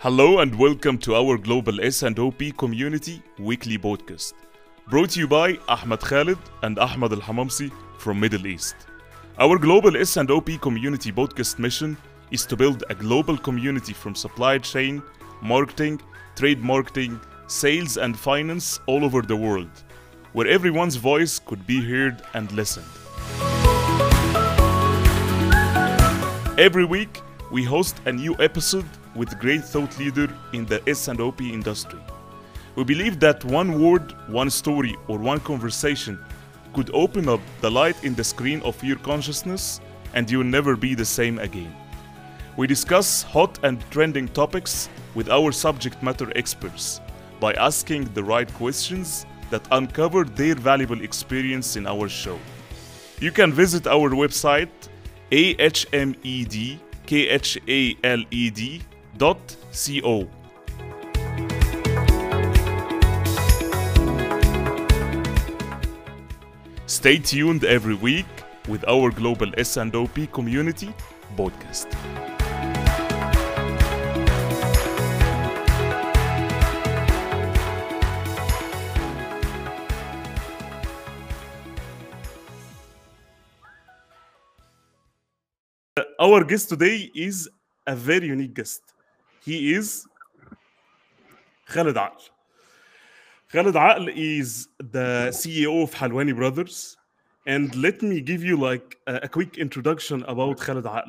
Hello 0.00 0.38
and 0.38 0.54
welcome 0.54 0.96
to 0.98 1.16
our 1.16 1.36
Global 1.36 1.80
S&OP 1.80 2.56
Community 2.56 3.20
Weekly 3.36 3.76
Podcast. 3.76 4.34
Brought 4.88 5.10
to 5.10 5.18
you 5.18 5.26
by 5.26 5.58
Ahmed 5.66 5.98
Khalid 5.98 6.38
and 6.62 6.78
Ahmed 6.78 7.14
Al-Hamamsi 7.14 7.72
from 7.98 8.20
Middle 8.20 8.46
East. 8.46 8.76
Our 9.40 9.58
Global 9.58 9.96
S&OP 9.96 10.60
Community 10.60 11.10
Podcast 11.10 11.58
mission 11.58 11.96
is 12.30 12.46
to 12.46 12.56
build 12.56 12.84
a 12.90 12.94
global 12.94 13.36
community 13.36 13.92
from 13.92 14.14
supply 14.14 14.58
chain, 14.58 15.02
marketing, 15.42 16.00
trade 16.36 16.60
marketing, 16.62 17.20
sales 17.48 17.96
and 17.96 18.16
finance 18.16 18.78
all 18.86 19.04
over 19.04 19.20
the 19.20 19.34
world, 19.34 19.82
where 20.32 20.46
everyone's 20.46 20.94
voice 20.94 21.40
could 21.40 21.66
be 21.66 21.80
heard 21.80 22.22
and 22.34 22.52
listened. 22.52 22.86
Every 26.56 26.84
week, 26.84 27.20
we 27.50 27.64
host 27.64 27.96
a 28.04 28.12
new 28.12 28.36
episode 28.38 28.88
with 29.18 29.38
great 29.38 29.64
thought 29.64 29.98
leader 29.98 30.32
in 30.52 30.64
the 30.64 30.80
S&OP 30.88 31.42
industry. 31.42 31.98
We 32.76 32.84
believe 32.84 33.18
that 33.20 33.44
one 33.44 33.82
word, 33.82 34.14
one 34.28 34.50
story, 34.50 34.96
or 35.08 35.18
one 35.18 35.40
conversation 35.40 36.18
could 36.72 36.90
open 36.94 37.28
up 37.28 37.40
the 37.60 37.70
light 37.70 38.02
in 38.04 38.14
the 38.14 38.22
screen 38.22 38.62
of 38.62 38.82
your 38.84 38.98
consciousness 38.98 39.80
and 40.14 40.30
you'll 40.30 40.44
never 40.44 40.76
be 40.76 40.94
the 40.94 41.04
same 41.04 41.40
again. 41.40 41.74
We 42.56 42.66
discuss 42.66 43.22
hot 43.22 43.58
and 43.62 43.78
trending 43.90 44.28
topics 44.28 44.88
with 45.14 45.28
our 45.28 45.52
subject 45.52 46.02
matter 46.02 46.32
experts 46.36 47.00
by 47.40 47.54
asking 47.54 48.04
the 48.14 48.22
right 48.22 48.52
questions 48.54 49.26
that 49.50 49.66
uncover 49.72 50.24
their 50.24 50.54
valuable 50.54 51.02
experience 51.02 51.76
in 51.76 51.86
our 51.86 52.08
show. 52.08 52.38
You 53.20 53.32
can 53.32 53.52
visit 53.52 53.86
our 53.86 54.10
website 54.10 54.68
ahmedkhaled 55.32 56.18
Stay 66.86 67.18
tuned 67.18 67.64
every 67.64 67.96
week 67.96 68.26
with 68.68 68.86
our 68.86 69.10
Global 69.10 69.50
S&OP 69.58 70.30
Community 70.32 70.94
podcast. 71.36 71.88
Uh, 85.96 86.02
our 86.20 86.44
guest 86.44 86.68
today 86.68 87.10
is 87.14 87.48
a 87.86 87.96
very 87.96 88.28
unique 88.28 88.54
guest. 88.54 88.82
He 89.48 89.72
is 89.72 90.06
Khalid 91.72 91.96
Aql. 91.96 92.22
Khalid 93.50 93.76
Aql 93.76 94.12
is 94.14 94.68
the 94.78 95.30
CEO 95.40 95.82
of 95.84 95.90
Halwani 95.94 96.36
Brothers. 96.36 96.98
And 97.46 97.74
let 97.74 98.02
me 98.02 98.20
give 98.20 98.44
you 98.44 98.58
like 98.58 98.98
a, 99.06 99.14
a 99.22 99.28
quick 99.36 99.56
introduction 99.56 100.22
about 100.24 100.60
Khalid 100.60 100.84
Aql. 100.84 101.08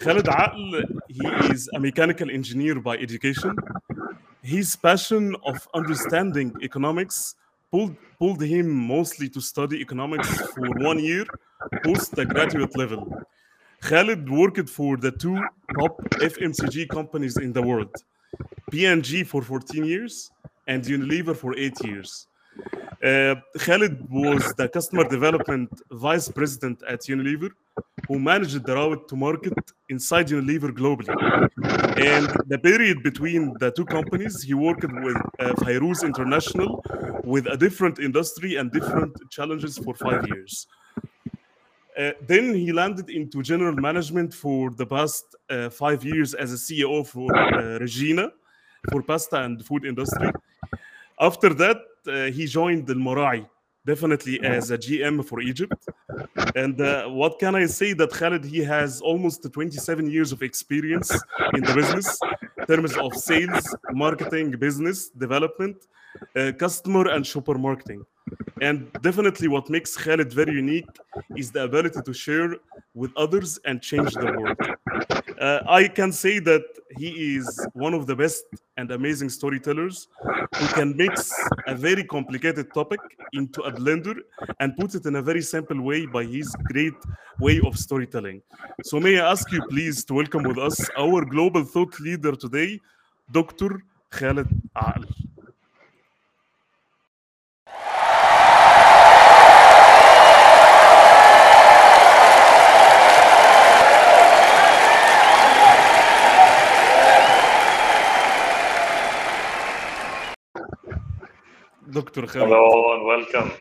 Khalid 0.00 0.24
Aql, 0.24 0.82
he 1.06 1.28
is 1.52 1.68
a 1.72 1.78
mechanical 1.78 2.28
engineer 2.32 2.80
by 2.80 2.96
education. 2.96 3.54
His 4.42 4.74
passion 4.74 5.36
of 5.46 5.56
understanding 5.72 6.52
economics 6.60 7.36
pulled, 7.70 7.94
pulled 8.18 8.42
him 8.42 8.68
mostly 8.68 9.28
to 9.28 9.40
study 9.40 9.80
economics 9.80 10.28
for 10.52 10.68
one 10.88 10.98
year 10.98 11.26
post 11.84 12.14
the 12.16 12.24
graduate 12.24 12.76
level. 12.76 13.06
Khalid 13.82 14.28
worked 14.28 14.68
for 14.68 14.96
the 14.96 15.10
two 15.10 15.36
top 15.78 16.00
FMCG 16.14 16.88
companies 16.88 17.36
in 17.36 17.52
the 17.52 17.62
world, 17.62 17.94
P&G 18.70 19.24
for 19.24 19.42
14 19.42 19.84
years 19.84 20.30
and 20.66 20.84
Unilever 20.84 21.36
for 21.36 21.56
8 21.56 21.84
years. 21.84 22.26
Uh, 23.02 23.36
Khalid 23.58 24.10
was 24.10 24.52
the 24.54 24.68
customer 24.68 25.08
development 25.08 25.70
vice 25.92 26.28
president 26.28 26.82
at 26.88 27.00
Unilever, 27.02 27.50
who 28.08 28.18
managed 28.18 28.64
the 28.66 28.74
route 28.74 29.06
to 29.08 29.14
market 29.14 29.54
inside 29.88 30.26
Unilever 30.28 30.70
globally. 30.70 31.14
And 31.96 32.26
the 32.48 32.58
period 32.58 33.02
between 33.04 33.54
the 33.60 33.70
two 33.70 33.84
companies, 33.84 34.42
he 34.42 34.54
worked 34.54 34.82
with 34.82 35.16
uh, 35.38 35.52
Fairuz 35.62 36.02
International 36.04 36.82
with 37.24 37.46
a 37.46 37.56
different 37.56 38.00
industry 38.00 38.56
and 38.56 38.72
different 38.72 39.12
challenges 39.30 39.78
for 39.78 39.94
five 39.94 40.26
years. 40.26 40.66
Uh, 41.98 42.12
then 42.26 42.54
he 42.54 42.72
landed 42.72 43.10
into 43.10 43.42
general 43.42 43.74
management 43.74 44.32
for 44.32 44.70
the 44.70 44.86
past 44.86 45.34
uh, 45.50 45.68
five 45.68 46.04
years 46.04 46.32
as 46.34 46.52
a 46.52 46.56
CEO 46.56 47.04
for 47.04 47.28
uh, 47.36 47.78
Regina 47.80 48.30
for 48.90 49.02
pasta 49.02 49.42
and 49.42 49.64
food 49.64 49.84
industry. 49.84 50.30
After 51.20 51.52
that, 51.54 51.78
uh, 52.06 52.26
he 52.30 52.46
joined 52.46 52.86
Almarai, 52.86 53.46
definitely 53.84 54.40
as 54.44 54.70
a 54.70 54.78
GM 54.78 55.24
for 55.24 55.40
Egypt. 55.40 55.88
And 56.54 56.80
uh, 56.80 57.08
what 57.08 57.38
can 57.38 57.54
I 57.56 57.66
say 57.66 57.92
that 57.94 58.10
Khalid, 58.12 58.44
he 58.44 58.60
has 58.60 59.00
almost 59.00 59.52
27 59.52 60.08
years 60.08 60.30
of 60.30 60.42
experience 60.42 61.10
in 61.54 61.62
the 61.62 61.74
business, 61.74 62.18
in 62.58 62.66
terms 62.66 62.96
of 62.96 63.14
sales, 63.16 63.76
marketing, 63.90 64.52
business 64.52 65.10
development, 65.10 65.76
uh, 66.36 66.52
customer 66.56 67.08
and 67.08 67.26
shopper 67.26 67.58
marketing. 67.58 68.04
And 68.60 68.90
definitely, 69.02 69.48
what 69.48 69.70
makes 69.70 69.96
Khalid 69.96 70.32
very 70.32 70.52
unique 70.52 70.88
is 71.36 71.50
the 71.52 71.64
ability 71.64 72.00
to 72.04 72.12
share 72.12 72.56
with 72.94 73.12
others 73.16 73.58
and 73.64 73.80
change 73.80 74.12
the 74.14 74.26
world. 74.26 74.56
Uh, 75.40 75.60
I 75.68 75.86
can 75.86 76.10
say 76.10 76.40
that 76.40 76.64
he 76.96 77.36
is 77.36 77.66
one 77.74 77.94
of 77.94 78.06
the 78.06 78.16
best 78.16 78.44
and 78.76 78.90
amazing 78.90 79.28
storytellers 79.28 80.08
who 80.56 80.66
can 80.68 80.96
mix 80.96 81.32
a 81.68 81.74
very 81.74 82.02
complicated 82.02 82.74
topic 82.74 83.00
into 83.32 83.60
a 83.62 83.72
blender 83.72 84.16
and 84.58 84.76
put 84.76 84.96
it 84.96 85.06
in 85.06 85.16
a 85.16 85.22
very 85.22 85.42
simple 85.42 85.80
way 85.80 86.06
by 86.06 86.24
his 86.24 86.48
great 86.72 86.94
way 87.38 87.60
of 87.64 87.78
storytelling. 87.78 88.42
So, 88.82 88.98
may 88.98 89.20
I 89.20 89.30
ask 89.30 89.52
you, 89.52 89.62
please, 89.68 90.04
to 90.06 90.14
welcome 90.14 90.42
with 90.42 90.58
us 90.58 90.90
our 90.96 91.24
global 91.24 91.62
thought 91.62 91.98
leader 92.00 92.32
today, 92.34 92.80
Dr. 93.30 93.82
Khalid 94.10 94.48
Aql. 94.76 95.27
Dr. 111.90 112.26
Khalid. 112.26 112.48
Hello 112.48 112.94
and 112.94 113.04
welcome. 113.06 113.52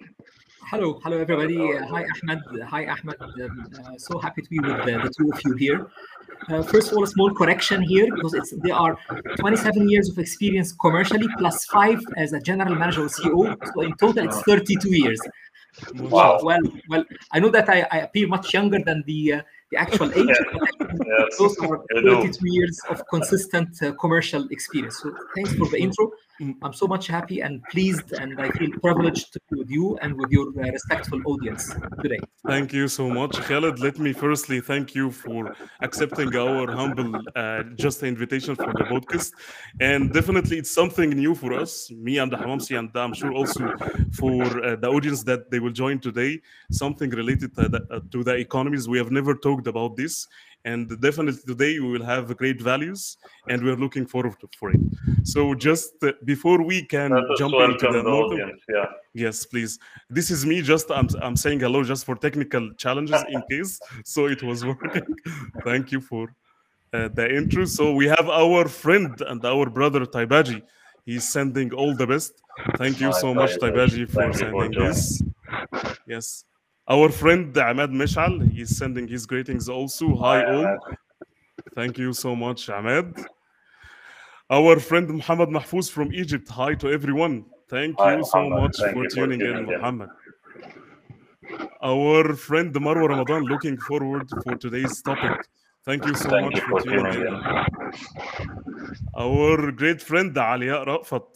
Hello, 0.69 0.99
hello 1.01 1.17
everybody. 1.17 1.57
Uh, 1.57 1.85
hi 1.87 2.03
Ahmed. 2.13 2.39
Hi 2.63 2.85
Ahmed. 2.85 3.15
Um, 3.21 3.67
uh, 3.79 3.97
so 3.97 4.19
happy 4.19 4.41
to 4.41 4.49
be 4.49 4.59
with 4.59 4.85
the, 4.85 4.97
the 5.03 5.11
two 5.17 5.31
of 5.31 5.39
you 5.45 5.53
here. 5.53 5.87
Uh, 6.49 6.61
first 6.61 6.91
of 6.91 6.97
all, 6.97 7.03
a 7.05 7.07
small 7.07 7.33
correction 7.33 7.81
here 7.81 8.13
because 8.13 8.33
it's 8.33 8.53
there 8.63 8.75
are 8.75 8.97
27 9.39 9.87
years 9.89 10.09
of 10.09 10.19
experience 10.19 10.73
commercially 10.73 11.27
plus 11.37 11.63
five 11.65 12.01
as 12.17 12.33
a 12.33 12.39
general 12.41 12.75
manager 12.75 13.03
or 13.03 13.07
CEO. 13.07 13.55
So 13.73 13.81
in 13.81 13.95
total, 13.95 14.25
it's 14.25 14.41
32 14.41 14.89
years. 14.93 15.21
Wow. 15.95 16.39
Well, 16.43 16.59
well, 16.89 17.05
I 17.31 17.39
know 17.39 17.49
that 17.49 17.69
I, 17.69 17.87
I 17.91 17.97
appear 17.99 18.27
much 18.27 18.53
younger 18.53 18.79
than 18.83 19.03
the 19.07 19.33
uh, 19.33 19.41
the 19.71 19.77
actual 19.77 20.11
age. 20.13 20.37
Yes, 21.07 21.37
Those 21.37 21.57
are 21.59 21.83
32 21.93 22.39
years 22.43 22.79
of 22.89 23.01
consistent 23.09 23.81
uh, 23.81 23.93
commercial 23.93 24.47
experience. 24.49 24.99
So 25.01 25.13
thanks 25.35 25.53
for 25.53 25.67
the 25.69 25.79
intro. 25.79 26.11
I'm 26.39 26.73
so 26.73 26.87
much 26.87 27.07
happy 27.07 27.41
and 27.41 27.63
pleased, 27.71 28.13
and 28.13 28.39
I 28.39 28.49
feel 28.51 28.69
privileged 28.79 29.33
to 29.33 29.39
be 29.49 29.59
with 29.59 29.69
you 29.71 29.97
and 30.03 30.15
with 30.15 30.31
your 30.31 30.47
uh, 30.49 30.71
respectful 30.71 31.19
audience 31.25 31.73
today. 32.01 32.19
Thank 32.45 32.73
you 32.73 32.87
so 32.87 33.09
much, 33.09 33.37
Khaled. 33.37 33.79
Let 33.79 33.97
me 33.97 34.13
firstly 34.13 34.61
thank 34.61 34.93
you 34.93 35.09
for 35.09 35.55
accepting 35.81 36.35
our 36.35 36.71
humble 36.71 37.21
uh, 37.35 37.63
just 37.75 38.03
invitation 38.03 38.55
for 38.55 38.71
the 38.73 38.83
podcast. 38.83 39.31
And 39.79 40.13
definitely, 40.13 40.59
it's 40.59 40.71
something 40.71 41.09
new 41.09 41.33
for 41.33 41.53
us, 41.53 41.89
me 41.91 42.19
and 42.19 42.31
the 42.31 42.37
Hamamsi, 42.37 42.77
and 42.77 42.95
I'm 42.95 43.13
sure 43.13 43.33
also 43.33 43.73
for 44.13 44.43
uh, 44.63 44.75
the 44.75 44.89
audience 44.89 45.23
that 45.23 45.49
they 45.49 45.59
will 45.59 45.71
join 45.71 45.99
today, 45.99 46.39
something 46.71 47.09
related 47.09 47.55
to 47.55 47.67
the, 47.67 48.03
to 48.11 48.23
the 48.23 48.35
economies. 48.35 48.87
We 48.87 48.99
have 48.99 49.11
never 49.11 49.33
talked 49.33 49.65
about 49.65 49.95
this. 49.95 50.27
And 50.71 50.85
definitely 50.99 51.41
today 51.53 51.73
we 51.79 51.89
will 51.93 52.07
have 52.13 52.25
great 52.41 52.59
values, 52.71 53.01
and 53.49 53.57
we're 53.65 53.81
looking 53.85 54.05
forward 54.13 54.35
for 54.59 54.67
it. 54.75 54.81
So 55.23 55.55
just 55.67 55.91
uh, 56.03 56.11
before 56.25 56.59
we 56.71 56.77
can 56.95 57.11
jump 57.39 57.53
into 57.67 57.87
the 57.95 58.01
the 58.03 58.15
audience. 58.21 58.61
Yeah. 58.77 58.87
Yes, 59.13 59.45
please. 59.51 59.79
This 60.17 60.27
is 60.35 60.45
me. 60.45 60.57
Just 60.73 60.87
I'm 60.91 61.07
I'm 61.25 61.37
saying 61.43 61.59
hello 61.65 61.79
just 61.93 62.03
for 62.07 62.15
technical 62.27 62.65
challenges 62.83 63.21
in 63.29 63.41
case. 63.51 63.79
So 64.03 64.19
it 64.35 64.41
was 64.49 64.65
working. 64.65 65.07
Thank 65.69 65.93
you 65.93 66.01
for 66.01 66.23
uh, 66.91 67.07
the 67.17 67.25
intro. 67.39 67.63
So 67.77 67.83
we 67.93 68.05
have 68.15 68.27
our 68.43 68.67
friend 68.67 69.11
and 69.31 69.39
our 69.45 69.65
brother 69.77 70.01
Taibaji. 70.05 70.59
He's 71.05 71.25
sending 71.37 71.69
all 71.79 71.95
the 71.95 72.07
best. 72.13 72.33
Thank 72.81 72.99
you 72.99 73.13
so 73.13 73.33
much, 73.33 73.51
Taibaji. 73.63 74.03
Taibaji, 74.03 74.11
for 74.11 74.21
Thank 74.21 74.39
you 74.41 74.51
for 74.51 74.63
sending 74.63 74.83
this. 74.87 75.21
Yes. 76.13 76.43
Our 76.89 77.09
friend 77.11 77.55
Ahmed 77.57 77.91
Meshal, 77.91 78.49
he's 78.49 78.77
sending 78.77 79.07
his 79.07 79.25
greetings 79.25 79.67
also. 79.67 80.15
Hi, 80.15 80.45
all. 80.45 80.65
Uh, 80.65 80.77
Thank 81.75 81.97
you 81.97 82.13
so 82.13 82.33
much, 82.35 82.69
Ahmed. 82.69 83.13
Our 84.49 84.79
friend 84.79 85.09
Muhammad 85.09 85.49
Mahfouz 85.49 85.91
from 85.91 86.13
Egypt. 86.13 86.47
Hi 86.49 86.75
to 86.75 86.89
everyone. 86.89 87.45
Thank 87.67 87.99
Hi, 87.99 88.15
you 88.15 88.23
so 88.23 88.39
Muhammad. 88.39 88.61
much 88.63 88.77
Thank 88.77 88.93
for 88.95 89.07
tuning 89.09 89.41
in. 89.41 89.65
Muhammad. 89.65 90.09
Our 91.81 92.33
friend 92.35 92.73
Marwa 92.73 93.09
Ramadan 93.09 93.43
looking 93.43 93.77
forward 93.77 94.29
for 94.43 94.55
today's 94.55 95.01
topic. 95.01 95.45
Thank 95.83 96.05
you 96.05 96.15
so 96.15 96.29
Thank 96.29 96.53
much 96.53 96.55
you 96.55 96.67
for 96.69 96.81
tuning 96.81 97.05
in. 97.05 97.27
in. 97.27 97.35
Our 99.17 99.71
great 99.73 100.01
friend 100.01 100.33
Aliya 100.33 100.85
Rafat. 100.87 101.27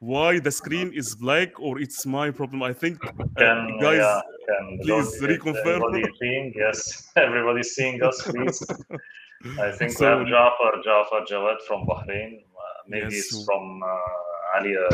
Why 0.00 0.38
the 0.38 0.50
screen 0.52 0.92
is 0.94 1.14
black 1.16 1.58
or 1.58 1.80
it's 1.80 2.06
my 2.06 2.30
problem? 2.30 2.62
I 2.62 2.72
think, 2.72 3.04
uh, 3.04 3.12
Can, 3.36 3.78
guys, 3.80 3.98
yeah, 3.98 4.20
can 4.48 4.78
please 4.82 5.20
Lord- 5.20 5.30
reconfirm. 5.40 5.82
Everybody 5.82 6.04
seeing? 6.20 6.52
Yes, 6.56 7.10
everybody's 7.16 7.74
seeing 7.74 8.00
us, 8.02 8.22
please. 8.22 8.62
I 9.60 9.72
think 9.72 9.92
So- 9.92 10.04
we 10.04 10.18
have 10.18 10.26
Jafar, 10.28 10.72
Jafar 10.84 11.20
Jawad 11.30 11.60
from 11.66 11.84
Bahrain. 11.86 12.38
Uh, 12.38 12.62
maybe 12.86 13.14
Yes. 13.16 13.32
it's 13.32 13.44
from 13.44 13.82
uh, 13.82 14.58
Alia, 14.60 14.88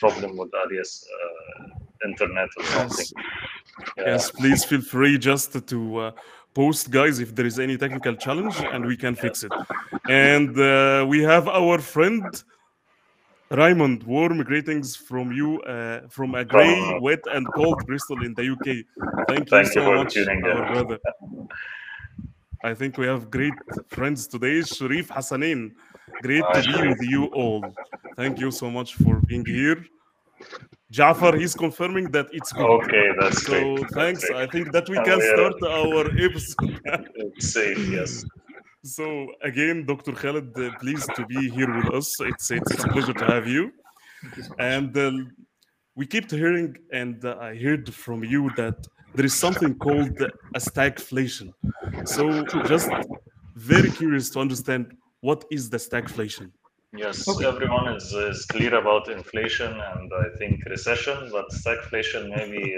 problem 0.00 0.36
with 0.36 0.50
Alia's 0.64 1.06
uh, 1.16 2.08
internet 2.08 2.48
or 2.56 2.64
something. 2.64 3.06
Yeah. 3.96 4.04
Yes, 4.06 4.30
please 4.32 4.64
feel 4.64 4.82
free 4.82 5.16
just 5.16 5.64
to 5.68 5.96
uh, 5.98 6.10
post, 6.54 6.90
guys, 6.90 7.20
if 7.20 7.34
there 7.36 7.46
is 7.46 7.58
any 7.60 7.76
technical 7.76 8.14
challenge, 8.16 8.56
and 8.72 8.84
we 8.84 8.96
can 8.96 9.14
fix 9.14 9.44
it. 9.44 9.52
And 10.08 10.58
uh, 10.58 11.06
we 11.08 11.22
have 11.22 11.46
our 11.48 11.78
friend 11.78 12.24
Raymond. 13.56 14.02
Warm 14.04 14.38
greetings 14.42 14.96
from 14.96 15.32
you 15.32 15.60
uh, 15.62 16.00
from 16.08 16.34
a 16.34 16.44
grey, 16.44 16.74
From- 16.74 17.02
wet, 17.02 17.20
and 17.32 17.46
cold 17.54 17.84
Bristol 17.86 18.24
in 18.24 18.34
the 18.34 18.50
UK. 18.52 18.66
Thank 19.28 19.50
you 19.50 19.50
Thank 19.50 19.66
you 19.68 19.72
so 19.72 19.84
for 19.84 19.96
much, 19.96 20.16
our 20.16 20.72
brother. 20.72 20.98
I 22.64 22.72
think 22.74 22.96
we 22.96 23.06
have 23.06 23.30
great 23.30 23.52
friends 23.88 24.26
today. 24.26 24.62
Sharif 24.62 25.08
Hassanin, 25.08 25.72
great 26.22 26.42
Hi, 26.48 26.60
to 26.62 26.66
be 26.66 26.72
Sharif. 26.72 26.98
with 26.98 27.08
you 27.08 27.26
all. 27.26 27.62
Thank 28.16 28.38
you 28.40 28.50
so 28.50 28.70
much 28.70 28.94
for 28.94 29.20
being 29.26 29.44
here. 29.44 29.84
Jafar, 30.90 31.36
he's 31.36 31.54
confirming 31.54 32.10
that 32.12 32.26
it's 32.32 32.52
good. 32.52 32.64
Okay, 32.64 33.10
that's 33.20 33.42
So 33.44 33.52
great. 33.52 33.80
That's 33.80 33.94
thanks. 33.94 34.24
great. 34.26 34.36
I 34.38 34.46
think 34.50 34.72
that 34.72 34.88
we 34.88 34.96
can 34.96 35.20
start 35.20 35.54
our 35.62 36.06
episode. 36.18 36.80
It's 37.36 37.52
safe, 37.52 37.78
yes. 37.88 38.24
So 38.84 39.28
again, 39.42 39.86
Dr. 39.86 40.12
Khaled, 40.12 40.58
uh, 40.58 40.70
pleased 40.80 41.10
to 41.16 41.24
be 41.24 41.50
here 41.50 41.72
with 41.72 41.92
us. 41.92 42.20
It's 42.20 42.50
it's, 42.50 42.70
it's 42.70 42.84
a 42.84 42.88
pleasure 42.88 43.14
to 43.14 43.26
have 43.26 43.46
you. 43.46 43.72
Thank 44.22 44.36
you 44.36 44.42
so 44.42 44.50
much. 44.50 44.60
And 44.60 44.96
uh, 44.96 45.12
we 45.96 46.06
kept 46.06 46.30
hearing, 46.30 46.76
and 46.92 47.24
uh, 47.24 47.36
I 47.40 47.56
heard 47.56 47.92
from 47.94 48.24
you 48.24 48.50
that 48.56 48.76
there 49.14 49.24
is 49.24 49.34
something 49.34 49.74
called 49.76 50.20
a 50.20 50.58
stagflation. 50.58 51.52
So 52.04 52.44
just 52.66 52.90
very 53.56 53.90
curious 53.90 54.30
to 54.30 54.40
understand 54.40 54.96
what 55.20 55.44
is 55.50 55.70
the 55.70 55.78
stagflation. 55.78 56.50
Yes, 56.96 57.26
Okay. 57.28 57.46
everyone 57.46 57.88
is, 57.96 58.12
is 58.12 58.44
clear 58.46 58.74
about 58.74 59.08
inflation 59.08 59.72
and 59.72 60.12
I 60.12 60.36
think 60.38 60.64
recession, 60.66 61.28
but 61.32 61.46
stagflation 61.50 62.30
maybe 62.36 62.76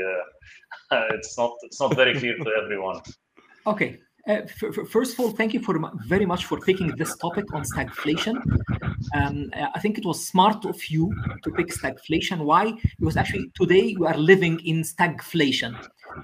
uh, 0.90 1.04
it's 1.14 1.36
not 1.36 1.52
it's 1.62 1.80
not 1.80 1.94
very 1.96 2.18
clear 2.18 2.36
to 2.38 2.50
everyone. 2.62 3.00
Okay. 3.66 3.98
Uh, 4.26 4.40
first 4.90 5.14
of 5.14 5.20
all, 5.20 5.30
thank 5.30 5.54
you 5.54 5.60
for 5.60 5.78
very 6.06 6.26
much 6.26 6.46
for 6.46 6.58
picking 6.60 6.94
this 6.96 7.16
topic 7.16 7.44
on 7.54 7.62
stagflation. 7.62 8.36
Um, 9.14 9.50
uh, 9.54 9.68
I 9.72 9.78
think 9.78 9.98
it 9.98 10.04
was 10.04 10.26
smart 10.26 10.64
of 10.64 10.84
you 10.86 11.14
to 11.44 11.50
pick 11.52 11.68
stagflation. 11.68 12.38
Why? 12.38 12.72
Because 12.98 13.16
actually 13.16 13.52
today 13.54 13.94
we 13.96 14.04
are 14.04 14.16
living 14.18 14.58
in 14.66 14.82
stagflation. 14.82 15.76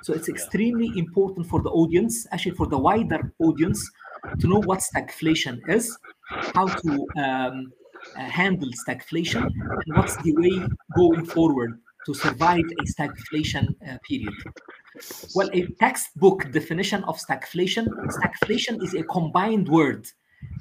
So 0.03 0.13
it's 0.15 0.29
extremely 0.29 0.99
important 0.99 1.47
for 1.47 1.63
the 1.63 1.71
audience, 1.71 2.27
actually 2.33 2.57
for 2.57 2.67
the 2.67 2.79
wider 2.79 3.33
audience, 3.39 3.89
to 4.41 4.49
know 4.49 4.61
what 4.61 4.81
stagflation 4.81 5.61
is, 5.69 5.97
how 6.55 6.67
to 6.67 7.07
um, 7.19 7.73
uh, 8.17 8.21
handle 8.21 8.71
stagflation, 8.85 9.43
and 9.45 9.97
what's 9.97 10.17
the 10.25 10.33
way 10.35 10.67
going 10.97 11.25
forward 11.25 11.79
to 12.07 12.15
survive 12.15 12.65
a 12.81 12.85
stagflation 12.85 13.69
uh, 13.89 13.97
period. 14.09 14.35
Well, 15.35 15.49
a 15.53 15.67
textbook 15.81 16.51
definition 16.53 17.03
of 17.05 17.19
stagflation 17.19 17.87
stagflation 18.17 18.83
is 18.83 18.95
a 18.95 19.03
combined 19.05 19.69
word, 19.69 20.07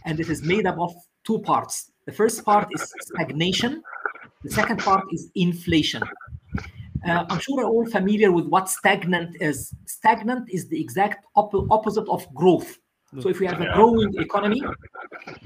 and 0.06 0.20
it 0.20 0.30
is 0.30 0.42
made 0.42 0.66
up 0.66 0.80
of 0.80 0.94
two 1.24 1.40
parts. 1.40 1.92
The 2.06 2.12
first 2.12 2.44
part 2.46 2.68
is 2.72 2.94
stagnation, 3.02 3.84
the 4.44 4.52
second 4.52 4.80
part 4.80 5.06
is 5.12 5.30
inflation. 5.36 6.04
Uh, 7.08 7.26
I'm 7.30 7.40
sure 7.40 7.58
we're 7.58 7.66
all 7.66 7.86
familiar 7.86 8.32
with 8.32 8.46
what 8.46 8.70
stagnant 8.70 9.36
is. 9.42 9.74
Stagnant 9.86 10.50
is 10.50 10.68
the 10.68 10.80
exact 10.80 11.26
op- 11.36 11.68
opposite 11.72 12.08
of 12.08 12.32
growth. 12.34 12.78
So, 13.20 13.28
if 13.28 13.40
we 13.40 13.46
have 13.48 13.60
a 13.60 13.74
growing 13.74 14.14
economy, 14.20 14.64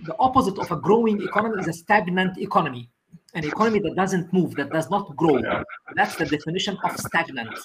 the 0.03 0.15
opposite 0.19 0.59
of 0.59 0.69
a 0.71 0.75
growing 0.75 1.21
economy 1.23 1.59
is 1.61 1.67
a 1.67 1.73
stagnant 1.73 2.37
economy, 2.37 2.91
an 3.33 3.43
economy 3.43 3.79
that 3.79 3.95
doesn't 3.95 4.31
move, 4.31 4.53
that 4.55 4.69
does 4.69 4.89
not 4.91 5.15
grow. 5.15 5.41
That's 5.95 6.15
the 6.15 6.25
definition 6.25 6.77
of 6.83 6.95
stagnant. 6.99 7.57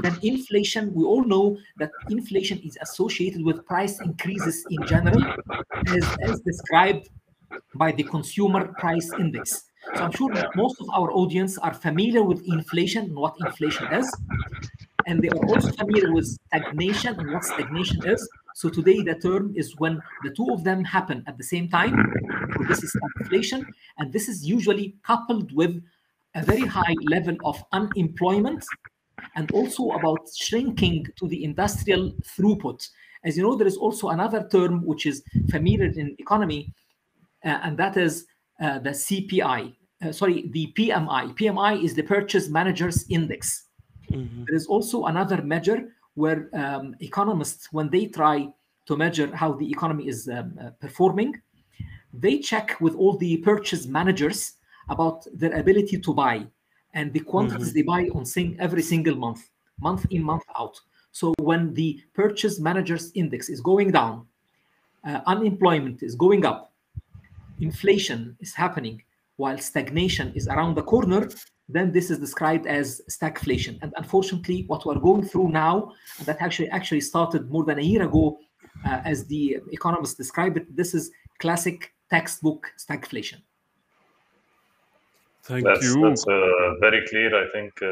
Then 0.00 0.18
inflation, 0.22 0.92
we 0.94 1.04
all 1.04 1.24
know 1.24 1.56
that 1.78 1.90
inflation 2.10 2.58
is 2.58 2.76
associated 2.80 3.44
with 3.44 3.64
price 3.66 4.00
increases 4.00 4.64
in 4.70 4.86
general, 4.86 5.22
as, 5.86 6.16
as 6.22 6.40
described 6.40 7.08
by 7.74 7.92
the 7.92 8.02
consumer 8.02 8.68
price 8.78 9.10
index. 9.18 9.70
So 9.94 10.02
I'm 10.02 10.12
sure 10.12 10.34
that 10.34 10.54
most 10.56 10.80
of 10.80 10.88
our 10.90 11.10
audience 11.12 11.58
are 11.58 11.72
familiar 11.72 12.22
with 12.22 12.42
inflation 12.46 13.04
and 13.04 13.16
what 13.16 13.36
inflation 13.40 13.86
is. 13.92 14.12
And 15.06 15.22
they 15.22 15.28
are 15.28 15.46
also 15.46 15.70
familiar 15.70 16.12
with 16.12 16.26
stagnation 16.26 17.18
and 17.20 17.32
what 17.32 17.44
stagnation 17.44 18.04
is. 18.04 18.28
So 18.54 18.68
today 18.68 19.02
the 19.02 19.14
term 19.14 19.52
is 19.54 19.76
when 19.78 20.02
the 20.24 20.30
two 20.30 20.48
of 20.50 20.64
them 20.64 20.82
happen 20.82 21.22
at 21.28 21.38
the 21.38 21.44
same 21.44 21.68
time. 21.68 21.94
So 22.56 22.64
this 22.64 22.82
is 22.82 22.96
stagflation, 22.96 23.64
and 23.98 24.12
this 24.12 24.28
is 24.28 24.44
usually 24.44 24.96
coupled 25.04 25.52
with 25.54 25.80
a 26.34 26.42
very 26.42 26.66
high 26.66 26.94
level 27.04 27.36
of 27.44 27.62
unemployment 27.72 28.64
and 29.34 29.50
also 29.52 29.90
about 29.90 30.20
shrinking 30.36 31.06
to 31.16 31.28
the 31.28 31.44
industrial 31.44 32.12
throughput. 32.22 32.88
As 33.24 33.36
you 33.36 33.42
know, 33.42 33.56
there 33.56 33.66
is 33.66 33.76
also 33.76 34.08
another 34.08 34.46
term 34.50 34.84
which 34.84 35.06
is 35.06 35.22
familiar 35.50 35.84
in 35.84 36.14
economy, 36.18 36.72
uh, 37.44 37.58
and 37.62 37.76
that 37.78 37.96
is 37.96 38.26
uh, 38.60 38.78
the 38.78 38.90
CPI. 38.90 39.74
Uh, 40.04 40.12
sorry, 40.12 40.48
the 40.52 40.72
PMI. 40.78 41.36
PMI 41.36 41.82
is 41.82 41.94
the 41.94 42.02
Purchase 42.02 42.48
Managers 42.48 43.06
Index. 43.08 43.64
There 44.44 44.54
is 44.54 44.66
also 44.66 45.06
another 45.06 45.42
measure 45.42 45.88
where 46.14 46.48
um, 46.54 46.94
economists, 47.00 47.68
when 47.72 47.90
they 47.90 48.06
try 48.06 48.48
to 48.86 48.96
measure 48.96 49.34
how 49.34 49.52
the 49.52 49.68
economy 49.70 50.08
is 50.08 50.28
um, 50.28 50.56
uh, 50.60 50.70
performing, 50.80 51.34
they 52.12 52.38
check 52.38 52.80
with 52.80 52.94
all 52.94 53.16
the 53.16 53.38
purchase 53.38 53.86
managers 53.86 54.54
about 54.88 55.26
their 55.34 55.58
ability 55.58 55.98
to 56.00 56.14
buy 56.14 56.46
and 56.96 57.12
the 57.12 57.20
quantities 57.20 57.72
they 57.74 57.82
buy 57.82 58.08
on 58.16 58.24
sing- 58.24 58.56
every 58.58 58.82
single 58.82 59.14
month, 59.14 59.42
month 59.78 60.06
in, 60.10 60.22
month 60.22 60.46
out. 60.58 60.76
So 61.12 61.34
when 61.38 61.62
the 61.74 62.00
purchase 62.14 62.58
managers 62.58 63.12
index 63.14 63.48
is 63.48 63.60
going 63.60 63.90
down, 63.92 64.26
uh, 65.06 65.20
unemployment 65.26 66.02
is 66.02 66.14
going 66.14 66.44
up, 66.44 66.72
inflation 67.60 68.36
is 68.40 68.52
happening, 68.54 69.02
while 69.36 69.58
stagnation 69.58 70.32
is 70.34 70.48
around 70.48 70.74
the 70.74 70.82
corner, 70.82 71.28
then 71.68 71.92
this 71.92 72.10
is 72.10 72.18
described 72.18 72.66
as 72.66 73.02
stagflation. 73.10 73.78
And 73.82 73.92
unfortunately, 73.96 74.64
what 74.66 74.86
we're 74.86 74.98
going 75.10 75.24
through 75.30 75.50
now, 75.50 75.92
and 76.18 76.26
that 76.26 76.40
actually 76.40 76.70
actually 76.70 77.02
started 77.02 77.50
more 77.50 77.64
than 77.64 77.78
a 77.78 77.82
year 77.82 78.02
ago, 78.02 78.38
uh, 78.86 79.00
as 79.04 79.26
the 79.26 79.58
economists 79.70 80.14
describe 80.14 80.56
it, 80.56 80.74
this 80.74 80.94
is 80.94 81.10
classic 81.40 81.92
textbook 82.08 82.70
stagflation. 82.78 83.40
Thank 85.46 85.64
That's, 85.64 85.84
you. 85.84 86.02
that's 86.02 86.26
uh, 86.26 86.74
very 86.80 87.06
clear. 87.06 87.30
I 87.32 87.48
think, 87.52 87.72
uh, 87.80 87.86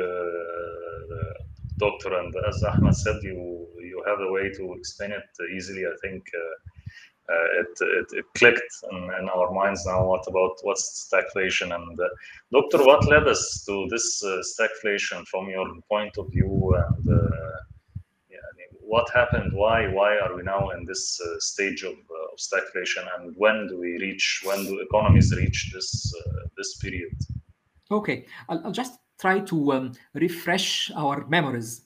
Doctor, 1.79 2.19
and 2.19 2.35
as 2.49 2.65
Ahmed 2.65 2.97
said, 2.97 3.17
you 3.23 3.69
you 3.79 4.03
have 4.07 4.19
a 4.21 4.33
way 4.33 4.51
to 4.51 4.75
explain 4.75 5.13
it 5.13 5.29
easily. 5.57 5.85
I 5.87 5.95
think 6.03 6.23
uh, 6.35 7.33
uh, 7.33 7.61
it, 7.61 7.73
it, 7.81 8.07
it 8.19 8.25
clicked 8.35 8.75
in, 8.91 8.99
in 9.21 9.29
our 9.29 9.53
minds 9.53 9.87
now. 9.87 10.05
What 10.05 10.25
about 10.27 10.57
what's 10.63 11.09
stagflation? 11.09 11.73
And 11.75 11.99
uh, 11.99 12.09
Doctor, 12.51 12.79
what 12.85 13.07
led 13.07 13.29
us 13.29 13.65
to 13.67 13.87
this 13.89 14.23
uh, 14.25 14.43
stagflation 14.53 15.25
from 15.29 15.49
your 15.49 15.67
point 15.89 16.19
of 16.19 16.31
view? 16.31 16.75
And 16.77 17.09
uh, 17.09 17.57
yeah, 18.31 18.45
I 18.51 18.53
mean, 18.59 18.73
what 18.81 19.09
happened? 19.15 19.53
Why 19.53 19.87
why 19.87 20.19
are 20.19 20.35
we 20.35 20.43
now 20.43 20.71
in 20.71 20.85
this 20.87 21.21
uh, 21.21 21.39
stage 21.39 21.85
of, 21.85 21.95
uh, 21.95 22.33
of 22.33 22.39
stagflation? 22.39 23.05
And 23.17 23.35
when 23.37 23.69
do 23.69 23.79
we 23.79 23.97
reach? 23.99 24.43
When 24.45 24.65
do 24.65 24.81
economies 24.81 25.33
reach 25.37 25.71
this 25.73 26.13
uh, 26.19 26.49
this 26.57 26.79
period? 26.79 27.15
Okay, 27.91 28.27
I'll, 28.49 28.63
I'll 28.67 28.73
just 28.73 28.99
try 29.21 29.41
to 29.41 29.73
um, 29.73 29.93
refresh 30.15 30.91
our 30.97 31.27
memories. 31.27 31.83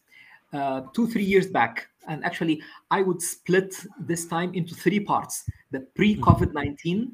Uh, 0.52 0.83
two, 0.95 1.07
three 1.07 1.25
years 1.25 1.47
back, 1.47 1.88
and 2.09 2.25
actually, 2.25 2.62
I 2.90 3.02
would 3.02 3.21
split 3.21 3.75
this 4.00 4.26
time 4.26 4.55
into 4.55 4.75
three 4.75 5.00
parts 5.00 5.45
the 5.71 5.81
pre 5.81 6.17
COVID 6.17 6.55
19, 6.55 7.12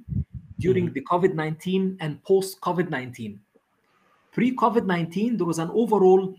during 0.60 0.92
the 0.92 1.00
COVID 1.00 1.34
19, 1.34 1.96
and 2.00 2.22
post 2.22 2.60
COVID 2.60 2.90
19. 2.90 3.40
Pre 4.32 4.56
COVID 4.56 4.86
19, 4.86 5.36
there 5.36 5.46
was 5.46 5.58
an 5.58 5.70
overall 5.70 6.34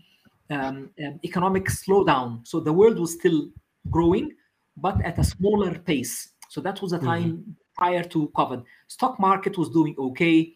um, 0.50 0.90
um, 1.04 1.20
economic 1.24 1.66
slowdown. 1.66 2.46
So 2.46 2.60
the 2.60 2.72
world 2.72 2.98
was 2.98 3.12
still 3.12 3.48
growing, 3.90 4.32
but 4.76 5.04
at 5.04 5.18
a 5.18 5.24
smaller 5.24 5.78
pace. 5.78 6.30
So 6.48 6.60
that 6.62 6.80
was 6.80 6.92
a 6.92 6.98
time 6.98 7.56
prior 7.76 8.02
to 8.04 8.28
COVID. 8.34 8.64
Stock 8.88 9.18
market 9.20 9.58
was 9.58 9.68
doing 9.68 9.94
okay. 9.98 10.54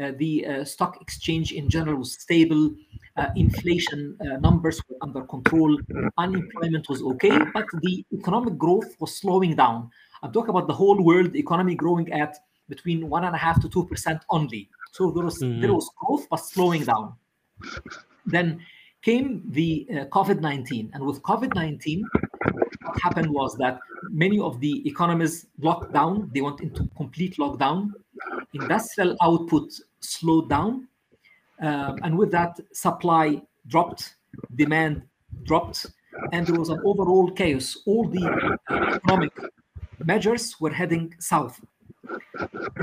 Uh, 0.00 0.12
the 0.16 0.46
uh, 0.46 0.64
stock 0.64 1.00
exchange 1.00 1.52
in 1.52 1.68
general 1.68 1.96
was 1.96 2.14
stable. 2.14 2.74
Uh, 3.16 3.28
inflation 3.36 4.16
uh, 4.20 4.38
numbers 4.38 4.80
were 4.88 4.96
under 5.02 5.22
control. 5.22 5.78
Unemployment 6.16 6.88
was 6.88 7.02
okay, 7.02 7.38
but 7.52 7.66
the 7.82 8.04
economic 8.12 8.56
growth 8.56 8.96
was 9.00 9.16
slowing 9.16 9.54
down. 9.54 9.90
I'm 10.22 10.32
talking 10.32 10.50
about 10.50 10.66
the 10.66 10.74
whole 10.74 11.02
world 11.02 11.36
economy 11.36 11.74
growing 11.74 12.10
at 12.12 12.36
between 12.68 13.10
one 13.10 13.24
and 13.24 13.34
a 13.34 13.38
half 13.38 13.60
to 13.62 13.68
two 13.68 13.84
percent 13.86 14.22
only. 14.30 14.70
So 14.92 15.10
there 15.10 15.24
was 15.24 15.38
mm-hmm. 15.40 15.60
there 15.60 15.74
was 15.74 15.90
growth, 15.96 16.26
but 16.30 16.38
slowing 16.38 16.84
down. 16.84 17.14
Then 18.24 18.60
came 19.02 19.42
the 19.50 19.86
uh, 19.90 19.94
COVID 20.06 20.40
19. 20.40 20.90
And 20.94 21.04
with 21.04 21.22
COVID 21.22 21.54
19, 21.54 22.04
what 22.92 23.02
happened 23.02 23.30
was 23.30 23.56
that 23.56 23.78
many 24.10 24.38
of 24.38 24.60
the 24.60 24.86
economies 24.86 25.46
locked 25.58 25.92
down, 25.92 26.30
they 26.34 26.42
went 26.42 26.60
into 26.60 26.88
complete 26.96 27.36
lockdown. 27.36 27.90
Industrial 28.52 29.16
output 29.22 29.72
slowed 30.00 30.50
down. 30.50 30.88
Um, 31.60 31.98
and 32.02 32.18
with 32.18 32.30
that, 32.32 32.60
supply 32.72 33.40
dropped, 33.68 34.16
demand 34.56 35.02
dropped, 35.44 35.86
and 36.32 36.46
there 36.46 36.58
was 36.58 36.68
an 36.68 36.80
overall 36.84 37.30
chaos. 37.30 37.78
All 37.86 38.06
the 38.08 38.24
economic 38.70 39.32
measures 40.04 40.60
were 40.60 40.70
heading 40.70 41.14
south. 41.18 41.60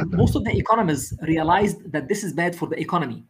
Most 0.07 0.35
of 0.35 0.43
the 0.43 0.57
economists 0.57 1.13
realized 1.21 1.91
that 1.91 2.07
this 2.07 2.23
is 2.23 2.33
bad 2.33 2.55
for 2.55 2.67
the 2.67 2.79
economy 2.79 3.25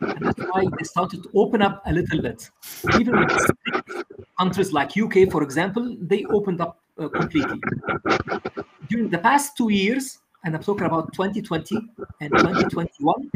that's 0.00 0.40
why 0.50 0.64
they 0.78 0.84
started 0.84 1.22
to 1.22 1.30
open 1.34 1.62
up 1.62 1.82
a 1.86 1.92
little 1.92 2.20
bit. 2.22 2.50
Even 2.98 3.26
countries 4.38 4.72
like 4.72 4.96
UK, 4.96 5.30
for 5.30 5.42
example, 5.42 5.96
they 6.00 6.24
opened 6.26 6.60
up 6.60 6.80
uh, 6.98 7.08
completely. 7.08 7.60
During 8.88 9.08
the 9.10 9.18
past 9.18 9.56
two 9.56 9.70
years, 9.70 10.18
and 10.44 10.54
I'm 10.54 10.62
talking 10.62 10.86
about 10.86 11.12
2020 11.12 11.76
and 12.20 12.30
2021, 12.30 13.30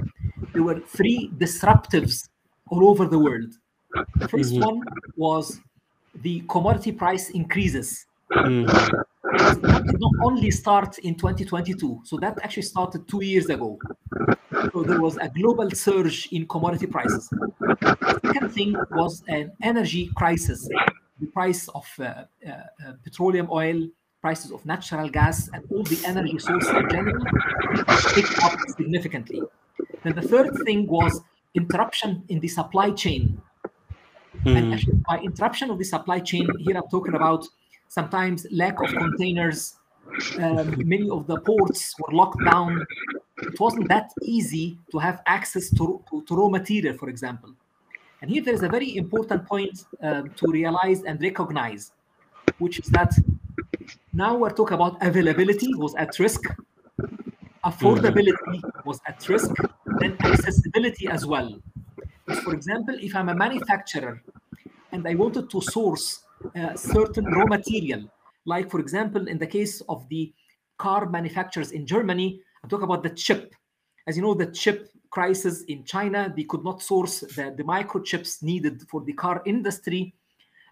there 0.52 0.62
were 0.62 0.80
three 0.80 1.30
disruptives 1.38 2.28
all 2.70 2.88
over 2.88 3.06
the 3.06 3.18
world. 3.18 3.54
The 4.16 4.28
1st 4.28 4.52
mm-hmm. 4.52 4.60
one 4.60 4.82
was 5.16 5.60
the 6.22 6.42
commodity 6.48 6.92
price 6.92 7.30
increases. 7.30 8.06
Mm-hmm. 8.30 8.66
That 8.66 9.06
not 9.62 10.12
only 10.22 10.50
start 10.50 10.98
in 10.98 11.14
2022, 11.14 12.02
so 12.04 12.16
that 12.18 12.38
actually 12.42 12.62
started 12.62 13.06
two 13.08 13.24
years 13.24 13.46
ago. 13.48 13.78
So 14.72 14.82
there 14.82 15.00
was 15.00 15.16
a 15.18 15.28
global 15.28 15.70
surge 15.70 16.28
in 16.32 16.46
commodity 16.46 16.86
prices. 16.86 17.28
The 17.30 18.20
second 18.24 18.50
thing 18.50 18.76
was 18.92 19.22
an 19.28 19.52
energy 19.62 20.10
crisis. 20.16 20.68
The 21.20 21.26
price 21.26 21.68
of 21.68 21.86
uh, 21.98 22.04
uh, 22.04 22.92
petroleum 23.04 23.48
oil, 23.50 23.88
prices 24.20 24.50
of 24.52 24.64
natural 24.66 25.08
gas, 25.08 25.48
and 25.52 25.64
all 25.70 25.82
the 25.82 26.00
energy 26.06 26.38
sources 26.38 26.70
in 26.70 26.88
general 26.90 27.24
picked 28.14 28.42
up 28.42 28.58
significantly. 28.76 29.42
Then 30.02 30.14
the 30.14 30.22
third 30.22 30.56
thing 30.64 30.86
was 30.86 31.20
interruption 31.54 32.24
in 32.28 32.40
the 32.40 32.48
supply 32.48 32.90
chain. 32.90 33.40
Mm. 34.44 34.56
And 34.56 34.74
actually, 34.74 35.00
by 35.08 35.18
interruption 35.18 35.70
of 35.70 35.78
the 35.78 35.84
supply 35.84 36.20
chain, 36.20 36.46
here 36.58 36.76
I'm 36.76 36.88
talking 36.90 37.14
about 37.14 37.46
sometimes 37.88 38.46
lack 38.50 38.80
of 38.80 38.88
containers. 38.88 39.74
Um, 40.40 40.74
many 40.86 41.08
of 41.10 41.26
the 41.26 41.38
ports 41.40 41.94
were 41.98 42.14
locked 42.14 42.42
down 42.44 42.86
it 43.42 43.58
wasn't 43.60 43.88
that 43.88 44.10
easy 44.22 44.78
to 44.90 44.98
have 44.98 45.22
access 45.26 45.70
to, 45.70 46.02
to, 46.10 46.22
to 46.24 46.36
raw 46.36 46.48
material, 46.48 46.96
for 46.96 47.08
example. 47.08 47.54
And 48.20 48.30
here 48.30 48.42
there 48.42 48.54
is 48.54 48.62
a 48.62 48.68
very 48.68 48.96
important 48.96 49.46
point 49.46 49.84
um, 50.02 50.30
to 50.30 50.50
realize 50.50 51.02
and 51.04 51.20
recognize, 51.22 51.92
which 52.58 52.80
is 52.80 52.88
that 52.88 53.14
now 54.12 54.36
we're 54.36 54.50
talking 54.50 54.74
about 54.74 55.00
availability 55.02 55.72
was 55.74 55.94
at 55.94 56.18
risk, 56.18 56.42
affordability 57.64 58.60
was 58.84 59.00
at 59.06 59.28
risk, 59.28 59.52
and 60.02 60.20
accessibility 60.24 61.06
as 61.06 61.24
well. 61.24 61.60
For 62.42 62.54
example, 62.54 62.96
if 63.00 63.14
I'm 63.14 63.28
a 63.28 63.34
manufacturer 63.34 64.20
and 64.90 65.06
I 65.06 65.14
wanted 65.14 65.48
to 65.50 65.60
source 65.60 66.24
a 66.54 66.76
certain 66.76 67.24
raw 67.26 67.46
material, 67.46 68.08
like 68.44 68.70
for 68.70 68.80
example, 68.80 69.28
in 69.28 69.38
the 69.38 69.46
case 69.46 69.80
of 69.88 70.08
the 70.08 70.32
car 70.78 71.08
manufacturers 71.08 71.72
in 71.72 71.86
Germany, 71.86 72.40
I 72.64 72.68
talk 72.68 72.82
about 72.82 73.02
the 73.02 73.10
chip. 73.10 73.54
As 74.06 74.16
you 74.16 74.22
know, 74.22 74.34
the 74.34 74.46
chip 74.46 74.90
crisis 75.10 75.62
in 75.64 75.84
China, 75.84 76.32
they 76.34 76.44
could 76.44 76.64
not 76.64 76.82
source 76.82 77.20
the, 77.20 77.54
the 77.56 77.64
microchips 77.64 78.42
needed 78.42 78.82
for 78.88 79.02
the 79.02 79.12
car 79.12 79.42
industry. 79.46 80.14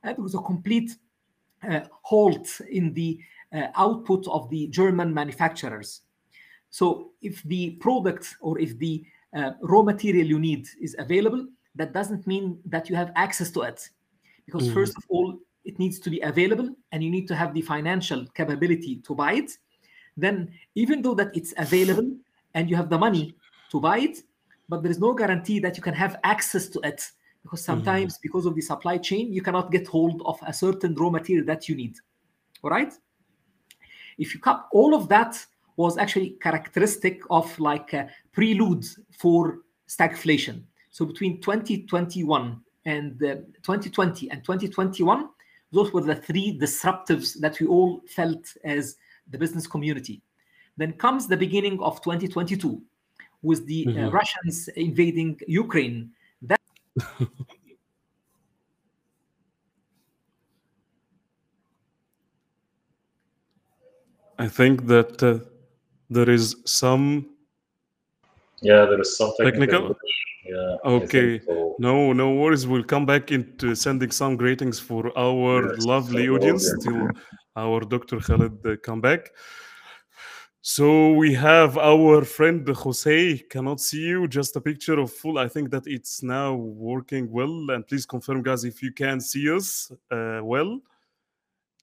Uh, 0.04 0.12
there 0.12 0.23
was 0.23 0.35
a 0.35 0.38
complete 0.38 0.96
uh, 1.68 1.80
halt 2.02 2.61
in 2.70 2.92
the 2.94 3.18
uh, 3.52 3.68
output 3.75 4.26
of 4.28 4.49
the 4.50 4.68
German 4.68 5.12
manufacturers. 5.12 6.02
So 6.70 7.12
if 7.23 7.42
the 7.44 7.70
product 7.80 8.37
or 8.40 8.58
if 8.58 8.78
the 8.78 9.04
uh, 9.35 9.52
raw 9.62 9.82
material 9.82 10.26
you 10.26 10.38
need 10.38 10.66
is 10.80 10.96
available, 10.99 11.46
that 11.75 11.92
doesn't 11.92 12.26
mean 12.26 12.58
that 12.66 12.88
you 12.88 12.96
have 12.96 13.12
access 13.16 13.50
to 13.52 13.62
it. 13.62 13.88
Because 14.46 14.68
mm. 14.68 14.75
first 14.75 14.96
of 14.96 15.04
all, 15.08 15.38
it 15.66 15.78
needs 15.78 15.99
to 15.99 16.08
be 16.08 16.20
available 16.20 16.75
and 16.92 17.02
you 17.02 17.11
need 17.11 17.26
to 17.28 17.35
have 17.35 17.52
the 17.52 17.61
financial 17.61 18.25
capability 18.35 18.96
to 19.06 19.14
buy 19.14 19.35
it 19.35 19.50
then 20.16 20.50
even 20.75 21.02
though 21.02 21.14
that 21.14 21.37
it's 21.37 21.52
available 21.58 22.11
and 22.54 22.70
you 22.70 22.76
have 22.76 22.88
the 22.88 22.99
money 22.99 23.35
to 23.70 23.80
buy 23.80 23.99
it, 23.99 24.23
but 24.68 24.82
there 24.82 24.90
is 24.90 24.99
no 24.99 25.12
guarantee 25.12 25.58
that 25.61 25.76
you 25.76 25.82
can 25.82 25.94
have 25.94 26.18
access 26.25 26.68
to 26.68 26.80
it 26.80 27.04
because 27.42 27.61
mm-hmm. 27.61 27.73
sometimes 27.73 28.14
mm-hmm. 28.14 28.23
because 28.23 28.46
of 28.46 28.54
the 28.54 28.62
supply 28.62 28.96
chain 28.99 29.32
you 29.32 29.42
cannot 29.42 29.70
get 29.70 29.87
hold 29.87 30.23
of 30.25 30.38
a 30.46 30.52
certain 30.52 30.94
raw 30.94 31.11
material 31.11 31.44
that 31.46 31.68
you 31.68 31.76
need. 31.76 31.94
All 32.62 32.70
right. 32.70 32.92
If 34.18 34.32
you 34.35 34.40
cut 34.40 34.66
all 34.73 34.94
of 34.94 35.08
that 35.08 35.44
was 35.76 35.99
actually 35.99 36.30
characteristic 36.40 37.20
of 37.28 37.58
like 37.61 37.92
a 37.92 38.08
prelude 38.32 38.87
for 39.11 39.58
stagflation. 39.87 40.62
So 40.90 41.04
between 41.04 41.42
2021 41.42 42.58
and 42.87 43.23
uh, 43.23 43.35
2020 43.62 44.30
and 44.30 44.42
2021, 44.42 45.28
those 45.76 45.92
were 45.92 46.00
the 46.00 46.16
three 46.16 46.52
disruptives 46.52 47.35
that 47.35 47.61
we 47.61 47.66
all 47.66 48.00
felt 48.09 48.56
as 48.64 48.97
the 49.30 49.37
business 49.37 49.66
community. 49.66 50.23
Then 50.78 50.95
comes 50.95 51.26
the 51.26 51.37
beginning 51.37 51.78
of 51.83 52.00
2022 52.02 52.80
with 53.42 53.66
the 53.66 53.87
uh, 53.87 53.90
mm-hmm. 53.90 54.04
uh, 54.06 54.11
Russians 54.11 54.68
invading 54.68 55.38
Ukraine. 55.47 56.12
That 56.40 56.61
I 64.38 64.49
think 64.49 64.87
that 64.87 65.23
uh, 65.23 65.40
there 66.09 66.30
is 66.30 66.56
some. 66.64 67.26
Yeah, 68.62 68.87
there 68.87 69.00
is 69.00 69.18
some 69.18 69.33
technical. 69.38 69.95
technical 69.95 69.97
yeah. 70.49 70.76
Okay. 70.85 71.41
So. 71.41 71.76
No, 71.79 72.12
no 72.12 72.35
worries. 72.35 72.67
We'll 72.67 72.85
come 72.85 73.07
back 73.07 73.33
into 73.33 73.75
sending 73.75 74.11
some 74.11 74.37
greetings 74.37 74.79
for 74.79 75.17
our 75.19 75.75
yes, 75.75 75.85
lovely 75.85 76.29
audience 76.29 76.73
till 76.83 77.09
our 77.57 77.81
Dr. 77.81 78.21
Khaled 78.21 78.67
uh, 78.67 78.76
come 78.83 79.00
back. 79.00 79.31
So 80.69 81.12
we 81.12 81.33
have 81.35 81.79
our 81.79 82.25
friend 82.25 82.67
Jose. 82.69 83.38
Cannot 83.50 83.81
see 83.81 84.00
you. 84.00 84.26
Just 84.26 84.57
a 84.57 84.61
picture 84.61 84.99
of 84.99 85.12
full. 85.12 85.38
I 85.38 85.47
think 85.47 85.71
that 85.71 85.87
it's 85.87 86.25
now 86.25 86.55
working 86.55 87.31
well. 87.31 87.71
And 87.71 87.87
please 87.87 88.05
confirm, 88.05 88.43
guys, 88.43 88.65
if 88.65 88.83
you 88.83 88.93
can 88.93 89.21
see 89.21 89.49
us 89.49 89.93
uh, 90.11 90.41
well. 90.43 90.81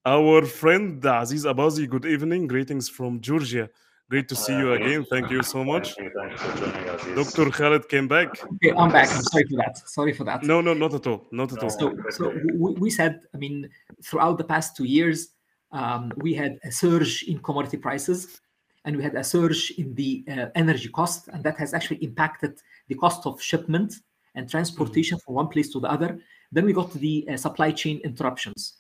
Our 0.05 0.46
friend 0.46 1.03
Aziz 1.05 1.46
Abazi. 1.46 1.88
Good 1.88 2.05
evening. 2.05 2.46
Greetings 2.46 2.89
from 2.89 3.22
Georgia. 3.22 3.70
Great 4.13 4.29
to 4.29 4.36
see 4.36 4.55
you 4.55 4.74
again. 4.74 5.03
Thank 5.10 5.32
you 5.32 5.41
so 5.41 5.63
much. 5.63 5.96
Thank 5.96 6.13
you, 6.13 6.38
thank 6.38 7.05
you 7.08 7.15
Dr. 7.15 7.50
Khaled 7.50 7.89
came 7.89 8.08
back. 8.08 8.27
Okay, 8.53 8.72
I'm 8.77 8.91
back. 8.91 9.10
I'm 9.10 9.24
sorry 9.24 9.46
for 9.50 9.58
that. 9.63 9.75
Sorry 9.89 10.13
for 10.13 10.24
that. 10.25 10.43
No, 10.43 10.62
no, 10.62 10.75
not 10.75 10.93
at 10.93 11.08
all. 11.08 11.25
Not 11.32 11.51
at 11.51 11.63
all. 11.63 11.72
So, 11.72 11.96
so 12.12 12.32
we, 12.53 12.74
we 12.74 12.89
said, 12.91 13.22
I 13.34 13.38
mean, 13.38 13.67
throughout 14.05 14.38
the 14.38 14.43
past 14.43 14.77
two 14.77 14.84
years, 14.84 15.29
um, 15.72 16.12
we 16.17 16.36
had 16.36 16.60
a 16.63 16.72
surge 16.72 17.24
in 17.24 17.39
commodity 17.39 17.77
prices 17.77 18.39
and 18.86 18.96
we 18.96 19.01
had 19.01 19.15
a 19.15 19.24
surge 19.24 19.72
in 19.79 19.96
the 19.96 20.24
uh, 20.29 20.46
energy 20.53 20.89
cost, 20.89 21.29
and 21.29 21.43
that 21.43 21.58
has 21.58 21.74
actually 21.74 21.98
impacted 22.03 22.53
the 22.89 22.96
cost 23.03 23.25
of 23.25 23.41
shipment 23.41 23.96
and 24.36 24.48
transportation 24.48 25.17
mm-hmm. 25.17 25.25
from 25.25 25.34
one 25.41 25.48
place 25.48 25.70
to 25.74 25.79
the 25.79 25.89
other. 25.89 26.20
Then 26.51 26.65
we 26.65 26.74
got 26.74 26.93
the 26.93 27.27
uh, 27.27 27.36
supply 27.36 27.72
chain 27.72 28.00
interruptions. 28.03 28.77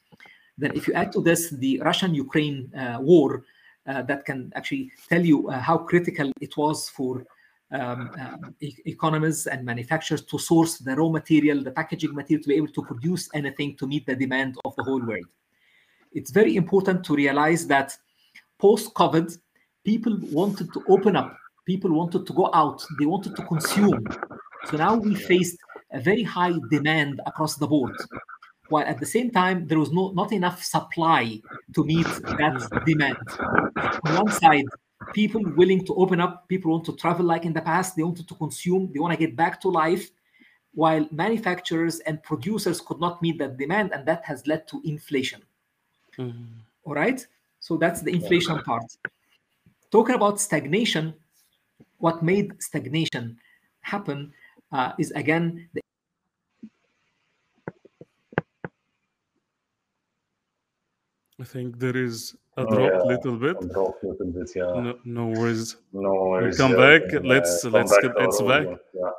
Then, 0.59 0.73
if 0.75 0.87
you 0.87 0.93
add 0.93 1.11
to 1.13 1.21
this 1.23 1.49
the 1.49 1.81
Russian 1.83 2.13
Ukraine 2.13 2.71
uh, 2.75 2.99
war, 3.01 3.37
uh, 3.37 3.39
that 3.85 4.25
can 4.25 4.51
actually 4.55 4.91
tell 5.09 5.23
you 5.23 5.49
uh, 5.49 5.59
how 5.59 5.77
critical 5.77 6.31
it 6.41 6.55
was 6.57 6.89
for 6.89 7.25
um, 7.71 8.11
uh, 8.19 8.49
e- 8.61 8.75
economies 8.85 9.47
and 9.47 9.65
manufacturers 9.65 10.23
to 10.25 10.37
source 10.37 10.77
the 10.77 10.95
raw 10.95 11.09
material, 11.09 11.63
the 11.63 11.71
packaging 11.71 12.13
material 12.13 12.41
to 12.43 12.49
be 12.49 12.55
able 12.55 12.67
to 12.67 12.83
produce 12.83 13.29
anything 13.33 13.75
to 13.77 13.87
meet 13.87 14.05
the 14.05 14.15
demand 14.15 14.55
of 14.63 14.75
the 14.75 14.83
whole 14.83 15.03
world. 15.05 15.25
It's 16.11 16.31
very 16.31 16.55
important 16.55 17.03
to 17.05 17.15
realize 17.15 17.65
that 17.67 17.97
post 18.59 18.93
COVID, 18.93 19.37
people 19.83 20.17
wanted 20.31 20.71
to 20.73 20.83
open 20.87 21.15
up, 21.15 21.35
people 21.65 21.91
wanted 21.91 22.27
to 22.27 22.33
go 22.33 22.49
out, 22.53 22.85
they 22.99 23.05
wanted 23.05 23.35
to 23.35 23.43
consume. 23.43 24.05
So 24.69 24.77
now 24.77 24.95
we 24.95 25.15
faced 25.15 25.57
a 25.91 25.99
very 25.99 26.23
high 26.23 26.53
demand 26.69 27.21
across 27.25 27.55
the 27.55 27.67
board 27.67 27.95
while 28.69 28.85
at 28.85 28.99
the 28.99 29.05
same 29.05 29.29
time 29.29 29.67
there 29.67 29.79
was 29.79 29.91
no, 29.91 30.11
not 30.11 30.31
enough 30.31 30.63
supply 30.63 31.39
to 31.75 31.83
meet 31.83 32.05
that 32.05 32.83
demand. 32.85 33.17
On 34.05 34.25
one 34.25 34.31
side, 34.31 34.65
people 35.13 35.41
willing 35.55 35.85
to 35.85 35.93
open 35.95 36.19
up. 36.19 36.47
People 36.47 36.71
want 36.71 36.85
to 36.85 36.95
travel 36.95 37.25
like 37.25 37.45
in 37.45 37.53
the 37.53 37.61
past. 37.61 37.95
They 37.95 38.03
wanted 38.03 38.27
to 38.27 38.35
consume. 38.35 38.91
They 38.93 38.99
want 38.99 39.13
to 39.13 39.17
get 39.17 39.35
back 39.35 39.59
to 39.61 39.69
life, 39.69 40.09
while 40.73 41.07
manufacturers 41.11 41.99
and 42.01 42.21
producers 42.23 42.81
could 42.81 42.99
not 42.99 43.21
meet 43.21 43.37
that 43.39 43.57
demand, 43.57 43.91
and 43.93 44.05
that 44.05 44.23
has 44.25 44.47
led 44.47 44.67
to 44.69 44.81
inflation. 44.83 45.41
Mhm. 46.17 46.47
All 46.85 46.95
right. 46.95 47.25
So 47.59 47.77
that's 47.77 48.01
the 48.01 48.11
inflation 48.11 48.59
part. 48.63 48.83
Talking 49.91 50.15
about 50.15 50.39
stagnation, 50.39 51.13
what 51.99 52.23
made 52.23 52.61
stagnation 52.61 53.37
happen 53.81 54.33
uh, 54.71 54.93
is 54.97 55.11
again 55.11 55.69
the 55.73 55.81
I 61.41 61.43
think 61.43 61.79
there 61.79 61.97
is 61.97 62.35
a 62.57 62.61
Oh, 62.61 62.65
drop 62.75 62.91
yeah. 62.93 63.01
little 63.03 63.37
bit. 63.37 63.59
Drop 63.71 63.95
a 64.03 64.07
little 64.07 64.27
bit, 64.27 64.49
yeah. 64.55 64.71
No, 64.85 64.99
no 65.05 65.27
worries. 65.27 65.77
No 65.91 66.13
worries. 66.13 66.57
We 66.57 66.63
come 66.63 66.71
yeah, 66.71 66.99
back. 66.99 67.09
can, 67.09 67.23
Let's- 67.23 67.63
let's 67.65 67.97
get- 68.01 68.11
it's 68.17 68.41
back. 68.41 68.67
Yeah. 68.93 69.09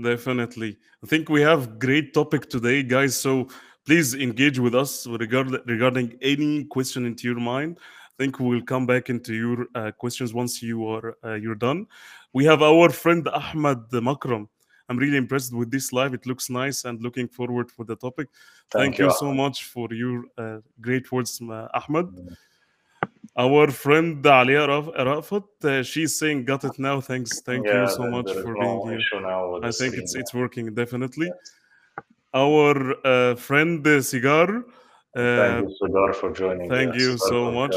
Definitely. 0.00 0.78
I 1.02 1.06
think 1.06 1.28
we 1.28 1.40
have 1.42 1.78
great 1.78 2.12
topic 2.14 2.48
today, 2.48 2.82
guys. 2.82 3.16
So 3.18 3.48
please 3.86 4.14
engage 4.14 4.58
with 4.58 4.74
us 4.74 5.06
regard, 5.06 5.48
regarding 5.66 6.18
any 6.20 6.64
question 6.64 7.06
into 7.06 7.26
your 7.26 7.40
mind. 7.40 7.78
I 7.80 8.22
think 8.22 8.38
we'll 8.38 8.62
come 8.62 8.86
back 8.86 9.10
into 9.10 9.34
your 9.34 9.66
uh, 9.74 9.90
questions 9.92 10.32
once 10.34 10.62
you 10.62 10.86
are 10.86 11.16
uh, 11.24 11.34
you're 11.34 11.54
done. 11.54 11.86
We 12.32 12.44
have 12.44 12.62
our 12.62 12.90
friend 12.90 13.26
Ahmad 13.28 13.88
Makram. 13.90 14.48
I'm 14.88 14.96
really 14.98 15.16
impressed 15.16 15.52
with 15.52 15.70
this 15.70 15.92
live. 15.92 16.14
It 16.14 16.26
looks 16.26 16.48
nice 16.48 16.84
and 16.84 17.02
looking 17.02 17.28
forward 17.28 17.70
for 17.70 17.84
the 17.84 17.96
topic. 17.96 18.28
Thank, 18.70 18.98
you, 18.98 19.10
so 19.10 19.32
much 19.32 19.64
for 19.64 19.92
your 19.92 20.24
uh, 20.38 20.58
great 20.80 21.10
words, 21.10 21.40
Ahmed. 21.40 22.06
Mm. 22.06 22.36
Our 23.36 23.70
friend 23.70 24.24
Alia 24.24 24.66
Raf- 24.66 24.94
Rafat, 24.96 25.44
uh, 25.64 25.82
she's 25.82 26.18
saying, 26.18 26.44
"Got 26.44 26.64
it 26.64 26.78
now." 26.78 27.00
Thanks, 27.00 27.40
thank 27.42 27.66
Yeah, 27.66 27.82
you 27.82 27.88
so 27.90 28.08
much 28.10 28.32
for 28.32 28.54
being 28.54 28.80
here. 28.88 28.98
issue 28.98 29.20
now 29.20 29.52
with 29.52 29.64
I 29.64 29.70
think 29.72 29.94
it's 29.94 30.14
it's 30.14 30.32
working 30.32 30.72
definitely. 30.74 31.26
Yes. 31.26 31.52
Our 32.32 32.74
uh, 33.06 33.34
friend 33.36 33.86
uh, 33.86 34.00
Cigar, 34.00 34.48
uh, 34.58 34.62
Thank 35.14 35.68
you, 35.68 35.76
Sudar, 35.82 36.14
for 36.14 36.30
joining. 36.32 36.68
thank 36.70 36.94
Yes, 36.94 37.02
you 37.02 37.18
so 37.18 37.50
much. 37.50 37.74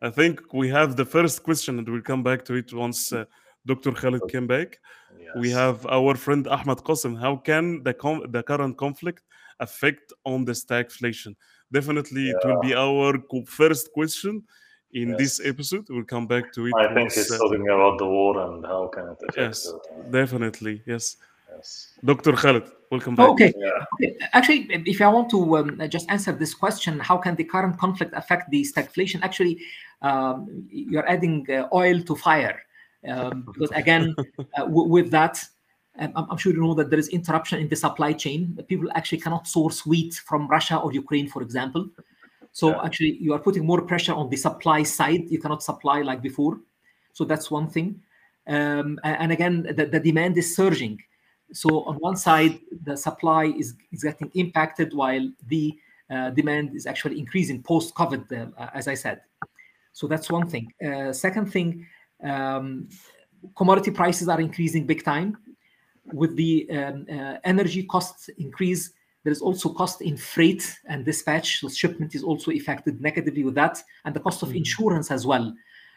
I 0.00 0.10
think 0.10 0.52
we 0.52 0.68
have 0.68 0.96
the 0.96 1.04
first 1.04 1.42
question, 1.42 1.78
and 1.78 1.88
we'll 1.88 2.02
come 2.02 2.22
back 2.22 2.44
to 2.44 2.54
it 2.54 2.72
once 2.72 3.12
uh, 3.12 3.24
Dr. 3.66 3.92
Khalid 3.92 4.22
came 4.28 4.46
back. 4.46 4.78
We 5.36 5.50
have 5.50 5.86
our 5.86 6.14
friend 6.14 6.46
Ahmad 6.48 6.78
Qasim. 6.78 7.18
How 7.18 7.36
can 7.36 7.82
the 7.82 7.94
com- 7.94 8.24
the 8.30 8.42
current 8.42 8.76
conflict 8.76 9.22
affect 9.58 10.12
on 10.24 10.44
the 10.44 10.52
stagflation? 10.52 11.36
Definitely, 11.72 12.30
it 12.30 12.36
will 12.44 12.60
be 12.60 12.74
our 12.74 13.18
co- 13.18 13.44
first 13.44 13.92
question 13.92 14.42
in 14.92 15.16
this 15.16 15.40
episode. 15.44 15.86
We'll 15.88 16.04
come 16.04 16.26
back 16.26 16.52
to 16.54 16.66
it. 16.66 16.74
I 16.76 16.86
think 16.86 16.98
once, 16.98 17.14
he's 17.14 17.32
uh, 17.32 17.38
talking 17.38 17.68
about 17.68 17.98
the 17.98 18.06
war 18.06 18.38
and 18.46 18.64
how 18.64 18.88
can 18.88 19.08
it 19.08 19.18
affect 19.28 19.36
yes, 19.36 19.66
it. 19.66 20.10
definitely, 20.10 20.82
yes. 20.86 21.16
Yes. 21.56 21.88
Dr. 22.04 22.32
Khalid, 22.32 22.70
welcome 22.90 23.16
back. 23.16 23.28
okay. 23.30 23.52
Yeah. 23.56 23.84
Okay, 23.94 24.16
Actually, 24.32 24.68
if 24.86 25.00
I 25.00 25.08
want 25.08 25.30
to 25.30 25.56
um, 25.56 25.82
just 25.88 26.08
answer 26.08 26.32
this 26.32 26.54
question, 26.54 27.00
how 27.00 27.16
can 27.16 27.34
the 27.34 27.44
current 27.44 27.76
conflict 27.78 28.12
affect 28.14 28.50
the 28.50 28.62
stagflation? 28.62 29.20
Actually, 29.22 29.58
um, 30.02 30.66
you're 30.70 31.08
adding 31.08 31.46
uh, 31.50 31.68
oil 31.74 32.00
to 32.02 32.14
fire 32.14 32.62
um, 33.08 33.42
because 33.52 33.70
again, 33.70 34.14
uh, 34.56 34.64
w- 34.64 34.88
with 34.88 35.10
that, 35.10 35.42
um, 35.98 36.12
I'm 36.16 36.26
I'm 36.30 36.36
sure 36.38 36.52
you 36.52 36.60
know 36.60 36.74
that 36.74 36.90
there 36.90 36.98
is 36.98 37.08
interruption 37.08 37.60
in 37.60 37.68
the 37.68 37.76
supply 37.76 38.12
chain. 38.12 38.58
People 38.68 38.88
actually 38.94 39.18
cannot 39.20 39.46
source 39.46 39.84
wheat 39.86 40.14
from 40.14 40.48
Russia 40.48 40.76
or 40.78 40.92
Ukraine, 40.92 41.28
for 41.28 41.42
example. 41.42 41.88
So 42.52 42.68
Yeah. 42.68 42.84
actually, 42.84 43.16
you 43.20 43.32
are 43.32 43.38
putting 43.38 43.64
more 43.64 43.82
pressure 43.82 44.14
on 44.14 44.28
the 44.28 44.36
supply 44.36 44.82
side. 44.82 45.22
You 45.30 45.38
cannot 45.38 45.62
supply 45.62 46.02
like 46.02 46.20
before. 46.22 46.58
So 47.12 47.24
that's 47.24 47.50
one 47.50 47.68
thing. 47.68 48.02
Um, 48.46 48.98
and 49.04 49.30
again, 49.30 49.62
the, 49.62 49.86
the 49.86 50.00
demand 50.00 50.36
is 50.36 50.56
surging. 50.56 50.98
So 51.52 51.82
on 51.84 51.96
one 51.96 52.16
side, 52.16 52.58
the 52.84 52.96
supply 52.96 53.44
is, 53.46 53.74
is 53.92 54.02
getting 54.02 54.30
impacted 54.34 54.94
while 54.94 55.28
the 55.48 55.78
uh, 56.08 56.30
demand 56.30 56.74
is 56.74 56.86
actually 56.86 57.18
increasing 57.18 57.62
post-COVID, 57.62 58.52
uh, 58.58 58.70
as 58.74 58.88
I 58.88 58.94
said. 58.94 59.20
So 59.92 60.06
that's 60.06 60.30
one 60.30 60.48
thing. 60.48 60.72
Uh, 60.84 61.12
second 61.12 61.52
thing, 61.52 61.86
um, 62.22 62.88
commodity 63.56 63.90
prices 63.90 64.28
are 64.28 64.40
increasing 64.40 64.86
big 64.86 65.04
time. 65.04 65.36
With 66.12 66.36
the 66.36 66.68
um, 66.70 67.06
uh, 67.10 67.36
energy 67.44 67.84
costs 67.84 68.28
increase, 68.38 68.92
there 69.22 69.32
is 69.32 69.42
also 69.42 69.68
cost 69.68 70.00
in 70.00 70.16
freight 70.16 70.78
and 70.86 71.04
dispatch. 71.04 71.60
So 71.60 71.68
shipment 71.68 72.14
is 72.14 72.24
also 72.24 72.50
affected 72.50 73.00
negatively 73.00 73.44
with 73.44 73.54
that, 73.54 73.82
and 74.04 74.14
the 74.14 74.20
cost 74.20 74.42
of 74.42 74.48
Mhm. 74.50 74.56
insurance 74.56 75.10
as 75.10 75.26
well. 75.26 75.54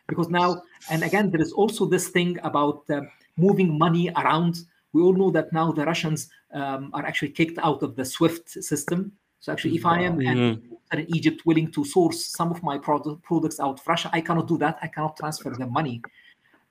Because 0.08 0.30
now, 0.30 0.62
and 0.92 1.04
again, 1.04 1.32
there 1.32 1.42
is 1.42 1.54
also 1.54 1.86
this 1.86 2.10
thing 2.10 2.38
about 2.44 2.84
uh, 2.90 3.02
moving 3.38 3.78
money 3.78 4.10
around. 4.18 4.58
We 4.92 5.02
all 5.02 5.14
know 5.14 5.32
that 5.32 5.54
now 5.54 5.72
the 5.72 5.86
Russians 5.86 6.30
um, 6.52 6.92
are 6.94 7.06
actually 7.06 7.32
kicked 7.32 7.58
out 7.58 7.82
of 7.82 7.96
the 7.96 8.06
SWIFT 8.06 8.50
system. 8.64 9.14
So 9.44 9.52
actually, 9.52 9.76
if 9.76 9.86
I 9.86 10.00
am 10.10 10.16
an 10.22 10.38
Mhm. 10.38 10.52
importer 10.54 11.00
in 11.04 11.16
Egypt 11.18 11.40
willing 11.46 11.70
to 11.76 11.84
source 11.84 12.20
some 12.38 12.50
of 12.50 12.64
my 12.64 12.78
product, 12.78 13.22
products 13.24 13.60
out 13.60 13.78
of 13.80 13.86
Russia, 13.86 14.10
I 14.14 14.22
cannot 14.22 14.48
do 14.48 14.58
that. 14.60 14.76
I 14.82 14.88
cannot 14.88 15.18
transfer 15.18 15.50
the 15.64 15.68
money. 15.68 16.02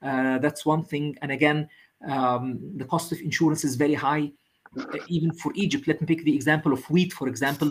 Uh, 0.00 0.38
that's 0.38 0.64
one 0.64 0.82
thing. 0.82 1.06
And 1.20 1.30
again, 1.38 1.68
um, 2.14 2.44
the 2.80 2.86
cost 2.86 3.12
of 3.12 3.18
insurance 3.20 3.62
is 3.68 3.74
very 3.84 3.92
high, 3.92 4.32
uh, 4.78 4.98
even 5.16 5.30
for 5.40 5.50
Egypt. 5.54 5.86
Let 5.86 6.00
me 6.00 6.06
pick 6.06 6.24
the 6.24 6.34
example 6.34 6.72
of 6.72 6.80
wheat, 6.92 7.12
for 7.12 7.28
example. 7.28 7.68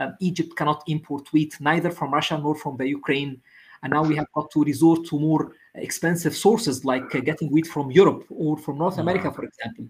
Um, 0.00 0.16
Egypt 0.18 0.50
cannot 0.56 0.82
import 0.88 1.32
wheat 1.32 1.52
neither 1.60 1.92
from 1.98 2.08
Russia 2.18 2.36
nor 2.36 2.56
from 2.56 2.76
the 2.76 2.88
Ukraine. 2.98 3.40
And 3.82 3.92
now 3.92 4.02
we 4.02 4.16
have 4.16 4.30
got 4.34 4.50
to 4.54 4.64
resort 4.64 5.00
to 5.10 5.14
more 5.28 5.42
expensive 5.76 6.34
sources 6.34 6.84
like 6.84 7.08
uh, 7.14 7.20
getting 7.20 7.48
wheat 7.52 7.68
from 7.68 7.86
Europe 7.92 8.24
or 8.28 8.58
from 8.64 8.78
North 8.78 8.98
America, 8.98 9.30
for 9.30 9.44
example. 9.44 9.86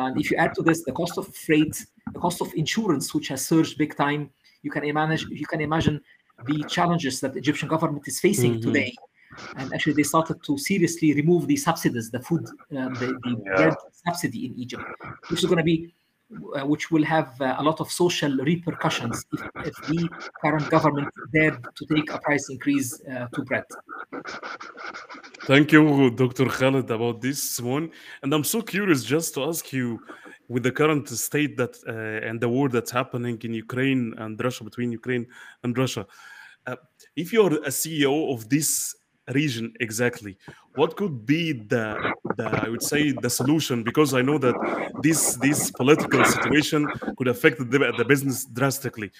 And 0.00 0.18
if 0.18 0.30
you 0.30 0.38
add 0.38 0.54
to 0.54 0.62
this 0.62 0.82
the 0.88 0.92
cost 0.92 1.18
of 1.18 1.26
freight, 1.46 1.76
the 2.12 2.18
cost 2.18 2.40
of 2.40 2.52
insurance, 2.54 3.14
which 3.14 3.28
has 3.28 3.44
surged 3.46 3.78
big 3.78 3.96
time, 3.96 4.30
you 4.62 4.70
can 4.70 4.84
imagine 4.84 5.28
you 5.30 5.46
can 5.46 5.60
imagine 5.60 6.00
the 6.46 6.62
challenges 6.64 7.20
that 7.20 7.32
the 7.32 7.38
Egyptian 7.38 7.68
government 7.68 8.06
is 8.06 8.20
facing 8.20 8.54
Mhm. 8.54 8.62
today. 8.62 8.92
And 9.58 9.72
actually, 9.72 9.94
they 9.94 10.02
started 10.02 10.42
to 10.44 10.58
seriously 10.58 11.14
remove 11.14 11.46
the 11.46 11.56
subsidies, 11.56 12.10
the 12.10 12.20
food, 12.20 12.44
um, 12.76 12.92
the, 13.00 13.08
the 13.24 13.32
Yeah. 13.36 13.56
bread 13.56 13.76
subsidy 14.04 14.46
in 14.46 14.52
Egypt, 14.58 14.84
which 15.30 15.40
is 15.42 15.46
going 15.50 15.62
to 15.64 15.64
be, 15.64 15.76
uh, 16.56 16.66
which 16.66 16.90
will 16.90 17.04
have 17.04 17.28
uh, 17.40 17.56
a 17.58 17.62
lot 17.62 17.80
of 17.80 17.90
social 17.90 18.32
repercussions 18.36 19.24
if, 19.32 19.40
if 19.64 19.74
the 19.86 20.10
current 20.42 20.68
government 20.70 21.08
dared 21.32 21.58
to 21.78 21.82
take 21.94 22.10
a 22.12 22.18
price 22.18 22.50
increase 22.50 23.00
uh, 23.00 23.26
to 23.34 23.42
bread. 23.48 23.64
Thank 25.46 25.72
you, 25.72 26.10
Dr. 26.10 26.46
Khalid, 26.48 26.90
about 26.90 27.20
this 27.20 27.60
one. 27.60 27.90
And 28.22 28.34
I'm 28.34 28.44
so 28.44 28.60
curious 28.62 29.04
just 29.04 29.34
to 29.34 29.44
ask 29.44 29.72
you, 29.72 30.00
with 30.48 30.62
the 30.62 30.72
current 30.72 31.08
state 31.08 31.56
that 31.56 31.76
uh, 31.88 32.26
and 32.26 32.40
the 32.40 32.48
war 32.48 32.68
that's 32.68 32.90
happening 32.90 33.38
in 33.42 33.54
Ukraine 33.54 34.14
and 34.18 34.42
Russia, 34.42 34.64
between 34.64 34.92
Ukraine 34.92 35.26
and 35.64 35.76
Russia, 35.76 36.06
uh, 36.66 36.76
if 37.16 37.32
you're 37.32 37.54
a 37.64 37.68
CEO 37.68 38.32
of 38.32 38.48
this 38.48 38.94
region 39.34 39.72
exactly, 39.80 40.36
what 40.74 40.96
could 40.96 41.26
be 41.26 41.52
the, 41.52 42.12
the 42.36 42.44
I 42.64 42.68
would 42.68 42.82
say 42.82 43.12
the 43.12 43.30
solution? 43.30 43.82
Because 43.82 44.14
I 44.14 44.22
know 44.22 44.38
that 44.38 44.54
this 45.02 45.36
this 45.36 45.70
political 45.70 46.24
situation 46.24 46.86
could 47.16 47.28
affect 47.28 47.58
the, 47.58 47.92
the 47.96 48.04
business 48.04 48.44
drastically. 48.44 49.10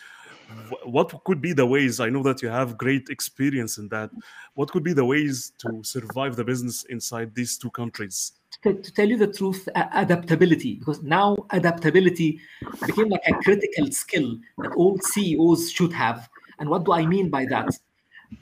What 0.84 1.24
could 1.24 1.40
be 1.40 1.52
the 1.52 1.66
ways? 1.66 1.98
I 1.98 2.08
know 2.08 2.22
that 2.22 2.40
you 2.40 2.48
have 2.48 2.78
great 2.78 3.08
experience 3.08 3.78
in 3.78 3.88
that 3.88 4.10
what 4.54 4.70
could 4.70 4.84
be 4.84 4.92
the 4.92 5.04
ways 5.04 5.52
to 5.58 5.82
survive 5.82 6.36
the 6.36 6.44
business 6.44 6.84
inside 6.84 7.34
these 7.34 7.58
two 7.58 7.70
countries? 7.70 8.32
To, 8.62 8.74
tell 8.74 9.08
you 9.08 9.16
the 9.16 9.26
truth, 9.26 9.68
adaptability, 9.74 10.74
because 10.74 11.02
now 11.02 11.36
adaptability 11.50 12.40
became 12.86 13.08
like 13.08 13.26
a 13.26 13.34
critical 13.34 13.90
skill 13.90 14.38
that 14.58 14.72
all 14.72 14.98
CEOs 14.98 15.70
should 15.70 15.92
have. 15.92 16.28
And 16.58 16.68
what 16.68 16.84
do 16.84 16.92
I 16.92 17.06
mean 17.06 17.30
by 17.30 17.46
that? 17.46 17.68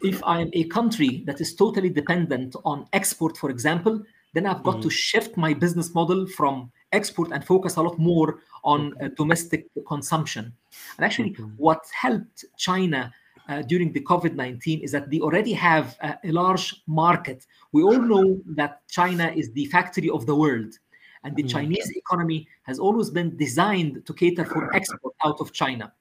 If 0.03 0.23
I'm 0.25 0.51
a 0.53 0.65
country 0.65 1.23
that 1.27 1.41
is 1.41 1.55
totally 1.55 1.91
dependent 1.91 2.57
on 2.65 2.87
export, 2.93 3.37
for 3.37 3.51
example, 3.51 4.03
then 4.33 4.47
I've 4.47 4.63
got 4.63 4.83
to 4.83 4.91
shift 4.91 5.37
my 5.37 5.55
business 5.55 5.95
model 5.95 6.27
from 6.27 6.73
export 6.93 7.31
and 7.33 7.45
focus 7.45 7.77
a 7.77 7.83
lot 7.83 7.99
more 7.99 8.41
on 8.65 8.95
uh, 9.01 9.09
domestic 9.17 9.67
consumption. 9.87 10.53
And 10.97 11.05
actually, 11.05 11.31
what 11.57 11.85
helped 11.93 12.45
China 12.57 13.13
uh, 13.49 13.63
during 13.63 13.93
the 13.93 14.01
COVID 14.01 14.35
19 14.35 14.81
is 14.81 14.93
that 14.93 15.11
they 15.11 15.21
already 15.21 15.53
have 15.53 15.97
a, 16.01 16.19
a 16.25 16.33
large 16.33 16.75
market. 16.87 17.47
We 17.73 17.83
all 17.83 18.01
know 18.01 18.41
that 18.57 18.87
China 18.89 19.33
is 19.35 19.53
the 19.53 19.67
factory 19.67 20.11
of 20.11 20.27
the 20.27 20.35
world. 20.35 20.79
And 21.25 21.35
the 21.37 21.43
Mhm. 21.43 21.51
Chinese 21.51 21.91
economy 21.97 22.47
has 22.65 22.79
always 22.79 23.11
been 23.11 23.37
designed 23.37 24.05
to 24.07 24.13
cater 24.13 24.45
for 24.45 24.75
export 24.77 25.15
out 25.25 25.41
of 25.41 25.53
China. 25.53 25.93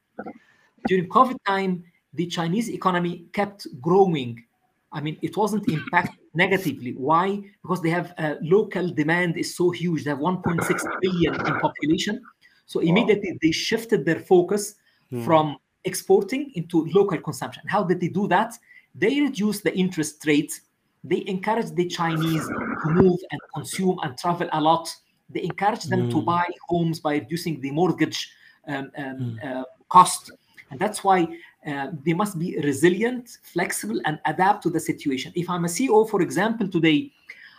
During 0.88 1.08
COVID 1.08 1.38
time, 1.46 1.84
the 2.14 2.28
Chinese 2.28 2.70
economy 2.70 3.26
kept 3.34 3.68
growing. 3.82 4.44
I 4.92 5.02
mean, 5.02 5.18
it 5.22 5.36
wasn't 5.38 5.68
impacted 5.70 6.20
negatively. 6.36 6.92
Why? 6.94 7.42
Because 7.62 7.82
they 7.82 7.90
have 7.90 8.14
uh, 8.18 8.36
local 8.42 8.90
demand 8.90 9.38
is 9.38 9.56
so 9.56 9.72
huge. 9.72 10.04
They 10.04 10.10
have 10.12 10.20
1.6 10.20 10.84
billion 11.02 11.34
in 11.36 11.60
population. 11.60 12.22
So 12.66 12.80
immediately 12.82 13.38
they 13.42 13.52
shifted 13.52 14.06
their 14.06 14.20
focus 14.20 14.76
Hmm. 15.10 15.24
from 15.26 15.58
exporting 15.86 16.52
into 16.56 16.86
local 16.93 17.17
consumption. 17.19 17.63
How 17.67 17.84
did 17.84 18.00
they 18.00 18.10
do 18.10 18.28
that? 18.30 18.54
They 18.96 19.22
reduced 19.22 19.63
the 19.63 19.76
interest 19.76 20.26
rate 20.26 20.60
they 21.04 21.24
encourage 21.28 21.72
the 21.72 21.86
Chinese 21.86 22.52
to 22.82 22.89
move 22.89 23.19
and 23.32 23.41
consume 23.54 24.00
and 24.04 24.17
travel 24.17 24.48
a 24.54 24.62
lot. 24.62 24.93
They 25.30 25.43
encourage 25.43 25.84
them 25.86 26.10
to 26.10 26.17
Mm. 26.17 26.26
buy 26.26 26.48
homes 26.69 27.00
by 27.00 27.15
reducing 27.15 27.60
the 27.62 27.72
mortgage 27.72 28.32
um, 28.67 28.91
um, 28.98 29.17
Mm. 29.19 29.43
uh, 29.43 29.65
cost. 29.89 30.32
And 30.72 30.80
that's 30.80 31.04
why 31.04 31.28
uh, 31.67 31.88
they 32.06 32.13
must 32.13 32.39
be 32.39 32.58
resilient, 32.60 33.38
flexible, 33.43 34.00
and 34.06 34.19
adapt 34.26 34.63
to 34.63 34.69
the 34.69 34.80
situation. 34.80 35.32
If 35.36 35.50
I'm 35.50 35.65
a 35.65 35.69
CEO, 35.69 36.06
for 36.10 36.22
example, 36.22 36.67
today, 36.67 37.12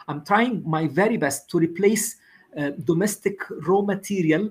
I'm 0.09 0.25
trying 0.25 0.63
my 0.65 0.87
very 0.89 1.19
best 1.19 1.51
to 1.51 1.59
replace 1.59 2.17
uh, 2.57 2.71
domestic 2.85 3.37
raw 3.67 3.83
material 3.83 4.51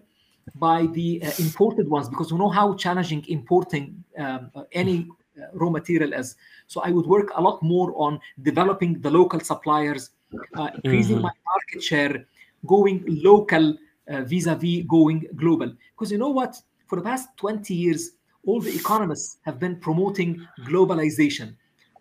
by 0.56 0.88
the 0.88 1.22
uh, 1.24 1.32
imported 1.40 1.88
ones 1.90 2.10
because 2.10 2.32
we 2.32 2.38
know 2.38 2.50
how 2.50 2.74
challenging 2.76 3.26
importing 3.28 4.04
um, 4.18 4.52
uh, 4.56 4.64
any 4.72 5.08
uh, 5.38 5.46
raw 5.54 5.70
material 5.70 6.14
is. 6.14 6.36
So 6.68 6.82
I 6.82 6.92
would 6.92 7.06
work 7.06 7.30
a 7.36 7.42
lot 7.42 7.62
more 7.64 7.94
on 7.96 8.20
developing 8.42 9.02
the 9.02 9.10
local 9.10 9.40
suppliers, 9.40 10.12
uh, 10.56 10.70
increasing 10.76 11.18
Mhm. 11.18 11.22
my 11.22 11.32
market 11.52 11.84
share, 11.84 12.26
going 12.66 13.04
local 13.08 13.78
uh, 14.08 14.22
vis-a-vis 14.24 14.84
going 14.88 15.28
global. 15.36 15.74
Because 15.94 16.12
you 16.12 16.18
know 16.18 16.30
what? 16.30 16.56
For 16.88 16.98
the 16.98 17.02
past 17.02 17.30
20 17.38 17.74
years, 17.74 18.12
all 18.46 18.60
the 18.60 18.76
economists 18.76 19.38
have 19.44 19.60
been 19.60 19.78
promoting 19.80 20.46
globalization. 20.66 21.56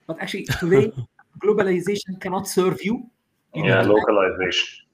But 0.06 0.20
actually, 0.20 0.46
today, 0.58 0.92
globalization 1.42 2.20
cannot 2.20 2.48
serve 2.48 2.82
you. 2.82 3.08
You 3.54 3.66
Yeah, 3.66 3.82
to 3.82 3.92
localization. 3.92 4.84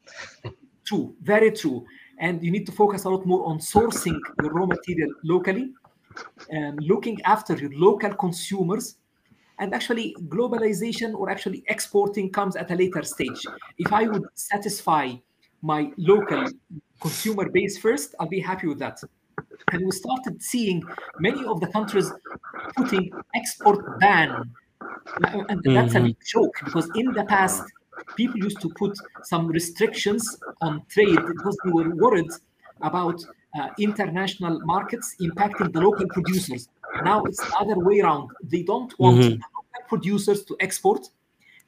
True, 0.85 1.15
very 1.23 1.51
true. 1.53 1.87
And 2.19 2.43
you 2.45 2.51
need 2.51 2.67
to 2.67 2.73
focus 2.73 3.05
a 3.05 3.11
lot 3.11 3.25
more 3.27 3.47
on 3.47 3.59
sourcing 3.59 4.19
your 4.43 4.53
raw 4.53 4.67
material 4.67 5.15
locally, 5.23 5.73
and 6.51 6.83
looking 6.83 7.21
after 7.23 7.55
your 7.55 7.71
local 7.73 8.15
consumers, 8.15 8.97
and 9.59 9.75
actually 9.75 10.15
globalization 10.29 11.15
or 11.15 11.31
actually 11.31 11.65
exporting 11.69 12.31
comes 12.31 12.57
at 12.57 12.71
a 12.71 12.75
later 12.75 13.03
stage. 13.03 13.45
If 13.77 13.93
I 13.93 14.07
would 14.07 14.25
satisfy 14.35 15.15
my 15.63 15.93
local 15.97 16.47
consumer 17.01 17.49
base 17.49 17.79
first, 17.79 18.15
I'll 18.19 18.29
be 18.29 18.41
happy 18.41 18.67
with 18.67 18.79
that. 18.79 19.01
And 19.73 19.85
we 19.85 19.91
started 19.91 20.43
seeing 20.43 20.83
many 21.19 21.45
of 21.45 21.61
the 21.61 21.67
countries 21.69 22.11
putting 22.77 23.13
export 23.35 23.99
ban. 23.99 24.55
And 25.23 25.63
that's 25.65 25.95
a 25.95 26.01
Mhm. 26.01 26.05
big 26.07 26.17
joke 26.25 26.55
because 26.65 26.91
in 26.95 27.13
the 27.13 27.25
past, 27.25 27.65
people 28.17 28.39
used 28.39 28.61
to 28.61 28.69
put 28.71 28.97
some 29.23 29.47
restrictions 29.49 30.39
on 30.61 30.83
trade 30.89 31.19
because 31.27 31.57
they 31.65 31.71
were 31.71 31.91
worried 31.95 32.31
about 32.83 33.21
uh, 33.59 33.69
international 33.79 34.61
markets 34.65 35.17
impacting 35.21 35.73
the 35.73 35.81
local 35.81 36.07
producers. 36.09 36.69
Now 37.03 37.25
it's 37.25 37.39
the 37.45 37.57
other 37.59 37.79
way 37.79 38.01
around. 38.01 38.31
They 38.43 38.63
don't 38.63 38.93
want 38.99 39.19
Mhm. 39.19 39.23
the 39.23 39.35
local 39.57 39.83
producers 39.89 40.45
to 40.45 40.57
export. 40.61 41.09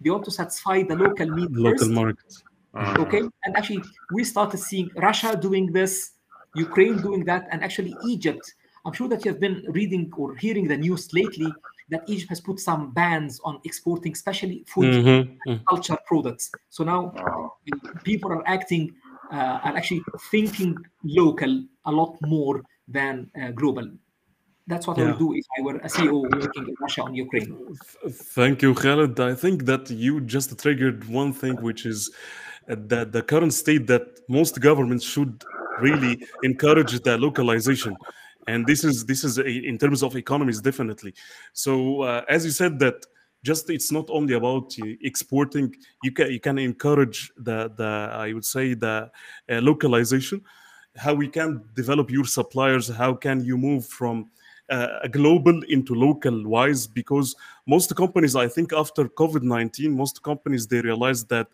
They 0.00 0.10
want 0.10 0.24
to 0.24 0.30
satisfy 0.30 0.82
the 0.82 0.96
local 0.96 1.28
need 1.38 1.50
Local 1.56 1.78
first. 1.78 1.90
market. 1.90 2.42
Mm. 2.74 2.98
Okay, 3.04 3.22
and 3.44 3.56
actually 3.56 3.82
we 4.12 4.24
started 4.24 4.58
seeing 4.58 4.90
Russia 4.96 5.36
doing 5.36 5.72
this, 5.72 6.12
Ukraine 6.54 6.96
doing 7.02 7.24
that, 7.24 7.48
and 7.50 7.62
actually 7.64 7.94
Egypt. 8.06 8.54
I'm 8.84 8.92
sure 8.92 9.08
that 9.08 9.24
you 9.24 9.30
have 9.32 9.40
been 9.40 9.64
reading 9.68 10.10
or 10.16 10.34
hearing 10.36 10.66
the 10.68 10.76
news 10.76 11.12
lately 11.12 11.52
that 11.90 12.02
Egypt 12.08 12.30
has 12.30 12.40
put 12.40 12.58
some 12.60 12.92
bans 12.92 13.40
on 13.44 13.60
exporting, 13.64 14.12
especially 14.12 14.64
food 14.66 14.92
Mhm, 14.94 15.38
mhm. 15.46 15.60
culture 15.68 15.98
products. 16.06 16.50
So 16.68 16.84
now 16.84 17.12
people 18.04 18.30
are 18.32 18.44
acting 18.46 18.84
uh, 19.32 19.64
and 19.64 19.76
actually 19.76 20.02
thinking 20.30 20.76
local 21.04 21.52
a 21.84 21.92
lot 21.92 22.16
more 22.22 22.62
than 22.88 23.30
uh, 23.40 23.50
global. 23.52 23.88
That's 24.66 24.86
what 24.86 24.98
I 24.98 25.04
would 25.06 25.18
do 25.18 25.34
if 25.34 25.46
I 25.58 25.62
were 25.62 25.78
a 25.78 25.88
CEO 25.88 26.18
working 26.40 26.68
in 26.68 26.74
Russia 26.80 27.02
on 27.02 27.14
Ukraine. 27.14 27.50
Thank 28.38 28.62
you, 28.62 28.72
Khaled. 28.74 29.18
I 29.18 29.34
think 29.34 29.64
that 29.64 29.90
you 29.90 30.20
just 30.20 30.56
triggered 30.62 31.08
one 31.08 31.32
thing, 31.32 31.56
which 31.68 31.86
is 31.86 32.10
uh, 32.68 32.76
that 32.92 33.10
the 33.10 33.22
current 33.22 33.52
state 33.52 33.86
that 33.88 34.04
most 34.28 34.60
governments 34.60 35.04
should 35.04 35.44
really 35.80 36.14
encourage 36.42 37.00
the 37.00 37.18
localization, 37.18 37.96
and 38.46 38.66
this 38.66 38.84
is 38.84 39.04
this 39.04 39.24
is 39.24 39.38
a, 39.38 39.46
in 39.46 39.78
terms 39.78 40.02
of 40.02 40.16
economies 40.16 40.60
definitely. 40.60 41.14
So 41.52 42.02
uh, 42.02 42.24
as 42.28 42.44
you 42.44 42.50
said 42.50 42.78
that 42.80 43.06
just 43.42 43.70
it's 43.70 43.90
not 43.90 44.06
only 44.10 44.34
about 44.34 44.74
uh, 44.82 44.86
exporting. 45.02 45.74
You 46.02 46.12
can 46.12 46.30
you 46.30 46.40
can 46.40 46.58
encourage 46.58 47.32
the 47.36 47.72
the 47.76 48.10
I 48.12 48.32
would 48.32 48.44
say 48.44 48.74
the 48.74 49.10
uh, 49.48 49.60
localization. 49.60 50.42
How 50.96 51.14
we 51.14 51.28
can 51.28 51.62
develop 51.74 52.10
your 52.10 52.24
suppliers? 52.24 52.88
How 52.88 53.14
can 53.14 53.44
you 53.44 53.56
move 53.56 53.86
from 53.86 54.30
uh, 54.70 55.06
global 55.08 55.62
into 55.68 55.94
local 55.94 56.46
wise 56.46 56.86
because 56.86 57.34
most 57.66 57.94
companies 57.96 58.36
i 58.36 58.46
think 58.46 58.72
after 58.72 59.06
covid-19 59.08 59.90
most 59.90 60.22
companies 60.22 60.64
they 60.68 60.80
realized 60.80 61.28
that 61.28 61.48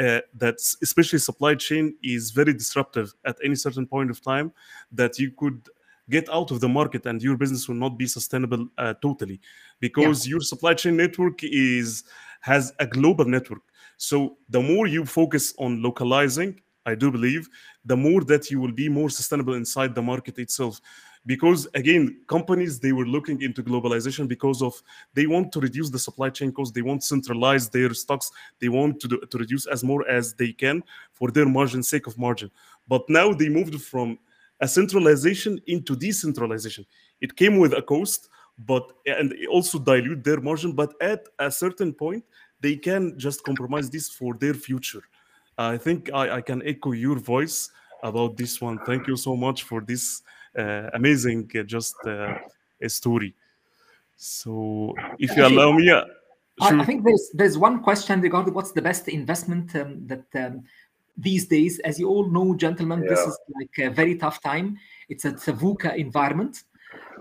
uh, 0.00 0.20
that 0.34 0.56
especially 0.82 1.18
supply 1.18 1.54
chain 1.54 1.94
is 2.02 2.30
very 2.30 2.54
disruptive 2.54 3.12
at 3.26 3.36
any 3.44 3.54
certain 3.54 3.86
point 3.86 4.10
of 4.10 4.20
time 4.22 4.50
that 4.90 5.18
you 5.18 5.30
could 5.32 5.68
get 6.10 6.28
out 6.28 6.50
of 6.50 6.60
the 6.60 6.68
market 6.68 7.06
and 7.06 7.22
your 7.22 7.36
business 7.36 7.68
will 7.68 7.76
not 7.76 7.98
be 7.98 8.06
sustainable 8.06 8.66
uh, 8.78 8.94
totally 9.00 9.40
because 9.80 10.26
your 10.26 10.40
supply 10.40 10.74
chain 10.74 10.96
network 10.96 11.42
is 11.42 12.04
has 12.40 12.72
a 12.78 12.86
global 12.86 13.24
network. 13.24 13.62
So 13.96 14.36
the 14.50 14.60
more 14.60 14.86
you 14.86 15.06
focus 15.06 15.54
on 15.58 15.82
localizing 15.82 16.60
i 16.86 16.94
do 16.94 17.10
believe 17.10 17.48
the 17.86 17.96
more 17.96 18.22
that 18.24 18.50
you 18.50 18.60
will 18.60 18.72
be 18.72 18.88
more 18.88 19.08
sustainable 19.08 19.54
inside 19.54 19.94
the 19.94 20.02
market 20.02 20.38
itself. 20.38 20.80
Because 21.26 21.66
again 21.74 22.20
companies 22.26 22.78
they 22.78 22.92
were 22.92 23.06
looking 23.06 23.40
into 23.40 23.62
globalization 23.62 24.28
because 24.28 24.60
of 24.60 24.74
they 25.14 25.26
want 25.26 25.52
to 25.52 25.60
reduce 25.60 25.88
the 25.88 25.98
supply 25.98 26.28
chain 26.28 26.52
costs 26.52 26.74
they 26.74 26.82
want 26.82 27.00
to 27.00 27.06
centralize 27.06 27.70
their 27.70 27.94
stocks 27.94 28.30
they 28.60 28.68
want 28.68 29.00
to, 29.00 29.08
do, 29.08 29.20
to 29.30 29.38
reduce 29.38 29.64
as 29.66 29.82
more 29.82 30.06
as 30.06 30.34
they 30.34 30.52
can 30.52 30.82
for 31.12 31.30
their 31.30 31.48
margin 31.48 31.82
sake 31.82 32.06
of 32.06 32.18
margin. 32.18 32.50
But 32.86 33.08
now 33.08 33.32
they 33.32 33.48
moved 33.48 33.80
from 33.80 34.18
a 34.60 34.68
centralization 34.68 35.60
into 35.66 35.96
decentralization. 35.96 36.84
It 37.20 37.36
came 37.36 37.58
with 37.58 37.72
a 37.74 37.82
cost 37.82 38.28
but 38.58 38.92
and 39.06 39.34
also 39.50 39.78
dilute 39.78 40.22
their 40.22 40.40
margin 40.40 40.72
but 40.72 40.94
at 41.00 41.26
a 41.40 41.50
certain 41.50 41.92
point 41.92 42.24
they 42.60 42.76
can 42.76 43.18
just 43.18 43.42
compromise 43.42 43.90
this 43.90 44.08
for 44.08 44.34
their 44.34 44.54
future. 44.54 45.02
I 45.58 45.76
think 45.76 46.10
i, 46.12 46.36
I 46.36 46.40
can 46.40 46.62
echo 46.64 46.92
your 46.92 47.18
voice 47.18 47.70
about 48.02 48.36
this 48.36 48.60
one. 48.60 48.78
Thank 48.84 49.06
you 49.06 49.16
so 49.16 49.36
much 49.36 49.64
for 49.64 49.80
this 49.80 50.22
uh, 50.56 50.90
amazing 50.94 51.50
uh, 51.58 51.62
just 51.62 51.96
uh, 52.06 52.34
a 52.80 52.88
story. 52.88 53.34
So 54.16 54.94
if 55.18 55.36
you 55.36 55.44
allow 55.44 55.72
me 55.72 55.90
uh, 55.90 56.04
I- 56.60 56.80
I 56.80 56.84
think 56.84 57.04
there's 57.04 57.30
there's 57.34 57.58
one 57.58 57.82
question 57.82 58.20
regarding 58.20 58.54
what's 58.54 58.72
the 58.72 58.82
best 58.82 59.08
investment 59.08 59.74
um, 59.74 60.06
that 60.06 60.26
um, 60.36 60.62
these 61.16 61.46
days, 61.46 61.78
as 61.80 61.98
you 61.98 62.08
all 62.08 62.28
know, 62.28 62.54
gentlemen, 62.54 63.00
this 63.06 63.20
is 63.20 63.38
like 63.54 63.78
a 63.78 63.90
very 63.90 64.16
tough 64.16 64.42
time. 64.42 64.76
It's 65.08 65.24
a, 65.24 65.28
it's 65.28 65.48
a 65.48 65.52
VUCA 65.52 65.96
environment. 65.96 66.62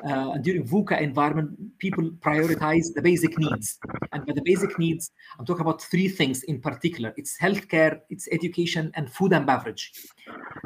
Uh, 0.06 0.32
and 0.32 0.44
during 0.44 0.68
VUCA 0.68 1.00
environment, 1.02 1.58
people 1.80 2.10
prioritize 2.20 2.94
the 2.94 3.02
basic 3.02 3.38
needs. 3.38 3.80
And 4.12 4.26
by 4.26 4.34
the 4.34 4.42
basic 4.44 4.78
needs, 4.78 5.12
I'm 5.40 5.46
talking 5.46 5.62
about 5.62 5.82
three 5.82 6.10
things 6.10 6.44
in 6.44 6.60
particular. 6.60 7.14
It's 7.18 7.38
healthcare, 7.40 8.00
it's 8.10 8.28
education, 8.32 8.92
and 8.96 9.12
food 9.12 9.34
and 9.34 9.46
beverage. 9.46 9.92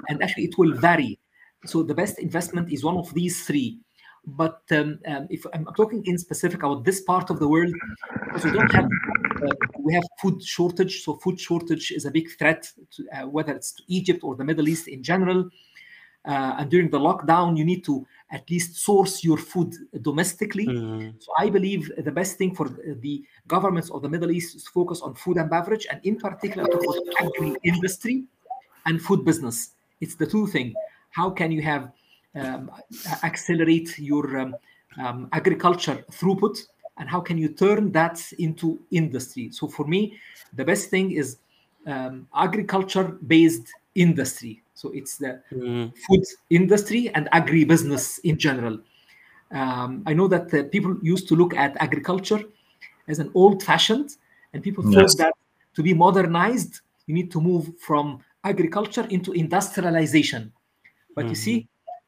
And 0.10 0.24
actually, 0.24 0.46
it 0.46 0.58
will 0.58 0.74
vary. 0.74 1.20
So 1.66 1.84
the 1.84 1.94
best 1.94 2.20
investment 2.20 2.72
is 2.72 2.84
one 2.84 2.98
of 2.98 3.14
these 3.14 3.46
three. 3.46 3.80
But 4.28 4.62
um, 4.72 5.00
um, 5.08 5.28
if 5.30 5.46
I'm 5.54 5.66
talking 5.78 6.04
in 6.06 6.18
specific 6.18 6.62
about 6.62 6.84
this 6.84 7.02
part 7.02 7.30
of 7.30 7.40
the 7.40 7.48
world, 7.48 7.74
because 8.26 8.44
we 8.44 8.52
don't 8.52 8.72
have 8.74 8.90
uh, 9.42 9.56
we 9.80 9.94
have 9.94 10.04
food 10.22 10.44
shortage. 10.44 11.04
So 11.04 11.16
food 11.16 11.40
shortage 11.40 11.92
is 11.92 12.06
a 12.06 12.12
big 12.12 12.30
threat, 12.38 12.70
to, 12.92 13.08
uh, 13.14 13.28
whether 13.28 13.54
it's 13.54 13.72
to 13.74 13.84
Egypt 13.88 14.20
or 14.24 14.36
the 14.36 14.44
Middle 14.44 14.68
East 14.68 14.90
in 14.90 15.02
general. 15.02 15.50
Uh, 16.26 16.58
and 16.60 16.70
during 16.70 16.90
the 16.90 17.00
lockdown, 17.00 17.58
you 17.58 17.64
need 17.64 17.86
to 17.86 18.06
at 18.30 18.50
least 18.50 18.76
source 18.76 19.24
your 19.24 19.38
food 19.38 19.74
domestically. 20.02 20.68
Mm, 20.68 21.14
So 21.20 21.32
I 21.40 21.50
believe 21.50 21.90
the 21.98 22.12
best 22.12 22.38
thing 22.38 22.54
for 22.54 22.68
the 22.68 23.24
governments 23.48 23.90
of 23.92 24.02
the 24.02 24.10
Middle 24.10 24.32
East 24.32 24.58
is 24.58 24.66
to 24.66 24.72
focus 24.72 25.00
on 25.02 25.14
food 25.16 25.38
and 25.38 25.50
beverage, 25.50 25.88
and 25.90 26.02
in 26.04 26.18
particular 26.18 26.68
to 26.68 27.04
agri 27.22 27.56
industry 27.64 28.26
and 28.86 29.02
food 29.02 29.24
business. 29.24 29.72
It's 30.02 30.16
the 30.16 30.26
two 30.28 30.48
things. 30.48 30.74
How 31.12 31.30
can 31.30 31.50
you 31.50 31.62
have 31.62 31.94
um, 32.38 32.72
accelerate 33.24 33.98
your 34.00 34.38
um, 34.38 34.56
um, 34.98 35.30
agriculture 35.32 36.06
throughput, 36.12 36.58
and 36.98 37.10
how 37.10 37.20
can 37.20 37.38
you 37.38 37.50
turn 37.50 37.92
that 37.92 38.22
into 38.40 38.80
industry? 38.92 39.50
So 39.52 39.68
for 39.68 39.86
me, 39.86 40.18
the 40.56 40.66
best 40.66 40.90
thing 40.90 41.12
is 41.12 41.38
um, 41.86 42.28
agriculture-based 42.36 43.68
industry. 43.96 44.64
So 44.74 44.92
it's 44.92 45.18
the 45.18 45.42
mm, 45.52 45.92
food 46.08 46.24
industry 46.50 47.10
and 47.16 47.30
agribusiness 47.32 48.20
in 48.24 48.38
general. 48.38 48.80
Um, 49.52 50.04
I 50.06 50.14
know 50.14 50.28
that 50.28 50.54
uh, 50.54 50.64
people 50.64 50.98
used 51.02 51.28
to 51.30 51.36
look 51.36 51.56
at 51.56 51.76
agriculture 51.80 52.44
as 53.08 53.20
an 53.20 53.32
old-fashioned, 53.34 54.18
and 54.54 54.62
people 54.62 54.84
thought 54.84 55.18
that 55.18 55.34
to 55.76 55.84
be 55.84 55.94
modernized, 55.94 56.82
you 57.06 57.14
need 57.14 57.32
to 57.32 57.40
move 57.40 57.72
from 57.80 58.20
agriculture 58.44 59.08
into 59.10 59.32
industrialization. 59.32 60.52
But 61.16 61.30
you 61.30 61.36
see, 61.36 61.68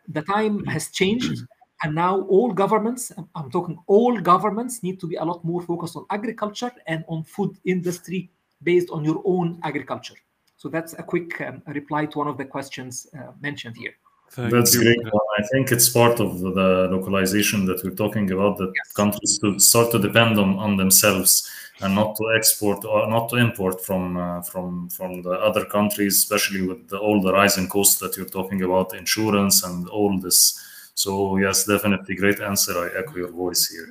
the 0.09 0.21
time 0.23 0.65
has 0.65 0.89
changed. 0.89 1.45
And 1.81 1.95
now 1.95 2.21
all 2.23 2.51
governments, 2.51 3.11
I'm 3.35 3.49
talking 3.49 3.77
all 3.87 4.19
governments, 4.19 4.83
need 4.83 4.99
to 4.99 5.07
be 5.07 5.15
a 5.15 5.23
lot 5.23 5.45
more 5.45 5.61
focused 5.61 5.95
on 5.95 6.05
agriculture 6.09 6.71
and 6.87 7.05
on 7.07 7.23
food 7.23 7.57
industry 7.63 8.29
based 8.63 8.89
on 8.89 9.05
your 9.05 9.21
own 9.23 9.59
agriculture. 9.63 10.15
So 10.57 10.67
that's 10.67 10.91
a 10.93 11.03
quick 11.03 11.39
um, 11.39 11.61
reply 11.67 12.05
to 12.07 12.17
one 12.17 12.27
of 12.27 12.37
the 12.37 12.43
questions 12.43 13.07
uh, 13.17 13.31
mentioned 13.39 13.77
here. 13.77 13.93
Thank 14.31 14.51
That's 14.51 14.75
you. 14.75 14.83
great. 14.83 14.99
I 15.39 15.43
think 15.51 15.71
it's 15.71 15.89
part 15.89 16.19
of 16.19 16.39
the 16.39 16.87
localization 16.91 17.65
that 17.65 17.83
we're 17.83 17.95
talking 17.95 18.29
about 18.31 18.57
that 18.57 18.71
yes. 18.75 18.93
countries 18.93 19.39
to 19.39 19.59
start 19.59 19.91
to 19.91 19.99
depend 19.99 20.37
on, 20.37 20.59
on 20.59 20.77
themselves 20.77 21.49
and 21.81 21.95
not 21.95 22.15
to 22.17 22.23
export 22.35 22.85
or 22.85 23.09
not 23.09 23.29
to 23.29 23.37
import 23.37 23.83
from 23.83 24.17
uh, 24.17 24.41
from 24.43 24.89
from 24.89 25.23
the 25.23 25.31
other 25.31 25.65
countries, 25.65 26.17
especially 26.17 26.61
with 26.61 26.89
the, 26.89 26.97
all 26.97 27.21
the 27.21 27.33
rising 27.33 27.67
costs 27.67 27.99
that 28.01 28.17
you're 28.17 28.33
talking 28.37 28.61
about, 28.61 28.93
insurance 28.93 29.63
and 29.63 29.89
all 29.89 30.19
this. 30.19 30.59
So 30.93 31.37
yes, 31.37 31.65
definitely 31.65 32.15
great 32.15 32.39
answer. 32.39 32.73
I 32.77 32.99
echo 32.99 33.17
your 33.17 33.31
voice 33.31 33.67
here. 33.67 33.87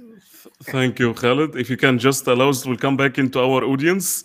Thank 0.64 1.00
you, 1.00 1.14
Khaled. 1.14 1.56
If 1.56 1.68
you 1.68 1.76
can 1.76 1.98
just 1.98 2.26
allow 2.28 2.50
us, 2.50 2.64
we'll 2.64 2.76
come 2.76 2.96
back 2.96 3.18
into 3.18 3.40
our 3.40 3.64
audience. 3.64 4.24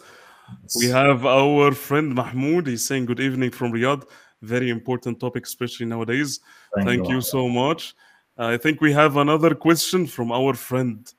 We 0.78 0.88
have 0.88 1.26
our 1.26 1.72
friend 1.72 2.14
Mahmoud. 2.14 2.68
He's 2.68 2.86
saying 2.86 3.06
good 3.06 3.20
evening 3.20 3.50
from 3.50 3.72
Riyadh 3.72 4.04
very 4.44 4.70
important 4.70 5.20
topic, 5.20 5.46
especially 5.46 5.86
nowadays. 5.86 6.40
Thank, 6.76 6.88
Thank 6.88 7.10
you. 7.10 7.16
you. 7.16 7.22
so 7.22 7.48
much. 7.48 7.96
Uh, 8.38 8.48
I 8.48 8.58
think 8.58 8.82
we 8.82 8.92
have 8.92 9.18
another 9.18 9.56
question 9.56 10.06
from 10.08 10.32
our 10.32 10.54
friend 10.54 11.12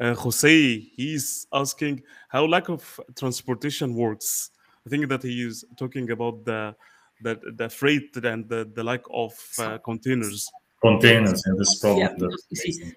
uh, 0.00 0.14
Jose. 0.14 0.78
He's 0.94 1.46
asking 1.52 2.02
how 2.28 2.44
lack 2.44 2.68
of 2.68 3.00
transportation 3.16 3.94
works. 3.94 4.50
I 4.86 4.90
think 4.90 5.08
that 5.08 5.22
he 5.22 5.42
is 5.42 5.64
talking 5.76 6.10
about 6.10 6.44
the 6.44 6.74
the, 7.22 7.40
the 7.56 7.68
freight 7.70 8.14
and 8.16 8.46
the, 8.46 8.70
the 8.74 8.84
lack 8.84 9.00
of 9.10 9.32
uh, 9.58 9.78
containers. 9.78 10.50
Containers, 10.82 11.42
and 11.46 11.58
this 11.58 11.78
problem. 11.78 12.14
Yeah, 12.20 12.60
see, 12.60 12.92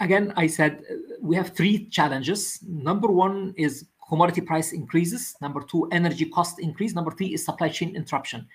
again, 0.00 0.34
I 0.36 0.46
said 0.46 0.82
uh, 0.90 0.94
we 1.20 1.34
have 1.36 1.50
three 1.50 1.86
challenges. 1.86 2.58
Number 2.62 3.08
one 3.08 3.54
is 3.56 3.86
commodity 4.08 4.40
price 4.40 4.72
increases. 4.72 5.34
Number 5.40 5.62
two, 5.62 5.88
energy 5.92 6.26
cost 6.26 6.58
increase. 6.58 6.94
Number 6.94 7.10
three 7.10 7.34
is 7.34 7.44
supply 7.44 7.68
chain 7.68 7.94
interruption. 7.96 8.46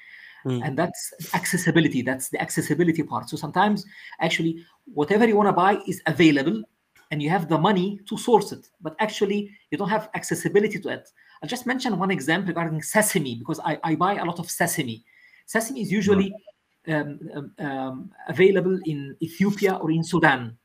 Mm. 0.46 0.62
And 0.64 0.78
that's 0.78 1.14
accessibility. 1.34 2.02
That's 2.02 2.30
the 2.30 2.42
accessibility 2.42 3.04
part. 3.04 3.30
So 3.30 3.38
sometimes 3.38 3.86
actually 4.22 4.64
whatever 4.86 5.28
you 5.28 5.36
want 5.36 5.50
to 5.50 5.54
buy 5.54 5.80
is 5.88 6.02
available 6.06 6.64
and 7.12 7.22
you 7.22 7.30
have 7.30 7.50
the 7.50 7.58
money 7.58 8.00
to 8.08 8.18
source 8.18 8.52
it, 8.52 8.70
but 8.82 8.96
actually 9.00 9.52
you 9.72 9.78
don't 9.78 9.90
have 9.90 10.10
accessibility 10.14 10.80
to 10.80 10.90
it. 10.90 11.10
I'll 11.42 11.50
just 11.50 11.66
mention 11.66 11.98
one 11.98 12.12
example 12.12 12.50
regarding 12.50 12.82
sesame 12.82 13.36
because 13.36 13.60
I, 13.64 13.80
I 13.84 13.96
buy 13.96 14.16
a 14.16 14.26
lot 14.26 14.40
of 14.40 14.50
sesame. 14.50 15.04
Sesame 15.46 15.82
is 15.82 15.92
usually 15.92 16.34
um, 16.88 17.20
um, 17.34 17.52
um, 17.60 18.12
available 18.28 18.80
in 18.86 19.16
Ethiopia 19.22 19.76
or 19.76 19.92
in 19.92 20.04
Sudan. 20.04 20.58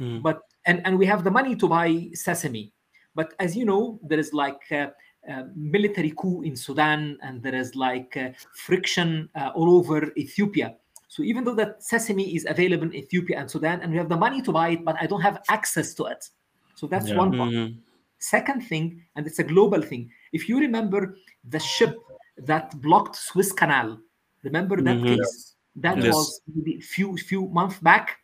Mm. 0.00 0.22
But 0.22 0.40
and, 0.66 0.82
and 0.84 0.98
we 0.98 1.06
have 1.06 1.24
the 1.24 1.30
money 1.30 1.56
to 1.56 1.68
buy 1.68 2.08
sesame 2.12 2.72
but 3.16 3.34
as 3.40 3.56
you 3.56 3.64
know, 3.64 3.98
there 4.08 4.20
is 4.20 4.32
like 4.32 4.62
a, 4.70 4.92
a 5.26 5.46
military 5.56 6.12
coup 6.16 6.42
in 6.42 6.54
Sudan, 6.54 7.18
and 7.22 7.42
there 7.42 7.54
is 7.54 7.74
like 7.74 8.16
friction 8.54 9.28
uh, 9.34 9.50
all 9.56 9.70
over 9.78 10.12
Ethiopia. 10.16 10.76
So 11.08 11.22
even 11.22 11.44
though 11.44 11.54
that 11.54 11.82
sesame 11.82 12.36
is 12.36 12.46
available 12.48 12.86
in 12.88 12.94
Ethiopia 12.94 13.38
and 13.40 13.50
Sudan, 13.50 13.80
and 13.80 13.90
we 13.90 13.96
have 13.96 14.10
the 14.10 14.20
money 14.26 14.42
to 14.42 14.52
buy 14.52 14.68
it, 14.76 14.84
but 14.84 14.96
I 15.00 15.06
don't 15.06 15.22
have 15.22 15.42
access 15.48 15.94
to 15.94 16.04
it. 16.04 16.28
So 16.74 16.86
that's 16.86 17.08
yeah. 17.08 17.16
one 17.16 17.30
part. 17.38 17.50
Mm-hmm. 17.50 17.80
Second 18.18 18.60
thing, 18.68 19.02
and 19.16 19.26
it's 19.26 19.38
a 19.38 19.44
global 19.44 19.80
thing. 19.80 20.10
If 20.32 20.48
you 20.48 20.58
remember 20.60 21.16
the 21.48 21.58
ship 21.58 21.96
that 22.38 22.78
blocked 22.82 23.16
Suez 23.16 23.50
Canal, 23.52 23.98
remember 24.42 24.76
that 24.76 24.98
mm-hmm. 24.98 25.16
case? 25.16 25.54
That 25.76 26.02
yes. 26.02 26.14
was 26.14 26.40
maybe 26.54 26.80
few 26.80 27.16
few 27.16 27.48
months 27.48 27.78
back. 27.78 28.18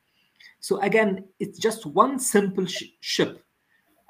So 0.60 0.80
again, 0.80 1.24
it's 1.40 1.58
just 1.58 1.86
one 1.86 2.18
simple 2.18 2.66
sh- 2.66 2.92
ship 3.00 3.42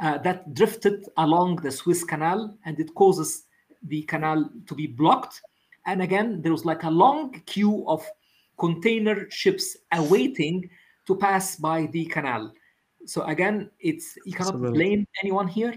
uh, 0.02 0.18
that 0.18 0.52
drifted 0.52 1.08
along 1.16 1.56
the 1.56 1.70
Suez 1.70 2.02
Canal 2.02 2.54
and 2.64 2.78
it 2.80 2.92
causes 2.94 3.44
the 3.84 4.02
canal 4.02 4.50
to 4.66 4.74
be 4.74 4.86
blocked. 4.88 5.40
And 5.86 6.02
again, 6.02 6.42
there 6.42 6.52
was 6.52 6.64
like 6.64 6.82
a 6.82 6.90
long 6.90 7.40
queue 7.46 7.84
of 7.86 8.04
container 8.58 9.30
ships 9.30 9.76
awaiting 9.92 10.68
to 11.06 11.16
pass 11.16 11.56
by 11.56 11.86
the 11.86 12.04
canal. 12.06 12.52
So 13.06 13.22
again, 13.22 13.70
it's 13.80 14.16
you 14.24 14.32
cannot 14.32 14.54
Absolutely. 14.54 14.78
blame 14.78 15.06
anyone 15.22 15.48
here, 15.48 15.74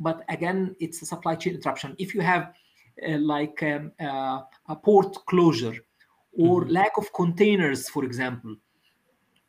but 0.00 0.24
again, 0.28 0.74
it's 0.80 1.00
a 1.02 1.06
supply 1.06 1.34
chain 1.36 1.54
interruption. 1.54 1.94
If 1.98 2.14
you 2.14 2.20
have 2.22 2.52
uh, 3.06 3.18
like 3.18 3.62
um, 3.62 3.92
uh, 4.00 4.40
a 4.68 4.76
port 4.76 5.16
closure 5.26 5.76
or 6.32 6.62
mm-hmm. 6.62 6.70
lack 6.70 6.92
of 6.98 7.12
containers, 7.12 7.88
for 7.88 8.04
example, 8.04 8.56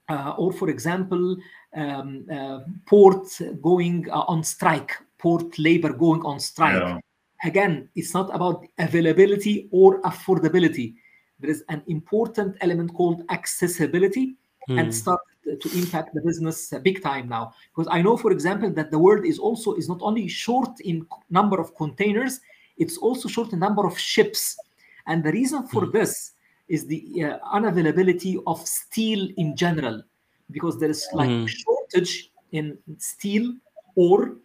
uh, 0.09 0.33
or 0.37 0.53
for 0.53 0.69
example, 0.69 1.37
um, 1.75 2.25
uh, 2.31 2.59
port 2.85 3.27
going 3.61 4.09
uh, 4.09 4.21
on 4.27 4.43
strike, 4.43 4.93
port 5.17 5.57
labor 5.59 5.93
going 5.93 6.21
on 6.23 6.39
strike. 6.39 6.81
Yeah. 6.81 6.99
Again, 7.43 7.89
it's 7.95 8.13
not 8.13 8.33
about 8.33 8.65
availability 8.79 9.67
or 9.71 10.01
affordability. 10.01 10.95
There 11.39 11.51
is 11.51 11.63
an 11.69 11.83
important 11.87 12.57
element 12.61 12.93
called 12.93 13.23
accessibility 13.29 14.35
mm. 14.69 14.79
and 14.79 14.93
start 14.93 15.19
to 15.43 15.77
impact 15.77 16.13
the 16.13 16.21
business 16.21 16.73
big 16.83 17.03
time 17.03 17.29
now. 17.29 17.53
Because 17.75 17.87
I 17.91 18.01
know, 18.01 18.17
for 18.17 18.31
example, 18.31 18.71
that 18.71 18.91
the 18.91 18.99
world 18.99 19.25
is 19.25 19.39
also 19.39 19.73
is 19.73 19.87
not 19.87 19.99
only 20.01 20.27
short 20.27 20.79
in 20.81 21.05
number 21.29 21.59
of 21.59 21.75
containers, 21.75 22.39
it's 22.77 22.97
also 22.97 23.29
short 23.29 23.53
in 23.53 23.59
number 23.59 23.85
of 23.85 23.97
ships. 23.97 24.57
And 25.05 25.23
the 25.23 25.31
reason 25.31 25.67
for 25.67 25.83
mm. 25.83 25.91
this 25.91 26.31
is 26.67 26.85
the 26.85 27.23
uh, 27.23 27.39
unavailability 27.53 28.41
of 28.45 28.59
steel 28.67 29.29
in 29.37 29.55
general 29.55 30.03
because 30.51 30.79
there 30.79 30.89
is 30.89 31.07
like 31.13 31.29
mm. 31.29 31.47
shortage 31.47 32.31
in 32.51 32.77
steel 32.97 33.53
ore 33.95 34.35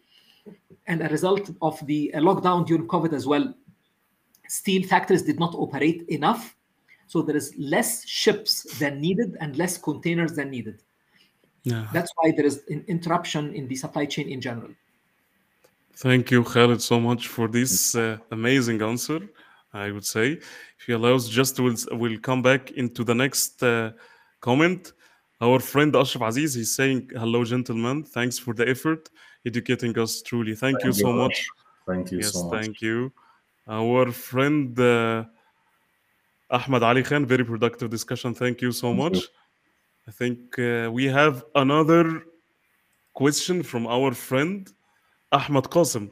and 0.87 1.03
a 1.03 1.09
result 1.09 1.51
of 1.61 1.85
the 1.87 2.13
uh, 2.15 2.21
lockdown 2.21 2.67
during 2.67 2.87
covid 2.87 3.13
as 3.13 3.27
well 3.27 3.55
steel 4.49 4.83
factories 4.87 5.23
did 5.23 5.39
not 5.39 5.55
operate 5.55 6.03
enough 6.09 6.57
so 7.07 7.23
there 7.23 7.37
is 7.37 7.55
less 7.59 8.07
ships 8.07 8.63
than 8.79 9.01
needed 9.01 9.37
and 9.41 9.57
less 9.57 9.79
containers 9.79 10.33
than 10.33 10.51
needed 10.51 10.83
yeah. 11.65 11.87
that's 11.93 12.13
why 12.17 12.33
there 12.37 12.47
is 12.47 12.63
an 12.69 12.85
interruption 12.89 13.55
in 13.55 13.69
the 13.69 13.77
supply 13.77 14.05
chain 14.05 14.29
in 14.29 14.41
general 14.41 14.71
thank 15.95 16.31
you 16.31 16.43
khaled 16.43 16.83
so 16.83 16.99
much 17.01 17.29
for 17.29 17.49
this 17.49 17.95
uh, 17.95 18.19
amazing 18.31 18.83
answer 18.83 19.21
i 19.73 19.91
would 19.91 20.05
say 20.05 20.33
if 20.79 20.89
you 20.89 20.97
allow 20.97 21.15
us 21.15 21.29
just 21.29 21.59
we'll, 21.61 21.77
we'll 21.93 22.19
come 22.19 22.43
back 22.43 22.71
into 22.73 23.05
the 23.05 23.15
next 23.15 23.63
uh, 23.63 23.91
comment 24.41 24.93
our 25.43 25.59
friend 25.59 25.97
Ashraf 25.97 26.29
Aziz, 26.29 26.55
he's 26.55 26.77
saying, 26.77 27.11
Hello, 27.17 27.45
gentlemen. 27.45 28.05
Thanks 28.05 28.39
for 28.39 28.55
the 28.55 28.69
effort 28.69 29.11
educating 29.45 29.99
us 29.99 30.23
truly. 30.23 30.55
Thank, 30.55 30.81
thank 30.81 30.85
you 30.85 30.93
so 30.93 31.13
much. 31.13 31.47
Thank 31.87 32.13
you 32.13 32.19
yes, 32.19 32.33
so 32.33 32.45
much. 32.45 32.65
Thank 32.65 32.81
you. 32.81 33.13
Our 33.67 34.13
friend 34.13 34.79
uh, 34.79 35.25
Ahmad 36.51 36.83
Ali 36.83 37.03
Khan, 37.03 37.27
very 37.27 37.45
productive 37.45 37.91
discussion. 37.91 38.35
Thank 38.35 38.63
you 38.63 38.73
so 38.73 38.89
thank 38.89 38.99
much. 38.99 39.17
You. 39.17 39.29
I 40.09 40.11
think 40.13 40.59
uh, 40.59 40.91
we 40.93 41.07
have 41.07 41.45
another 41.55 42.23
question 43.15 43.63
from 43.63 43.87
our 43.87 44.13
friend 44.13 44.71
Ahmad 45.33 45.65
Qasim. 45.65 46.11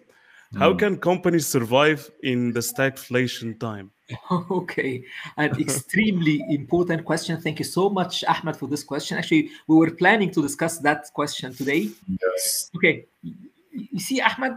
How 0.58 0.72
mm. 0.72 0.78
can 0.78 0.96
companies 0.98 1.46
survive 1.46 2.10
in 2.22 2.52
the 2.52 2.60
stagflation 2.60 3.58
time? 3.58 3.90
Okay, 4.50 5.04
an 5.36 5.56
extremely 5.60 6.44
important 6.48 7.04
question. 7.04 7.40
Thank 7.40 7.60
you 7.60 7.64
so 7.64 7.88
much, 7.88 8.24
Ahmed, 8.24 8.56
for 8.56 8.66
this 8.66 8.82
question. 8.82 9.16
Actually, 9.16 9.50
we 9.68 9.76
were 9.76 9.92
planning 9.92 10.32
to 10.32 10.42
discuss 10.42 10.78
that 10.78 11.06
question 11.14 11.54
today. 11.54 11.90
Yes. 12.20 12.70
Okay, 12.74 13.06
you 13.22 14.00
see, 14.00 14.20
Ahmed, 14.20 14.54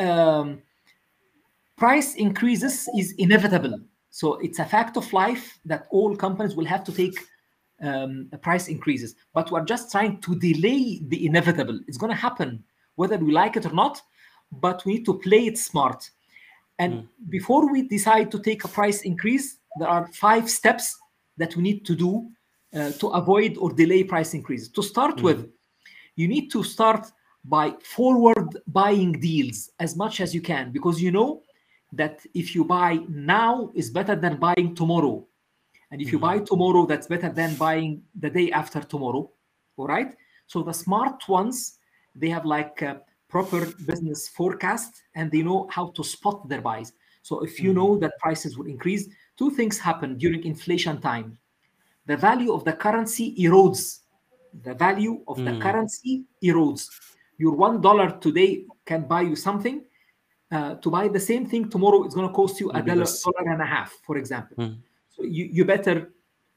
um, 0.00 0.62
price 1.76 2.16
increases 2.16 2.88
is 2.96 3.12
inevitable. 3.18 3.78
So 4.10 4.34
it's 4.38 4.58
a 4.58 4.64
fact 4.64 4.96
of 4.96 5.12
life 5.12 5.58
that 5.64 5.86
all 5.90 6.16
companies 6.16 6.56
will 6.56 6.64
have 6.64 6.82
to 6.84 6.92
take 6.92 7.16
um, 7.80 8.28
price 8.42 8.66
increases. 8.66 9.14
But 9.32 9.50
we're 9.52 9.64
just 9.64 9.92
trying 9.92 10.20
to 10.22 10.34
delay 10.34 11.00
the 11.06 11.24
inevitable. 11.24 11.78
It's 11.86 11.98
going 11.98 12.10
to 12.10 12.16
happen, 12.16 12.64
whether 12.96 13.16
we 13.16 13.30
like 13.30 13.56
it 13.56 13.64
or 13.66 13.72
not. 13.72 14.02
But 14.50 14.84
we 14.84 14.94
need 14.94 15.04
to 15.06 15.14
play 15.14 15.46
it 15.46 15.58
smart 15.58 16.10
and 16.78 16.92
mm. 16.92 17.08
before 17.28 17.70
we 17.70 17.82
decide 17.82 18.30
to 18.30 18.38
take 18.38 18.64
a 18.64 18.68
price 18.68 19.02
increase, 19.02 19.58
there 19.78 19.88
are 19.88 20.06
five 20.12 20.48
steps 20.48 20.96
that 21.36 21.54
we 21.56 21.62
need 21.62 21.84
to 21.86 21.94
do 21.94 22.28
uh, 22.74 22.92
to 22.92 23.08
avoid 23.08 23.56
or 23.58 23.72
delay 23.72 24.04
price 24.04 24.34
increases. 24.34 24.68
To 24.70 24.82
start 24.82 25.16
mm. 25.16 25.22
with, 25.22 25.50
you 26.16 26.28
need 26.28 26.50
to 26.52 26.62
start 26.62 27.06
by 27.44 27.74
forward 27.82 28.58
buying 28.66 29.12
deals 29.12 29.70
as 29.78 29.96
much 29.96 30.20
as 30.20 30.34
you 30.34 30.40
can 30.40 30.70
because 30.72 31.00
you 31.00 31.10
know 31.10 31.42
that 31.92 32.20
if 32.34 32.54
you 32.54 32.64
buy 32.64 32.98
now 33.08 33.70
is 33.74 33.90
better 33.90 34.14
than 34.14 34.36
buying 34.36 34.74
tomorrow. 34.74 35.26
And 35.90 36.02
if 36.02 36.08
mm. 36.08 36.12
you 36.12 36.18
buy 36.18 36.38
tomorrow, 36.40 36.86
that's 36.86 37.06
better 37.06 37.30
than 37.30 37.54
buying 37.54 38.02
the 38.18 38.30
day 38.30 38.50
after 38.52 38.80
tomorrow. 38.80 39.30
All 39.76 39.86
right. 39.86 40.14
So 40.46 40.62
the 40.62 40.72
smart 40.72 41.26
ones, 41.28 41.78
they 42.14 42.28
have 42.28 42.44
like 42.44 42.82
uh, 42.82 42.96
proper 43.28 43.66
business 43.86 44.28
forecast 44.28 45.02
and 45.14 45.30
they 45.30 45.42
know 45.42 45.68
how 45.70 45.88
to 45.88 46.02
spot 46.02 46.48
their 46.48 46.60
buys. 46.60 46.92
So 47.22 47.40
if 47.44 47.60
you 47.60 47.70
mm-hmm. 47.70 47.78
know 47.78 47.98
that 47.98 48.18
prices 48.18 48.56
will 48.56 48.66
increase, 48.66 49.08
two 49.36 49.50
things 49.50 49.78
happen 49.78 50.16
during 50.16 50.44
inflation 50.44 51.00
time. 51.00 51.38
The 52.06 52.16
value 52.16 52.52
of 52.52 52.64
the 52.64 52.72
currency 52.72 53.36
erodes 53.36 54.00
the 54.62 54.74
value 54.74 55.22
of 55.28 55.36
the 55.36 55.52
Mm. 55.52 55.60
currency 55.60 56.24
erodes. 56.42 56.88
Your 57.38 57.52
one 57.52 57.80
dollar 57.80 58.18
today 58.18 58.64
can 58.84 59.02
buy 59.06 59.22
you 59.22 59.36
something. 59.36 59.84
Uh, 60.50 60.74
to 60.76 60.90
buy 60.90 61.08
the 61.08 61.20
same 61.20 61.46
thing 61.46 61.68
tomorrow, 61.68 62.02
it's 62.04 62.14
going 62.14 62.26
to 62.26 62.32
cost 62.32 62.58
you 62.58 62.70
a 62.70 62.82
dollar, 62.82 63.04
dollar 63.04 63.52
and 63.52 63.60
a 63.60 63.66
half, 63.66 63.92
for 64.02 64.16
example. 64.16 64.56
Mm. 64.56 64.78
So 65.10 65.22
you, 65.22 65.44
you 65.44 65.64
better 65.64 66.12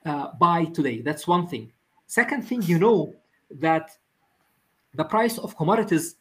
uh, 0.05 0.29
buy 0.39 0.65
today. 0.65 1.01
That's 1.01 1.27
one 1.27 1.47
thing. 1.47 1.71
Second 2.07 2.43
thing, 2.47 2.61
you 2.63 2.79
know 2.79 3.13
that 3.59 3.91
the 4.95 5.03
price 5.03 5.37
of 5.37 5.57
commodities 5.57 6.15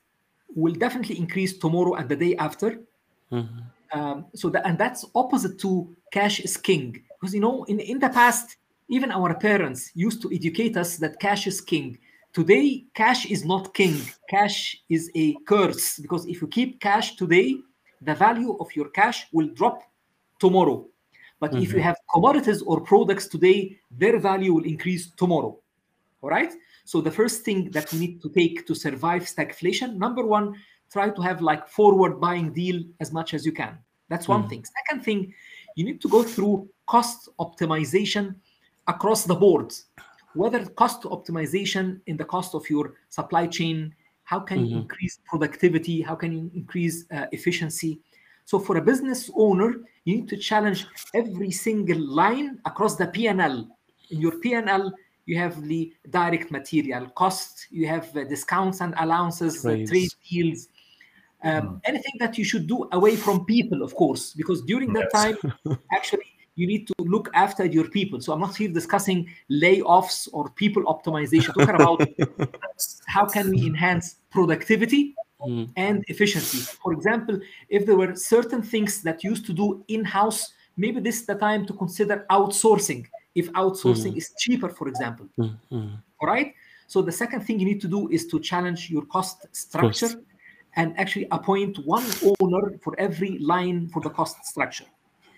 will 0.55 0.75
definitely 0.75 1.19
increase 1.19 1.59
tomorrow 1.59 1.95
and 1.95 2.09
the 2.09 2.17
day 2.17 2.37
after. 2.37 2.81
Mhm. 3.33 3.63
Um, 3.93 4.27
so 4.35 4.49
that 4.51 4.65
and 4.67 4.79
that's 4.79 5.05
opposite 5.15 5.59
to 5.61 5.89
cash 6.13 6.41
is 6.41 6.57
king. 6.57 7.03
Because 7.21 7.35
you 7.35 7.41
know 7.41 7.65
in, 7.65 7.81
in 7.81 7.99
the 7.99 8.09
past 8.09 8.57
even 8.89 9.11
our 9.11 9.35
parents 9.35 9.91
used 9.95 10.21
to 10.23 10.33
educate 10.33 10.77
us 10.77 10.97
that 10.97 11.19
cash 11.21 11.47
is 11.47 11.61
king. 11.61 11.99
Today 12.33 12.85
cash 12.95 13.27
is 13.27 13.45
not 13.45 13.75
king. 13.75 13.97
Cash 14.29 14.83
is 14.89 15.11
a 15.15 15.35
curse. 15.45 15.99
Because 15.99 16.27
if 16.27 16.41
you 16.41 16.49
keep 16.49 16.81
cash 16.81 17.17
today 17.17 17.57
the 18.03 18.15
value 18.15 18.57
of 18.61 18.75
your 18.75 18.89
cash 18.91 19.27
will 19.33 19.49
drop 19.49 19.83
tomorrow. 20.39 20.87
But 21.41 21.55
if 21.55 21.73
you 21.73 21.81
have 21.81 21.97
commodities 22.13 22.63
or 22.63 22.81
products 22.81 23.27
today 23.27 23.79
their 23.91 24.19
value 24.19 24.53
will 24.55 24.65
increase 24.65 25.11
tomorrow. 25.11 25.59
All 26.23 26.31
right 26.31 26.53
so 26.91 27.01
the 27.01 27.15
first 27.21 27.39
thing 27.47 27.61
that 27.77 27.87
we 27.93 27.97
need 28.05 28.15
to 28.25 28.29
take 28.41 28.67
to 28.69 28.75
survive 28.75 29.23
stagflation 29.35 29.91
number 30.05 30.25
one 30.39 30.47
try 30.95 31.07
to 31.17 31.23
have 31.29 31.39
like 31.51 31.65
forward 31.79 32.13
buying 32.27 32.49
deal 32.63 32.79
as 33.03 33.09
much 33.19 33.33
as 33.37 33.47
you 33.47 33.53
can. 33.53 33.75
That's 34.11 34.27
one 34.35 34.45
thing. 34.51 34.63
Second 34.79 35.01
thing 35.07 35.21
you 35.77 35.85
need 35.89 36.01
to 36.05 36.09
go 36.17 36.21
through 36.33 36.69
cost 36.95 37.29
optimization 37.39 38.25
across 38.95 39.21
the 39.31 39.39
board 39.45 39.69
whether 40.41 40.61
cost 40.83 41.01
optimization 41.17 41.85
in 42.11 42.17
the 42.21 42.29
cost 42.35 42.51
of 42.59 42.63
your 42.75 42.87
supply 43.19 43.45
chain 43.57 43.79
how 44.33 44.41
can 44.49 44.59
you 44.67 44.77
Mhm. 44.77 44.83
increase 44.83 45.15
productivity? 45.31 45.97
How 46.09 46.17
can 46.23 46.31
you 46.37 46.43
increase 46.61 46.97
uh, 47.17 47.27
efficiency? 47.39 47.93
So 48.51 48.55
for 48.67 48.75
a 48.79 48.85
business 48.91 49.21
owner 49.47 49.71
you 50.05 50.13
need 50.17 50.29
to 50.33 50.37
challenge 50.49 50.81
every 51.21 51.53
single 51.67 52.03
line 52.23 52.49
across 52.71 52.95
the 53.01 53.09
p&l 53.15 53.57
in 54.13 54.19
your 54.25 54.35
p&l 54.43 54.85
you 55.27 55.37
have 55.39 55.63
the 55.67 55.93
direct 56.11 56.51
material 56.51 57.09
cost 57.11 57.67
you 57.71 57.87
have 57.87 58.15
uh, 58.17 58.25
discounts 58.25 58.81
and 58.81 58.95
allowances 58.99 59.63
Trades. 59.63 59.91
trade 59.91 60.11
deals 60.29 60.69
um, 61.43 61.81
anything 61.85 62.13
that 62.19 62.37
you 62.37 62.45
should 62.45 62.67
do 62.67 62.89
away 62.93 63.17
from 63.17 63.45
people 63.45 63.83
of 63.83 63.95
course 63.95 64.35
because 64.35 64.63
during 64.63 64.93
that 64.93 65.09
Yes. 65.13 65.23
time 65.23 65.37
actually 65.93 66.25
you 66.57 66.67
need 66.67 66.87
to 66.87 66.95
look 66.99 67.31
after 67.35 67.65
your 67.65 67.89
people 67.89 68.21
so 68.21 68.33
i'm 68.33 68.41
not 68.41 68.57
here 68.57 68.69
discussing 68.69 69.29
layoffs 69.51 70.29
or 70.33 70.51
people 70.51 70.83
optimization 70.85 71.55
talking 71.55 71.75
about 71.75 72.01
how 73.07 73.25
can 73.27 73.51
we 73.51 73.67
enhance 73.67 74.17
productivity 74.31 75.15
Mm. 75.41 75.71
and 75.77 76.05
efficiency 76.09 76.59
for 76.83 76.93
example 76.93 77.41
if 77.71 77.87
there 77.87 77.97
were 77.97 78.15
certain 78.15 78.63
things 78.63 79.01
that 79.01 79.25
used 79.25 79.47
to 79.47 79.55
do 79.55 79.83
in-house 79.89 80.53
maybe 80.77 81.01
this 81.01 81.21
is 81.21 81.27
the 81.27 81.35
time 81.35 81.65
to 81.65 81.73
consider 81.73 82.27
outsourcing 82.31 83.07
if 83.35 83.51
outsourcing 83.53 84.17
is 84.17 84.33
cheaper 84.39 84.69
for 84.69 84.89
example. 84.89 85.27
Mm, 85.39 85.57
mm. 85.73 86.03
all 86.21 86.29
right 86.29 86.55
so 86.87 87.01
the 87.03 87.13
second 87.13 87.43
thing 87.43 87.61
you 87.61 87.67
need 87.67 87.81
to 87.83 87.89
do 87.89 88.09
is 88.09 88.27
to 88.27 88.41
challenge 88.41 88.91
your 88.91 89.05
cost 89.07 89.47
structure 89.53 90.09
Cost. 90.09 90.19
and 90.77 90.99
actually 90.99 91.29
appoint 91.31 91.79
one 91.87 92.05
owner 92.41 92.79
for 92.83 92.99
every 92.99 93.39
line 93.39 93.89
for 93.89 94.03
the 94.03 94.11
cost 94.11 94.45
structure. 94.45 94.87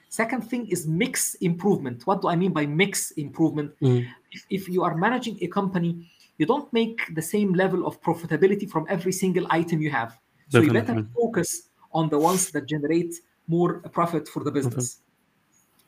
Second 0.08 0.42
thing 0.48 0.66
is 0.68 0.86
mix 0.86 1.34
improvement. 1.50 2.06
What 2.06 2.22
do 2.22 2.28
i 2.28 2.36
mean 2.36 2.52
by 2.52 2.64
mix 2.66 3.10
improvement? 3.12 3.72
Mm. 3.82 4.06
if, 4.30 4.46
if 4.50 4.68
you 4.68 4.82
are 4.82 4.94
managing 4.96 5.38
a 5.42 5.48
company 5.48 6.10
you 6.38 6.46
don't 6.46 6.72
make 6.72 6.98
the 7.14 7.22
same 7.22 7.52
level 7.52 7.86
of 7.86 8.00
profitability 8.00 8.68
from 8.68 8.86
every 8.88 9.12
single 9.12 9.46
item 9.50 9.80
you 9.80 9.90
have. 9.90 10.18
So 10.48 10.60
you 10.60 10.72
better 10.72 11.06
focus 11.14 11.68
on 11.92 12.08
the 12.08 12.18
ones 12.18 12.50
that 12.52 12.66
generate 12.66 13.14
more 13.46 13.80
profit 13.98 14.26
for 14.26 14.42
the 14.42 14.50
business 14.50 15.00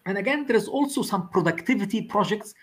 and 0.06 0.18
again, 0.18 0.46
there 0.46 0.56
is 0.56 0.68
also 0.68 1.02
some 1.02 1.28
productivity 1.28 2.02
projects 2.02 2.54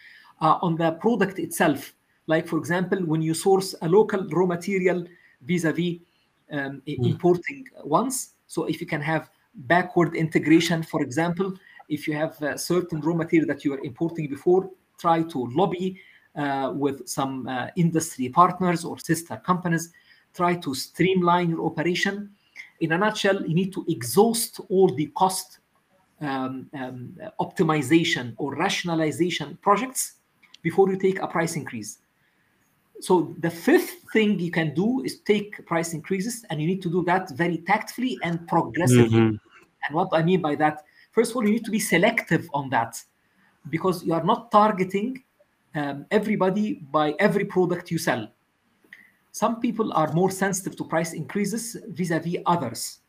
uh, 0.41 0.57
on 0.61 0.75
the 0.75 0.91
product 0.93 1.39
itself. 1.39 1.93
Like, 2.27 2.47
for 2.47 2.57
example, 2.57 2.99
when 2.99 3.21
you 3.21 3.33
source 3.33 3.75
a 3.81 3.89
local 3.89 4.27
raw 4.29 4.45
material 4.45 5.05
vis-a-vis 5.41 5.99
um, 6.51 6.81
i- 6.87 6.97
importing 7.03 7.65
ones. 7.83 8.33
So 8.47 8.65
if 8.65 8.79
you 8.81 8.87
can 8.87 9.01
have 9.01 9.29
backward 9.55 10.15
integration, 10.15 10.83
for 10.83 11.01
example, 11.01 11.53
if 11.89 12.07
you 12.07 12.13
have 12.13 12.41
uh, 12.43 12.57
certain 12.57 13.01
raw 13.01 13.15
material 13.15 13.47
that 13.47 13.65
you 13.65 13.71
were 13.71 13.83
importing 13.83 14.27
before, 14.29 14.69
try 14.97 15.23
to 15.23 15.47
lobby 15.55 15.99
uh, 16.35 16.71
with 16.75 17.07
some 17.07 17.47
uh, 17.47 17.67
industry 17.75 18.29
partners 18.29 18.85
or 18.85 18.97
sister 18.99 19.41
companies. 19.45 19.91
Try 20.33 20.55
to 20.55 20.73
streamline 20.73 21.49
your 21.49 21.65
operation. 21.65 22.29
In 22.79 22.93
a 22.93 22.97
nutshell, 22.97 23.45
you 23.45 23.53
need 23.53 23.73
to 23.73 23.85
exhaust 23.89 24.59
all 24.69 24.93
the 24.95 25.07
cost 25.07 25.59
um, 26.21 26.69
um, 26.73 27.17
optimization 27.39 28.33
or 28.37 28.55
rationalization 28.55 29.57
projects 29.61 30.13
before 30.61 30.89
you 30.89 30.97
take 30.97 31.19
a 31.19 31.27
price 31.27 31.55
increase. 31.55 31.99
So 32.99 33.33
the 33.39 33.49
fifth 33.49 33.95
thing 34.13 34.39
you 34.39 34.51
can 34.51 34.75
do 34.75 35.01
is 35.03 35.19
take 35.21 35.65
price 35.65 35.93
increases, 35.93 36.45
and 36.49 36.61
you 36.61 36.67
need 36.67 36.81
to 36.83 36.89
do 36.89 37.03
that 37.05 37.31
very 37.31 37.57
tactfully 37.57 38.17
and 38.21 38.47
progressively. 38.47 39.19
Mhm. 39.19 39.39
And 39.83 39.95
what 39.95 40.09
I 40.13 40.21
mean 40.21 40.41
by 40.41 40.55
that, 40.55 40.85
first 41.11 41.31
of 41.31 41.37
all, 41.37 41.45
you 41.45 41.53
need 41.53 41.65
to 41.65 41.71
be 41.71 41.79
selective 41.79 42.47
on 42.53 42.69
that 42.69 43.03
because 43.69 44.03
you 44.05 44.13
are 44.13 44.23
not 44.23 44.51
targeting 44.51 45.23
um, 45.73 46.05
everybody 46.11 46.73
by 46.91 47.15
every 47.17 47.45
product 47.45 47.89
you 47.89 47.97
sell. 47.97 48.27
Some 49.31 49.61
people 49.61 49.93
are 49.93 50.11
more 50.13 50.29
sensitive 50.29 50.75
to 50.75 50.83
price 50.83 51.13
increases 51.13 51.77
vis-a-vis 51.87 52.37
others. 52.45 52.99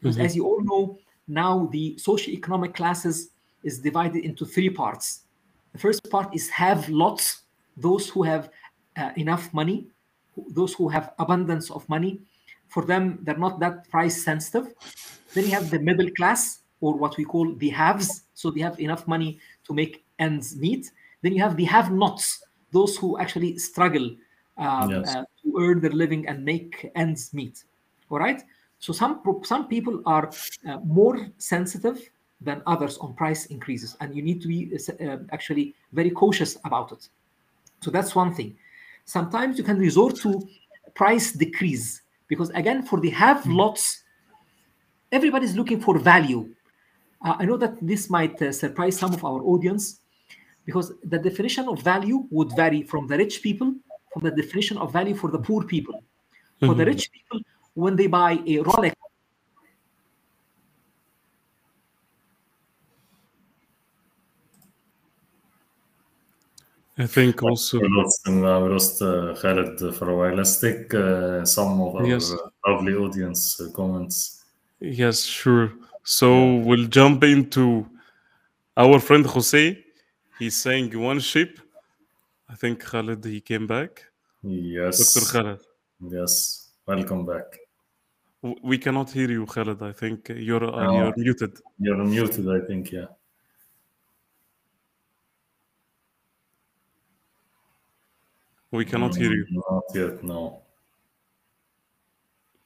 Because 0.00 0.18
as 0.18 0.34
you 0.34 0.44
all 0.44 0.60
know, 0.60 0.98
now 1.28 1.68
the 1.72 1.96
socioeconomic 1.96 2.74
classes 2.74 3.30
is 3.62 3.78
divided 3.78 4.24
into 4.24 4.44
three 4.44 4.70
parts. 4.70 5.22
The 5.72 5.78
first 5.78 6.10
part 6.10 6.34
is 6.34 6.50
have 6.50 6.88
lots, 6.88 7.42
those 7.76 8.08
who 8.08 8.22
have 8.22 8.50
uh, 8.96 9.10
enough 9.16 9.52
money, 9.54 9.86
those 10.48 10.74
who 10.74 10.88
have 10.88 11.12
abundance 11.18 11.70
of 11.70 11.88
money. 11.88 12.20
For 12.68 12.84
them, 12.84 13.18
they're 13.22 13.38
not 13.38 13.60
that 13.60 13.88
price 13.90 14.22
sensitive. 14.22 14.74
Then 15.34 15.44
you 15.44 15.50
have 15.50 15.70
the 15.70 15.78
middle 15.78 16.10
class, 16.10 16.60
or 16.80 16.94
what 16.94 17.16
we 17.16 17.24
call 17.24 17.54
the 17.54 17.68
haves. 17.70 18.24
So 18.34 18.50
they 18.50 18.60
have 18.60 18.78
enough 18.80 19.06
money 19.06 19.38
to 19.66 19.72
make 19.72 20.04
ends 20.18 20.56
meet. 20.56 20.90
Then 21.22 21.32
you 21.32 21.42
have 21.42 21.56
the 21.56 21.64
have-nots, 21.64 22.44
those 22.72 22.96
who 22.96 23.18
actually 23.18 23.56
struggle 23.58 24.10
um, 24.58 24.90
Yes. 24.90 25.14
uh, 25.14 25.24
to 25.42 25.54
earn 25.58 25.80
their 25.80 25.92
living 25.92 26.26
and 26.28 26.44
make 26.44 26.90
ends 26.96 27.32
meet. 27.32 27.64
All 28.10 28.18
right. 28.18 28.42
So 28.82 28.92
some 28.92 29.22
some 29.44 29.68
people 29.68 30.02
are 30.06 30.28
uh, 30.68 30.78
more 30.84 31.28
sensitive 31.38 31.98
than 32.40 32.62
others 32.66 32.98
on 32.98 33.14
price 33.14 33.46
increases, 33.46 33.96
and 34.00 34.12
you 34.12 34.22
need 34.22 34.42
to 34.42 34.48
be 34.48 34.76
uh, 34.76 35.18
actually 35.30 35.76
very 35.92 36.10
cautious 36.10 36.58
about 36.64 36.90
it. 36.90 37.08
So 37.80 37.92
that's 37.92 38.16
one 38.16 38.34
thing. 38.34 38.56
Sometimes 39.04 39.56
you 39.56 39.62
can 39.62 39.78
resort 39.78 40.16
to 40.24 40.42
price 40.94 41.30
decrease 41.30 42.02
because 42.26 42.50
again, 42.50 42.82
for 42.82 42.98
the 42.98 43.10
have 43.10 43.46
lots, 43.46 44.02
everybody's 45.12 45.54
looking 45.54 45.80
for 45.80 46.00
value. 46.00 46.52
Uh, 47.24 47.36
I 47.38 47.44
know 47.44 47.56
that 47.58 47.74
this 47.80 48.10
might 48.10 48.42
uh, 48.42 48.50
surprise 48.50 48.98
some 48.98 49.14
of 49.14 49.24
our 49.24 49.40
audience 49.42 50.00
because 50.66 50.92
the 51.04 51.18
definition 51.18 51.68
of 51.68 51.80
value 51.82 52.26
would 52.30 52.50
vary 52.56 52.82
from 52.82 53.06
the 53.06 53.16
rich 53.16 53.42
people 53.44 53.76
from 54.12 54.22
the 54.24 54.32
definition 54.42 54.76
of 54.78 54.92
value 54.92 55.14
for 55.14 55.30
the 55.30 55.38
poor 55.38 55.62
people. 55.62 56.02
For 56.60 56.74
the 56.74 56.84
rich 56.84 57.10
people, 57.10 57.40
when 57.74 57.96
they 57.96 58.06
buy 58.06 58.32
a 58.32 58.58
Rolex, 58.58 58.92
I 66.98 67.06
think 67.06 67.42
also 67.42 67.80
We 67.80 67.88
lost, 67.88 68.26
him, 68.28 68.44
uh, 68.44 68.60
we 68.60 68.68
lost 68.68 69.00
uh, 69.02 69.34
Khaled 69.40 69.94
for 69.94 70.10
a 70.10 70.16
while. 70.16 70.34
Let's 70.34 70.60
take 70.60 70.92
uh, 70.94 71.44
some 71.44 71.80
of 71.80 71.96
our 71.96 72.06
Yes. 72.06 72.32
uh, 72.32 72.36
lovely 72.70 72.94
audience 72.94 73.60
uh, 73.60 73.70
comments. 73.72 74.44
yes, 74.80 75.22
sure. 75.24 75.72
So 76.04 76.56
we'll 76.56 76.86
jump 76.88 77.24
into 77.24 77.86
our 78.76 78.98
friend 79.00 79.24
Jose. 79.24 79.78
He's 80.38 80.56
saying 80.56 80.98
one 80.98 81.20
ship. 81.20 81.58
I 82.48 82.54
think 82.56 82.80
Khaled 82.80 83.24
he 83.24 83.40
came 83.40 83.66
back. 83.66 84.04
Yes. 84.42 85.14
Dr. 85.14 85.26
Khaled. 85.32 85.60
Yes. 86.00 86.68
Welcome 86.86 87.24
back. 87.24 87.61
We 88.42 88.76
cannot 88.78 89.08
hear 89.10 89.30
you, 89.30 89.46
Khaled. 89.46 89.80
I 89.82 89.92
think 89.92 90.28
you're 90.34 90.64
uh, 90.64 90.84
No. 90.86 90.96
you're 90.98 91.14
muted. 91.16 91.52
You're 91.78 92.04
muted, 92.04 92.48
I 92.48 92.60
think, 92.66 92.90
yeah. 92.90 93.06
We 98.70 98.84
cannot 98.84 99.14
hear 99.14 99.32
you. 99.32 99.46
Not 99.50 99.84
yet, 99.94 100.24
no. 100.24 100.62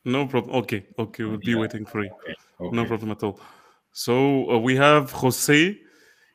No 0.04 0.26
problem. 0.26 0.54
Okay, 0.62 0.86
okay, 0.98 1.24
we'll 1.24 1.38
be 1.38 1.50
Yeah. 1.52 1.58
waiting 1.58 1.84
for 1.84 2.04
you. 2.04 2.10
Okay. 2.60 2.76
No 2.76 2.84
problem 2.86 3.10
at 3.10 3.22
all. 3.22 3.40
So 3.92 4.50
uh, 4.50 4.58
we 4.58 4.76
have 4.76 5.10
Jose. 5.10 5.78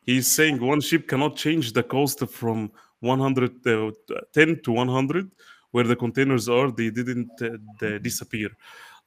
He's 0.03 0.27
saying 0.27 0.59
one 0.59 0.81
ship 0.81 1.07
cannot 1.07 1.35
change 1.37 1.71
the 1.73 1.83
cost 1.83 2.19
from 2.27 2.71
110 2.99 4.49
uh, 4.49 4.55
to 4.63 4.71
100 4.71 5.31
where 5.71 5.85
the 5.85 5.95
containers 5.95 6.49
are 6.49 6.69
they 6.71 6.89
didn't 6.89 7.31
uh, 7.41 7.57
d- 7.79 7.99
disappear 7.99 8.49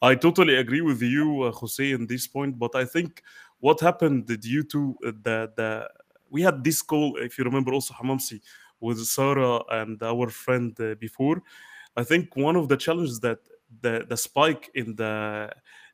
i 0.03 0.14
totally 0.14 0.57
agree 0.57 0.80
with 0.80 1.01
you 1.03 1.42
uh, 1.42 1.51
jose 1.53 1.90
in 1.92 2.07
this 2.07 2.26
point 2.26 2.59
but 2.59 2.74
i 2.74 2.84
think 2.84 3.22
what 3.61 3.80
happened 3.80 4.26
due 4.40 4.62
to 4.62 4.97
uh, 5.07 5.12
the 5.22 5.51
the 5.57 5.88
we 6.30 6.42
had 6.42 6.64
this 6.64 6.82
call 6.82 7.16
if 7.16 7.38
you 7.38 7.45
remember 7.45 7.72
also 7.72 7.95
hamamsi 7.95 8.40
with 8.80 8.99
sarah 9.05 9.61
and 9.70 10.03
our 10.03 10.28
friend 10.28 10.78
uh, 10.80 10.95
before. 10.97 11.42
I 11.97 12.05
think 12.05 12.36
one 12.36 12.57
of 12.57 12.68
the 12.68 12.76
challenges 12.76 13.20
that 13.20 13.38
the 13.80 14.05
the 14.09 14.16
spike 14.16 14.70
in 14.74 14.95
the 14.97 15.51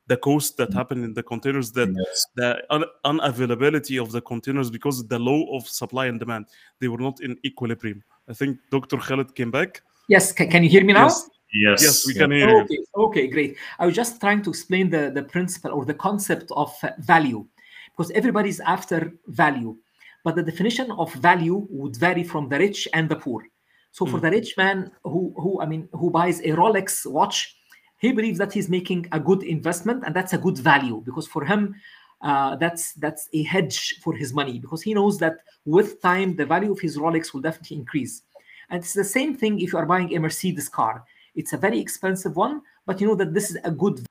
the 0.07 0.17
cost 0.17 0.57
that 0.57 0.73
happened 0.73 1.05
in 1.05 1.13
the 1.13 1.23
containers 1.23 1.71
that 1.73 1.89
Yes. 1.89 2.25
the 2.35 2.49
un- 2.69 2.91
unavailability 3.05 4.01
of 4.01 4.11
the 4.11 4.21
containers 4.21 4.69
because 4.69 5.07
the 5.07 5.19
law 5.19 5.41
of 5.55 5.67
supply 5.67 6.07
and 6.07 6.19
demand 6.19 6.47
they 6.79 6.87
were 6.87 6.97
not 7.07 7.21
in 7.21 7.37
equilibrium. 7.45 8.03
I 8.27 8.33
think 8.33 8.57
dr 8.71 8.97
khaled 8.97 9.35
came 9.35 9.51
back. 9.51 9.81
Yes, 10.07 10.31
can, 10.33 10.49
can 10.49 10.63
you 10.63 10.69
hear 10.69 10.83
me 10.83 10.93
now? 10.93 11.05
yes 11.05 11.29
Yes. 11.53 11.81
yes 11.81 12.07
we 12.07 12.13
yeah. 12.13 12.19
can 12.19 12.31
hear 12.31 12.49
you 12.49 12.61
Okay, 12.61 12.77
okay, 12.95 13.27
great. 13.27 13.57
I 13.79 13.85
was 13.85 13.95
just 13.95 14.19
trying 14.19 14.41
to 14.43 14.49
explain 14.49 14.89
the, 14.89 15.11
the 15.13 15.23
principle 15.23 15.71
or 15.71 15.85
the 15.85 15.93
concept 15.93 16.51
of 16.51 16.73
uh, 16.83 16.91
value 16.99 17.45
because 17.91 18.11
everybody's 18.11 18.59
after 18.61 19.13
value, 19.27 19.75
but 20.23 20.35
the 20.35 20.43
definition 20.43 20.91
of 20.91 21.13
value 21.15 21.67
would 21.69 21.95
vary 21.97 22.23
from 22.23 22.47
the 22.47 22.57
rich 22.57 22.87
and 22.93 23.09
the 23.09 23.15
poor. 23.15 23.43
So 23.91 24.05
for 24.05 24.19
Mm. 24.19 24.21
the 24.21 24.31
rich 24.31 24.57
man 24.57 24.91
who, 25.03 25.33
who 25.35 25.61
I 25.61 25.65
mean, 25.65 25.89
who 25.93 26.09
buys 26.09 26.39
a 26.39 26.51
Rolex 26.55 27.05
watch, 27.05 27.57
he 27.97 28.13
believes 28.13 28.37
that 28.39 28.53
he's 28.53 28.69
making 28.69 29.07
a 29.11 29.19
good 29.19 29.43
investment 29.43 30.03
and 30.05 30.15
that's 30.15 30.33
a 30.33 30.37
good 30.37 30.57
value 30.57 31.01
because 31.05 31.27
for 31.27 31.43
him, 31.45 31.75
uh, 32.21 32.55
that's 32.55 32.93
that's 32.93 33.27
a 33.33 33.43
hedge 33.43 33.95
for 34.03 34.15
his 34.15 34.33
money 34.33 34.59
because 34.59 34.81
he 34.81 34.93
knows 34.93 35.17
that 35.17 35.37
with 35.65 36.01
time 36.01 36.35
the 36.35 36.45
value 36.45 36.71
of 36.71 36.79
his 36.79 36.97
Rolex 36.97 37.33
will 37.33 37.41
definitely 37.41 37.77
increase. 37.77 38.23
And 38.69 38.81
it's 38.81 38.93
the 38.93 39.03
same 39.03 39.35
thing 39.35 39.59
if 39.59 39.73
you 39.73 39.79
are 39.79 39.85
buying 39.85 40.15
a 40.15 40.19
Mercedes 40.19 40.69
car. 40.69 41.03
It's 41.35 41.53
a 41.53 41.57
very 41.57 41.79
expensive 41.79 42.35
one, 42.35 42.61
but 42.85 42.99
you 43.01 43.07
know 43.07 43.15
that 43.15 43.33
this 43.33 43.49
is 43.51 43.57
a 43.63 43.71
good 43.71 44.05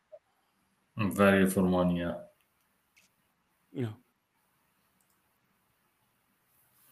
Value 0.96 1.46
for 1.48 1.62
money. 1.62 2.00
Yeah. 2.00 2.14
yeah 3.72 3.94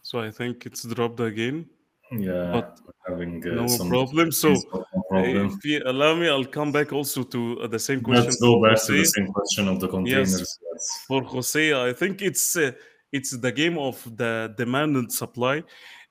so 0.01 0.19
i 0.19 0.31
think 0.31 0.65
it's 0.65 0.83
dropped 0.95 1.19
again 1.19 1.65
Yeah. 2.11 2.51
But 2.55 2.79
having 3.07 3.43
uh, 3.45 3.53
no 3.61 3.67
some 3.67 3.89
problem. 3.89 4.31
So, 4.31 4.49
no 4.49 5.03
problem. 5.09 5.45
if 5.53 5.63
you 5.63 5.81
allow 5.85 6.15
me 6.15 6.25
i'll 6.27 6.51
come 6.59 6.71
back 6.71 6.89
also 6.91 7.21
to 7.23 7.39
uh, 7.61 7.67
the 7.67 7.77
same 7.77 8.01
question 8.01 8.25
Let's 8.25 8.41
go 8.41 8.53
for 8.57 8.67
back 8.69 8.81
to 8.85 8.91
the 8.93 8.97
Jose. 8.97 9.11
same 9.17 9.27
question 9.37 9.67
of 9.67 9.77
the 9.79 9.87
containers. 9.87 10.33
Yes. 10.39 11.03
for 11.07 11.21
Jose, 11.23 11.63
I 11.89 11.93
think 11.93 12.21
it's 12.29 12.55
uh, 12.57 12.71
it's 13.11 13.31
the 13.45 13.51
game 13.51 13.77
of 13.77 13.95
the 14.17 14.53
demand 14.57 14.95
and 14.97 15.11
supply, 15.11 15.61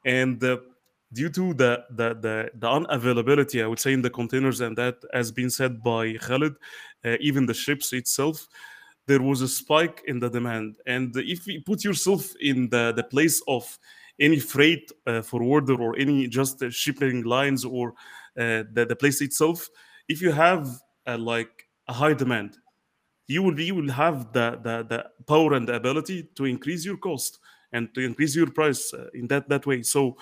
and 0.05 0.39
uh, 0.45 0.59
due 1.13 1.31
to 1.31 1.55
the, 1.55 1.85
the 1.91 2.15
the 2.15 2.51
the 2.55 2.67
unavailability, 2.67 3.63
I 3.63 3.67
would 3.67 3.79
say 3.79 3.93
in 3.93 4.03
the 4.03 4.11
containers, 4.11 4.61
and 4.61 4.77
that 4.77 4.97
has 5.13 5.33
been 5.33 5.51
said 5.51 5.83
by 5.83 6.15
Khalid, 6.15 6.55
uh, 7.05 7.17
even 7.21 7.47
the 7.47 7.55
ships 7.55 7.93
itself, 7.93 8.47
there 9.07 9.23
was 9.23 9.41
a 9.41 9.49
spike 9.49 10.03
in 10.07 10.19
the 10.19 10.29
demand. 10.29 10.77
And 10.87 11.17
if 11.17 11.47
you 11.47 11.63
put 11.63 11.85
yourself 11.85 12.33
in 12.41 12.69
the 12.69 12.93
the 12.93 13.05
place 13.05 13.43
of 13.49 13.79
any 14.21 14.39
freight 14.39 14.91
uh, 15.07 15.23
forwarder 15.23 15.81
or 15.81 15.97
any 15.97 16.27
just 16.29 16.63
uh, 16.63 16.71
shipping 16.71 17.23
lines 17.23 17.65
or 17.65 17.91
uh, 18.37 18.65
the, 18.73 18.85
the 18.89 18.97
place 18.97 19.21
itself, 19.21 19.69
if 20.09 20.21
you 20.21 20.33
have 20.33 20.69
uh, 21.07 21.17
like 21.17 21.69
a 21.87 21.93
high 21.93 22.15
demand, 22.15 22.59
you 23.29 23.43
will 23.43 23.59
you 23.59 23.75
will 23.75 23.91
have 23.91 24.33
the, 24.33 24.59
the 24.63 24.85
the 24.89 25.05
power 25.27 25.55
and 25.55 25.69
the 25.69 25.75
ability 25.75 26.29
to 26.35 26.45
increase 26.45 26.85
your 26.85 26.97
cost 26.97 27.39
and 27.73 27.95
to 27.95 28.01
increase 28.01 28.35
your 28.35 28.51
price 28.51 28.93
uh, 28.95 29.07
in 29.15 29.27
that 29.29 29.49
that 29.49 29.67
way 29.67 29.83
so 29.83 30.17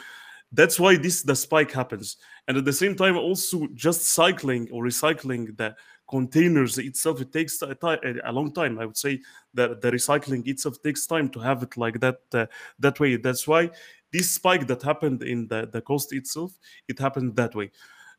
that's 0.52 0.78
why 0.78 0.96
this 0.96 1.22
the 1.22 1.34
spike 1.34 1.72
happens. 1.72 2.16
And 2.48 2.56
at 2.56 2.64
the 2.64 2.72
same 2.72 2.94
time 2.94 3.16
also 3.16 3.66
just 3.74 4.02
cycling 4.02 4.68
or 4.70 4.84
recycling 4.84 5.56
the 5.56 5.74
containers 6.08 6.78
itself 6.78 7.20
it 7.20 7.32
takes 7.32 7.60
a, 7.62 7.74
ti- 7.74 8.20
a 8.24 8.32
long 8.32 8.52
time. 8.52 8.78
I 8.78 8.86
would 8.86 8.96
say 8.96 9.20
that 9.54 9.80
the 9.80 9.90
recycling 9.90 10.46
itself 10.46 10.80
takes 10.82 11.06
time 11.06 11.28
to 11.30 11.40
have 11.40 11.62
it 11.62 11.76
like 11.76 12.00
that 12.00 12.20
uh, 12.32 12.46
that 12.78 13.00
way. 13.00 13.16
That's 13.16 13.46
why 13.46 13.70
this 14.12 14.32
spike 14.32 14.66
that 14.68 14.82
happened 14.82 15.22
in 15.22 15.48
the, 15.48 15.68
the 15.70 15.80
cost 15.80 16.12
itself 16.12 16.52
it 16.88 16.98
happened 16.98 17.36
that 17.36 17.54
way. 17.54 17.70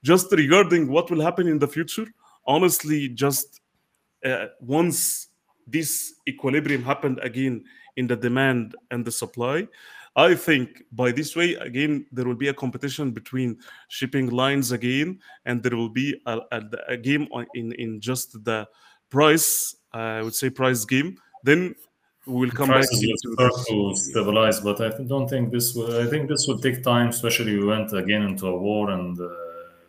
Just 0.04 0.32
regarding 0.32 0.90
what 0.90 1.10
will 1.10 1.22
happen 1.22 1.48
in 1.48 1.60
the 1.60 1.68
future 1.68 2.08
honestly 2.46 3.10
just 3.10 3.62
uh, 4.26 4.48
once 4.60 5.28
this 5.66 6.16
equilibrium 6.28 6.84
happened 6.84 7.20
again 7.22 7.64
in 7.98 8.08
the 8.08 8.16
demand 8.16 8.76
and 8.92 9.04
the 9.06 9.12
supply 9.12 9.68
i 10.18 10.34
think 10.36 10.84
by 10.92 11.12
this 11.12 11.36
way 11.36 11.54
again 11.56 12.06
there 12.12 12.26
will 12.26 12.36
be 12.46 12.50
a 12.50 12.54
competition 12.54 13.12
between 13.12 13.58
shipping 13.88 14.28
lines 14.30 14.72
again 14.72 15.20
and 15.46 15.62
there 15.64 15.76
will 15.78 15.90
be 16.04 16.20
a, 16.26 16.36
a, 16.52 16.62
a 16.90 16.98
game 16.98 17.28
on- 17.32 17.48
in 17.54 17.72
in 17.74 18.00
just 18.02 18.44
the 18.44 18.68
price 19.10 19.76
i 19.94 20.22
would 20.22 20.36
say 20.36 20.50
price 20.50 20.84
game 20.86 21.16
then 21.44 21.74
we 22.26 22.34
will 22.42 22.52
come 22.52 22.68
back 22.68 22.84
Prices 22.84 23.06
will 23.08 23.34
start 23.36 23.54
to 23.70 23.96
stabilize, 23.96 24.60
but 24.60 24.82
I 24.82 24.90
don't 25.14 25.30
think 25.30 25.50
this 25.50 25.74
will. 25.74 25.96
I 26.04 26.08
think 26.12 26.28
this 26.28 26.44
will 26.46 26.60
take 26.60 26.84
time, 26.84 27.08
especially 27.08 27.56
we 27.58 27.64
went 27.66 27.94
again 27.94 28.24
into 28.24 28.48
a 28.48 28.58
war 28.68 28.90
and 28.90 29.18
uh, 29.18 29.30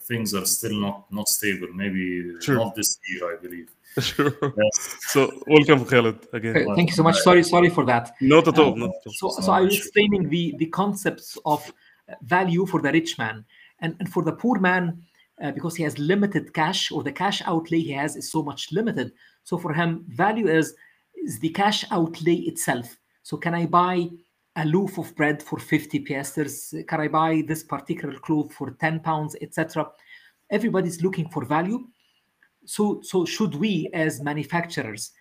things 0.08 0.34
are 0.34 0.46
still 0.46 0.76
not 0.80 1.10
not 1.10 1.26
stable. 1.26 1.66
Maybe 1.74 2.38
Sure. 2.40 2.54
not 2.62 2.76
this 2.76 2.90
year, 3.10 3.22
I 3.34 3.36
believe. 3.42 3.70
Sure 4.00 4.32
Yes. 4.56 4.96
so 5.12 5.20
welcome 5.46 5.84
khaled 5.84 6.18
again 6.32 6.54
Uh, 6.68 6.74
Thank 6.74 6.90
you 6.90 6.96
so 6.96 7.02
much. 7.02 7.16
Sorry, 7.18 7.42
sorry 7.42 7.70
for 7.70 7.84
that. 7.86 8.04
not 8.20 8.46
at 8.48 8.58
all 8.58 8.72
Uh, 8.72 8.76
not 8.84 8.90
at 8.98 9.06
all. 9.06 9.12
So, 9.20 9.28
so 9.30 9.40
so 9.42 9.52
I 9.52 9.60
was 9.60 9.74
explaining 9.76 10.28
the 10.34 10.54
the 10.58 10.66
concepts 10.66 11.38
of 11.44 11.60
uh, 12.08 12.14
value 12.22 12.64
for 12.66 12.80
the 12.82 12.90
rich 12.98 13.12
man, 13.18 13.44
and 13.82 13.94
and 14.00 14.08
for 14.14 14.22
the 14.28 14.32
poor 14.42 14.58
man, 14.58 14.84
uh, 15.42 15.52
because 15.56 15.74
he 15.76 15.84
has 15.88 15.94
limited 15.98 16.44
cash 16.54 16.90
or 16.94 17.02
the 17.02 17.12
cash 17.22 17.38
outlay 17.52 17.80
he 17.80 17.92
has 18.02 18.16
is 18.16 18.30
so 18.30 18.42
much 18.42 18.62
limited. 18.78 19.08
So 19.44 19.58
for 19.58 19.72
him, 19.80 19.90
value 20.24 20.48
is 20.58 20.74
is 21.26 21.38
the 21.40 21.50
cash 21.50 21.84
outlay 21.90 22.38
itself. 22.52 22.86
So 23.22 23.36
can 23.36 23.54
I 23.54 23.66
buy 23.66 23.96
a 24.56 24.64
loaf 24.64 24.98
of 24.98 25.14
bread 25.16 25.42
for 25.42 25.58
50 25.58 26.00
piasters? 26.06 26.54
Can 26.88 27.00
I 27.00 27.08
buy 27.08 27.42
this 27.46 27.62
particular 27.62 28.18
cloth 28.18 28.52
for 28.52 28.70
10 28.70 29.00
pounds, 29.00 29.36
etc.? 29.40 29.86
Everybody's 30.50 31.02
looking 31.02 31.28
for 31.28 31.44
value. 31.44 31.86
So, 32.68 33.00
so 33.02 33.24
should 33.24 33.54
we 33.54 33.88
as 33.94 34.20
manufacturers, 34.20 35.12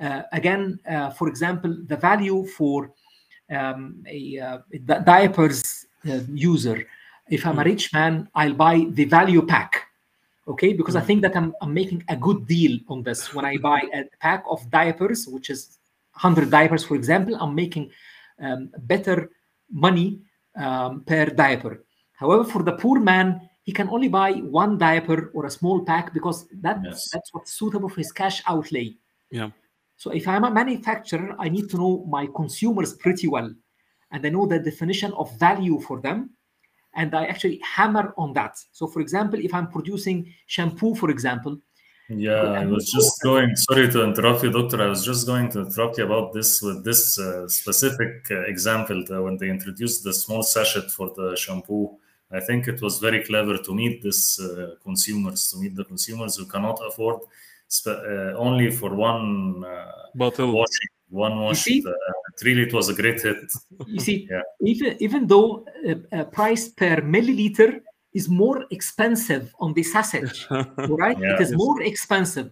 uh, 0.00 0.22
again, 0.32 0.78
uh, 0.88 1.10
for 1.10 1.28
example, 1.28 1.76
the 1.86 1.96
value 1.96 2.44
for 2.46 2.92
um, 3.50 4.02
a 4.06 4.38
uh, 4.38 4.58
di- 4.84 5.00
diapers 5.00 5.86
uh, 6.08 6.20
user, 6.32 6.84
if 7.30 7.46
I'm 7.46 7.58
a 7.58 7.64
rich 7.64 7.92
man, 7.92 8.28
I'll 8.34 8.54
buy 8.54 8.86
the 8.90 9.04
value 9.04 9.42
pack. 9.42 9.86
Okay, 10.46 10.72
because 10.72 10.96
I 10.96 11.00
think 11.02 11.22
that 11.22 11.36
I'm, 11.36 11.54
I'm 11.60 11.74
making 11.74 12.02
a 12.08 12.16
good 12.16 12.46
deal 12.46 12.78
on 12.88 13.02
this. 13.02 13.34
When 13.34 13.44
I 13.44 13.58
buy 13.58 13.82
a 13.92 14.04
pack 14.18 14.44
of 14.50 14.68
diapers, 14.70 15.26
which 15.26 15.50
is 15.50 15.78
100 16.14 16.50
diapers, 16.50 16.84
for 16.84 16.94
example, 16.94 17.36
I'm 17.38 17.54
making 17.54 17.90
um, 18.40 18.70
better 18.78 19.30
money 19.70 20.20
um, 20.56 21.02
per 21.04 21.26
diaper. 21.26 21.84
However, 22.14 22.44
for 22.44 22.62
the 22.62 22.72
poor 22.72 22.98
man, 22.98 23.47
he 23.68 23.72
can 23.78 23.88
only 23.96 24.08
buy 24.20 24.30
one 24.62 24.72
diaper 24.88 25.18
or 25.34 25.42
a 25.44 25.50
small 25.58 25.78
pack 25.90 26.06
because 26.18 26.38
that, 26.64 26.76
Yes. 26.82 27.10
that's 27.12 27.30
what's 27.34 27.52
suitable 27.60 27.90
for 27.92 28.00
his 28.04 28.12
cash 28.20 28.36
outlay. 28.52 28.86
yeah 29.38 29.50
So 30.02 30.08
if 30.20 30.24
I'm 30.32 30.44
a 30.50 30.52
manufacturer, 30.60 31.28
I 31.44 31.46
need 31.56 31.66
to 31.72 31.76
know 31.82 31.92
my 32.16 32.24
consumers 32.40 32.90
pretty 33.04 33.28
well, 33.34 33.50
and 34.12 34.20
I 34.26 34.30
know 34.34 34.44
the 34.52 34.58
definition 34.70 35.10
of 35.20 35.26
value 35.48 35.76
for 35.86 35.96
them, 36.06 36.18
and 37.00 37.08
I 37.20 37.22
actually 37.32 37.58
hammer 37.76 38.06
on 38.22 38.28
that. 38.38 38.54
So, 38.78 38.84
for 38.92 39.00
example, 39.06 39.38
if 39.48 39.52
I'm 39.58 39.68
producing 39.76 40.16
shampoo, 40.56 40.92
for 41.02 41.08
example, 41.16 41.54
Yeah, 42.28 42.62
I 42.62 42.64
was 42.74 42.84
just 42.96 43.12
going. 43.28 43.50
Sorry 43.68 43.86
to 43.94 43.98
interrupt 44.10 44.40
you, 44.44 44.50
doctor. 44.58 44.78
I 44.86 44.88
was 44.94 45.02
just 45.10 45.22
going 45.32 45.46
to 45.54 45.58
interrupt 45.66 45.94
you 45.98 46.04
about 46.10 46.26
this 46.36 46.50
with 46.66 46.78
this 46.88 47.00
uh, 47.18 47.46
specific 47.60 48.12
uh, 48.30 48.52
example 48.54 48.98
uh, 49.10 49.20
when 49.24 49.34
they 49.40 49.48
introduced 49.56 49.98
the 50.06 50.14
small 50.22 50.42
sachet 50.54 50.86
for 50.96 51.06
the 51.18 51.28
shampoo. 51.44 51.82
I 52.30 52.40
think 52.40 52.68
it 52.68 52.80
was 52.82 52.98
very 52.98 53.24
clever 53.24 53.56
to 53.58 53.74
meet 53.74 54.02
this 54.02 54.38
uh, 54.40 54.74
consumers, 54.82 55.50
to 55.50 55.58
meet 55.58 55.74
the 55.74 55.84
consumers 55.84 56.36
who 56.36 56.44
cannot 56.46 56.78
afford 56.86 57.20
spe- 57.68 57.86
uh, 57.88 58.34
only 58.36 58.70
for 58.70 58.94
one 58.94 59.64
uh, 59.64 59.92
bottle 60.14 60.52
washing, 60.52 60.88
one 61.08 61.40
wash. 61.40 61.62
see? 61.62 61.82
Uh, 61.86 61.90
it 61.90 62.44
really, 62.44 62.62
it 62.62 62.72
was 62.74 62.88
a 62.90 62.94
great 62.94 63.20
hit. 63.22 63.50
you 63.86 64.00
see, 64.00 64.28
Yeah. 64.30 64.42
even 64.60 64.96
even 65.00 65.26
though 65.26 65.64
a 65.86 65.94
uh, 66.20 66.24
price 66.24 66.68
per 66.68 66.96
milliliter 67.00 67.80
is 68.12 68.28
more 68.28 68.64
expensive 68.70 69.52
on 69.58 69.72
the 69.74 69.82
sachet, 69.82 70.24
right? 70.50 71.18
Yeah. 71.18 71.34
it 71.34 71.40
is 71.40 71.50
Yes. 71.50 71.58
more 71.58 71.82
expensive. 71.82 72.50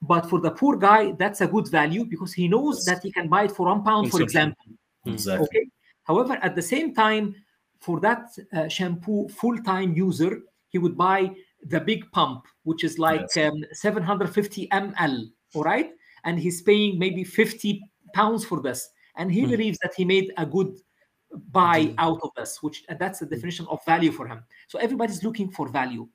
But 0.00 0.26
for 0.30 0.40
the 0.40 0.52
poor 0.52 0.76
guy, 0.76 1.12
that's 1.18 1.40
a 1.40 1.46
good 1.46 1.68
value 1.68 2.04
because 2.04 2.32
he 2.32 2.46
knows 2.48 2.76
Yes. 2.78 2.84
that 2.86 3.02
he 3.02 3.10
can 3.12 3.28
buy 3.28 3.44
it 3.44 3.52
for 3.52 3.66
one 3.66 3.82
pound, 3.82 4.10
for 4.10 4.22
example. 4.22 4.64
Exactly. 5.04 5.44
Okay. 5.46 5.64
However, 6.04 6.38
at 6.40 6.54
the 6.54 6.62
same 6.62 6.94
time, 6.94 7.34
for 7.80 8.00
that 8.00 8.28
uh, 8.52 8.68
shampoo 8.68 9.28
full-time 9.28 9.94
user, 9.94 10.40
he 10.68 10.78
would 10.78 10.96
buy 10.96 11.30
the 11.62 11.80
big 11.80 12.10
pump, 12.12 12.46
which 12.64 12.84
is 12.84 12.98
like 12.98 13.26
Yes. 13.34 13.50
um, 13.50 13.64
750 13.72 14.68
ml. 14.68 15.30
All 15.54 15.62
right, 15.62 15.92
and 16.24 16.38
he's 16.38 16.60
paying 16.62 16.98
maybe 16.98 17.24
50 17.24 17.82
pounds 18.12 18.44
for 18.44 18.60
this, 18.60 18.88
and 19.16 19.32
he 19.32 19.42
Hmm. 19.42 19.50
believes 19.50 19.78
that 19.82 19.94
he 19.94 20.04
made 20.04 20.32
a 20.36 20.44
good 20.44 20.78
buy 21.52 21.94
out 21.98 22.20
of 22.22 22.30
this, 22.36 22.62
which 22.62 22.84
and 22.88 22.98
that's 22.98 23.18
the 23.20 23.26
definition 23.26 23.66
of 23.68 23.84
value 23.84 24.12
for 24.12 24.26
him. 24.26 24.42
So 24.66 24.78
everybody's 24.78 25.22
looking 25.22 25.50
for 25.50 25.68
value. 25.68 26.08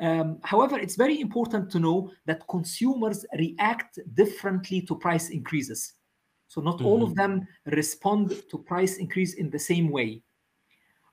Um, 0.00 0.38
however, 0.42 0.78
it's 0.78 0.96
very 0.96 1.20
important 1.20 1.70
to 1.72 1.78
know 1.78 2.10
that 2.26 2.46
consumers 2.48 3.24
react 3.38 3.98
differently 4.14 4.80
to 4.82 4.96
price 4.96 5.28
increases. 5.30 5.94
So 6.48 6.60
not 6.60 6.76
mm-hmm. 6.76 6.86
all 6.86 7.02
of 7.02 7.14
them 7.14 7.46
respond 7.66 8.42
to 8.50 8.58
price 8.58 8.96
increase 8.96 9.34
in 9.34 9.50
the 9.50 9.58
same 9.58 9.90
way. 9.90 10.22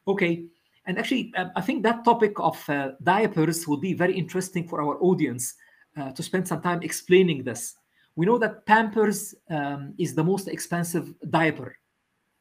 Okay, 0.10 0.45
and 0.88 0.97
actually, 0.97 1.32
um, 1.38 1.51
I 1.55 1.62
think 1.62 1.84
that 1.84 2.03
topic 2.03 2.34
of 2.39 2.57
uh, 2.68 2.93
diapers 3.03 3.68
will 3.68 3.78
be 3.78 3.93
very 3.93 4.18
interesting 4.18 4.68
for 4.68 4.82
our 4.82 4.97
audience 4.99 5.53
uh, 5.95 6.12
to 6.14 6.24
spend 6.24 6.47
some 6.47 6.64
time 6.64 6.82
explaining 6.82 7.43
this. 7.43 7.76
We 8.16 8.26
know 8.26 8.39
that 8.39 8.66
Pampers 8.66 9.36
um, 9.51 9.93
is 9.99 10.16
the 10.16 10.24
most 10.24 10.47
expensive 10.47 11.14
diaper, 11.30 11.78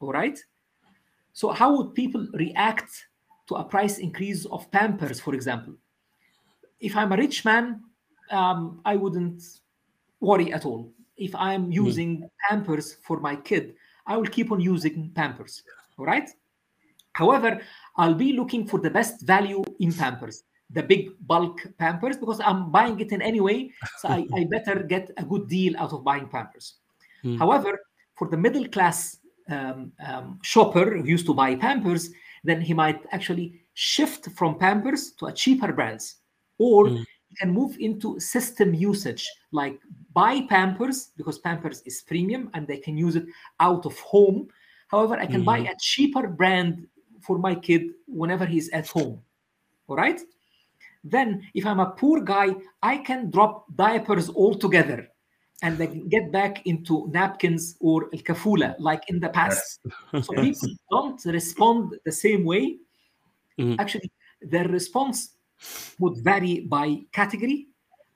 all 0.00 0.12
right? 0.12 0.38
So 1.34 1.50
how 1.50 1.76
would 1.76 1.94
people 1.94 2.26
react 2.32 2.90
to 3.48 3.56
a 3.56 3.64
price 3.64 3.98
increase 3.98 4.46
of 4.46 4.70
Pampers, 4.70 5.20
for 5.20 5.34
example? 5.34 5.74
If 6.80 6.96
I'm 6.96 7.12
a 7.12 7.18
rich 7.18 7.44
man, 7.44 7.82
um, 8.30 8.80
I 8.86 8.96
wouldn't 8.96 9.42
worry 10.20 10.54
at 10.54 10.64
all. 10.64 10.90
If 11.18 11.34
I'm 11.34 11.70
using 11.70 12.22
mm. 12.22 12.30
Pampers 12.48 12.96
for 13.02 13.20
my 13.20 13.36
kid, 13.36 13.74
I 14.06 14.16
will 14.16 14.26
keep 14.26 14.52
on 14.52 14.60
using 14.60 15.10
Pampers, 15.14 15.62
all 15.98 16.06
right? 16.06 16.30
However, 17.18 17.60
I'll 17.96 18.14
be 18.14 18.32
looking 18.32 18.64
for 18.70 18.78
the 18.78 18.90
best 18.90 19.22
value 19.22 19.64
in 19.80 19.92
Pampers, 19.92 20.44
the 20.70 20.84
big 20.84 21.10
bulk 21.26 21.66
Pampers, 21.76 22.16
because 22.16 22.40
I'm 22.40 22.70
buying 22.70 23.00
it 23.00 23.10
in 23.10 23.20
any 23.20 23.40
way. 23.40 23.72
So 23.98 24.08
I, 24.08 24.26
I 24.36 24.44
better 24.56 24.84
get 24.84 25.10
a 25.16 25.24
good 25.24 25.48
deal 25.48 25.76
out 25.76 25.92
of 25.92 26.04
buying 26.04 26.28
Pampers. 26.28 26.74
Mm. 27.24 27.38
However, 27.38 27.80
for 28.16 28.28
the 28.28 28.36
middle 28.36 28.68
class 28.68 29.18
um, 29.50 29.92
um, 30.06 30.38
shopper 30.42 30.96
who 30.96 31.04
used 31.04 31.26
to 31.26 31.34
buy 31.34 31.56
Pampers, 31.56 32.10
then 32.44 32.60
he 32.60 32.72
might 32.72 33.00
actually 33.10 33.60
shift 33.74 34.30
from 34.36 34.56
Pampers 34.56 35.12
to 35.18 35.26
a 35.26 35.32
cheaper 35.32 35.72
brands, 35.72 36.18
or 36.58 36.86
mm. 36.86 37.04
he 37.28 37.34
can 37.34 37.50
move 37.50 37.76
into 37.80 38.20
system 38.20 38.74
usage, 38.74 39.28
like 39.50 39.80
buy 40.12 40.42
Pampers 40.42 41.10
because 41.16 41.40
Pampers 41.40 41.82
is 41.84 42.02
premium 42.02 42.48
and 42.54 42.64
they 42.68 42.78
can 42.78 42.96
use 42.96 43.16
it 43.16 43.26
out 43.58 43.86
of 43.86 43.98
home. 43.98 44.48
However, 44.86 45.18
I 45.18 45.26
can 45.26 45.42
mm. 45.42 45.46
buy 45.46 45.58
a 45.58 45.74
cheaper 45.80 46.28
brand 46.28 46.86
for 47.20 47.38
my 47.38 47.54
kid 47.54 47.90
whenever 48.06 48.46
he's 48.46 48.68
at 48.70 48.88
home. 48.88 49.20
All 49.86 49.96
right. 49.96 50.20
Then, 51.04 51.48
if 51.54 51.64
I'm 51.64 51.80
a 51.80 51.90
poor 51.90 52.20
guy, 52.20 52.54
I 52.82 52.98
can 52.98 53.30
drop 53.30 53.64
diapers 53.76 54.28
altogether 54.30 55.08
and 55.62 55.76
then 55.78 56.08
get 56.08 56.30
back 56.30 56.66
into 56.66 57.08
napkins 57.12 57.76
or 57.80 58.08
el 58.12 58.20
kafula 58.20 58.76
like 58.78 59.02
in 59.08 59.18
the 59.18 59.28
past. 59.28 59.80
so 60.22 60.32
people 60.34 60.68
don't 60.90 61.24
respond 61.26 61.96
the 62.04 62.12
same 62.12 62.44
way. 62.44 62.78
Mm-hmm. 63.58 63.80
Actually, 63.80 64.10
their 64.40 64.68
response 64.68 65.34
would 65.98 66.18
vary 66.18 66.60
by 66.60 67.00
category 67.12 67.66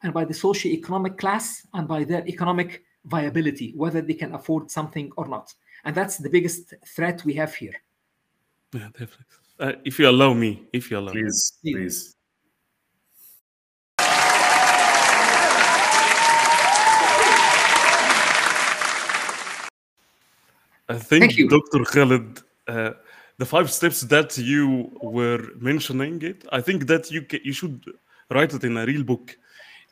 and 0.02 0.12
by 0.12 0.24
the 0.24 0.34
socio-economic 0.34 1.18
class 1.18 1.66
and 1.74 1.88
by 1.88 2.04
their 2.04 2.26
economic 2.26 2.82
viability, 3.04 3.72
whether 3.76 4.00
they 4.00 4.14
can 4.14 4.34
afford 4.34 4.70
something 4.70 5.10
or 5.16 5.26
not. 5.26 5.52
And 5.84 5.94
that's 5.94 6.18
the 6.18 6.30
biggest 6.30 6.74
threat 6.86 7.24
we 7.24 7.34
have 7.34 7.54
here. 7.54 7.74
Yeah, 8.72 8.88
definitely. 8.92 9.26
Uh, 9.60 9.72
if 9.84 9.98
you 9.98 10.08
allow 10.08 10.32
me, 10.32 10.62
if 10.72 10.90
you 10.90 10.98
allow 10.98 11.12
please, 11.12 11.58
me. 11.62 11.72
please. 11.74 12.16
I 20.88 20.98
think, 20.98 21.32
Dr. 21.48 21.84
Khaled, 21.84 22.42
uh, 22.66 22.92
the 23.38 23.46
five 23.46 23.70
steps 23.70 24.02
that 24.02 24.36
you 24.38 24.90
were 25.00 25.48
mentioning 25.58 26.20
it, 26.22 26.44
I 26.50 26.60
think 26.60 26.86
that 26.86 27.10
you 27.10 27.26
you 27.44 27.52
should 27.52 27.84
write 28.30 28.52
it 28.54 28.64
in 28.64 28.76
a 28.76 28.86
real 28.86 29.04
book. 29.04 29.36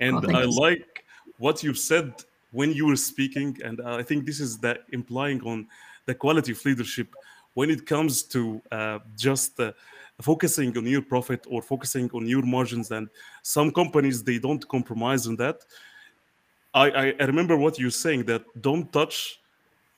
And 0.00 0.16
oh, 0.24 0.30
I 0.30 0.42
you. 0.42 0.58
like 0.58 1.04
what 1.38 1.62
you 1.62 1.74
said 1.74 2.12
when 2.52 2.72
you 2.72 2.86
were 2.86 2.96
speaking, 2.96 3.58
and 3.62 3.80
I 3.82 4.02
think 4.02 4.24
this 4.24 4.40
is 4.40 4.58
the 4.58 4.78
implying 4.92 5.42
on 5.42 5.68
the 6.06 6.14
quality 6.14 6.52
of 6.52 6.64
leadership 6.64 7.14
when 7.55 7.70
it 7.70 7.86
comes 7.86 8.22
to 8.22 8.61
uh, 8.70 8.98
just 9.16 9.59
uh, 9.61 9.72
focusing 10.20 10.76
on 10.76 10.86
your 10.86 11.03
profit 11.03 11.46
or 11.48 11.62
focusing 11.62 12.11
on 12.12 12.26
your 12.26 12.42
margins 12.42 12.90
and 12.90 13.09
some 13.42 13.70
companies 13.70 14.22
they 14.22 14.38
don't 14.38 14.66
compromise 14.68 15.26
on 15.26 15.36
that. 15.36 15.64
I, 16.72 17.14
I 17.18 17.24
remember 17.24 17.57
what 17.57 17.78
you're 17.78 17.90
saying 17.90 18.24
that 18.26 18.42
don't 18.61 18.92
touch 18.92 19.40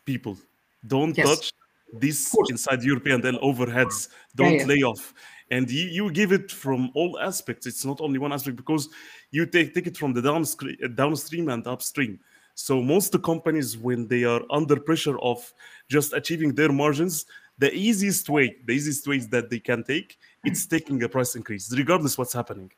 people. 0.07 0.39
Don't 0.87 1.17
yes. 1.17 1.29
touch 1.29 1.53
this 1.93 2.35
inside 2.49 2.83
European 2.83 3.21
overheads. 3.21 4.09
Don't 4.35 4.53
yeah, 4.53 4.61
yeah. 4.61 4.67
lay 4.67 4.83
off. 4.83 5.13
And 5.51 5.71
you, 5.71 5.85
you 5.85 6.11
give 6.11 6.33
it 6.33 6.51
from 6.51 6.91
all 6.95 7.19
aspects. 7.21 7.67
It's 7.67 7.85
not 7.85 8.01
only 8.01 8.19
one 8.19 8.33
aspect 8.33 8.57
because 8.57 8.89
you 9.31 9.45
take, 9.45 9.75
take 9.75 9.87
it 9.87 9.99
from 9.99 10.15
the 10.15 10.23
downstream, 10.23 10.77
downstream 10.95 11.51
and 11.51 11.67
upstream. 11.67 12.19
So 12.55 12.81
most 12.81 13.13
the 13.13 13.19
companies 13.19 13.77
when 13.77 14.09
they 14.09 14.25
are 14.25 14.41
under 14.51 14.77
pressure 14.77 15.19
of 15.21 15.53
just 15.89 16.15
achieving 16.15 16.55
their 16.55 16.73
margins 16.73 17.27
the 17.63 17.73
easiest 17.73 18.29
way, 18.29 18.57
the 18.67 18.73
easiest 18.73 19.07
ways 19.07 19.29
that 19.29 19.49
they 19.49 19.61
can 19.61 19.85
take, 19.85 20.19
it's 20.43 20.67
taking 20.67 21.01
a 21.05 21.09
price 21.09 21.37
increase, 21.37 21.73
regardless 21.77 22.19
what's 22.19 22.33
happening. 22.33 22.73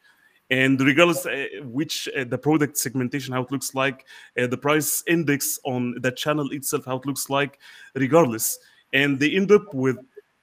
And 0.50 0.78
regardless 0.78 1.24
uh, 1.24 1.46
which 1.62 2.06
uh, 2.14 2.24
the 2.24 2.36
product 2.36 2.76
segmentation, 2.76 3.32
how 3.32 3.44
it 3.44 3.50
looks 3.50 3.74
like, 3.74 4.04
uh, 4.38 4.46
the 4.46 4.58
price 4.58 5.02
index 5.06 5.58
on 5.64 5.94
the 6.02 6.12
channel 6.12 6.50
itself, 6.50 6.84
how 6.84 6.96
it 6.96 7.06
looks 7.06 7.30
like, 7.30 7.60
regardless. 7.94 8.58
And 8.92 9.18
they 9.18 9.30
end 9.30 9.52
up 9.52 9.72
with 9.72 9.96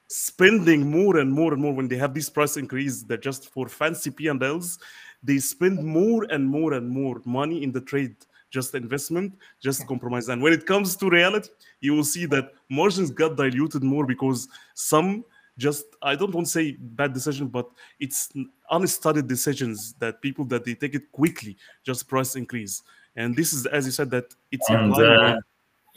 spending 0.08 0.90
more 0.90 1.18
and 1.18 1.32
more 1.32 1.54
and 1.54 1.62
more 1.62 1.76
when 1.76 1.88
they 1.88 1.98
have 1.98 2.16
this 2.16 2.28
price 2.28 2.58
increase 2.58 3.04
that 3.04 3.22
just 3.22 3.48
for 3.50 3.70
fancy 3.70 4.10
P&Ls, 4.10 4.80
they 5.22 5.38
spend 5.38 5.84
more 5.84 6.24
and 6.32 6.44
more 6.48 6.74
and 6.74 6.90
more 6.90 7.22
money 7.26 7.62
in 7.62 7.72
the 7.72 7.82
trade 7.82 8.16
just 8.52 8.76
investment, 8.76 9.34
just 9.60 9.88
compromise. 9.88 10.30
And 10.30 10.42
when 10.42 10.54
it 10.54 10.68
comes 10.68 10.96
to 10.98 11.10
reality, 11.10 11.50
you 11.80 11.94
will 11.94 12.04
see 12.04 12.26
that 12.28 12.52
margins 12.70 13.10
got 13.10 13.38
diluted 13.38 13.82
more 13.82 14.06
because 14.06 14.48
some 14.76 15.24
just 15.58 15.86
I 16.02 16.16
don't 16.16 16.34
want 16.34 16.48
to 16.48 16.52
say 16.52 16.72
bad 16.80 17.14
decision, 17.14 17.48
but 17.48 17.68
it's 18.00 18.30
unstudied 18.70 19.28
decisions 19.28 19.94
that 20.00 20.22
people 20.22 20.46
that 20.46 20.66
they 20.66 20.76
take 20.76 20.96
it 20.96 21.12
quickly, 21.12 21.58
just 21.84 22.08
price 22.08 22.36
increase. 22.36 22.84
And 23.16 23.36
this 23.36 23.54
is, 23.54 23.66
as 23.66 23.86
you 23.86 23.92
said, 23.92 24.10
that 24.12 24.34
it's 24.52 24.70
and, 24.70 24.94
uh, 24.94 25.38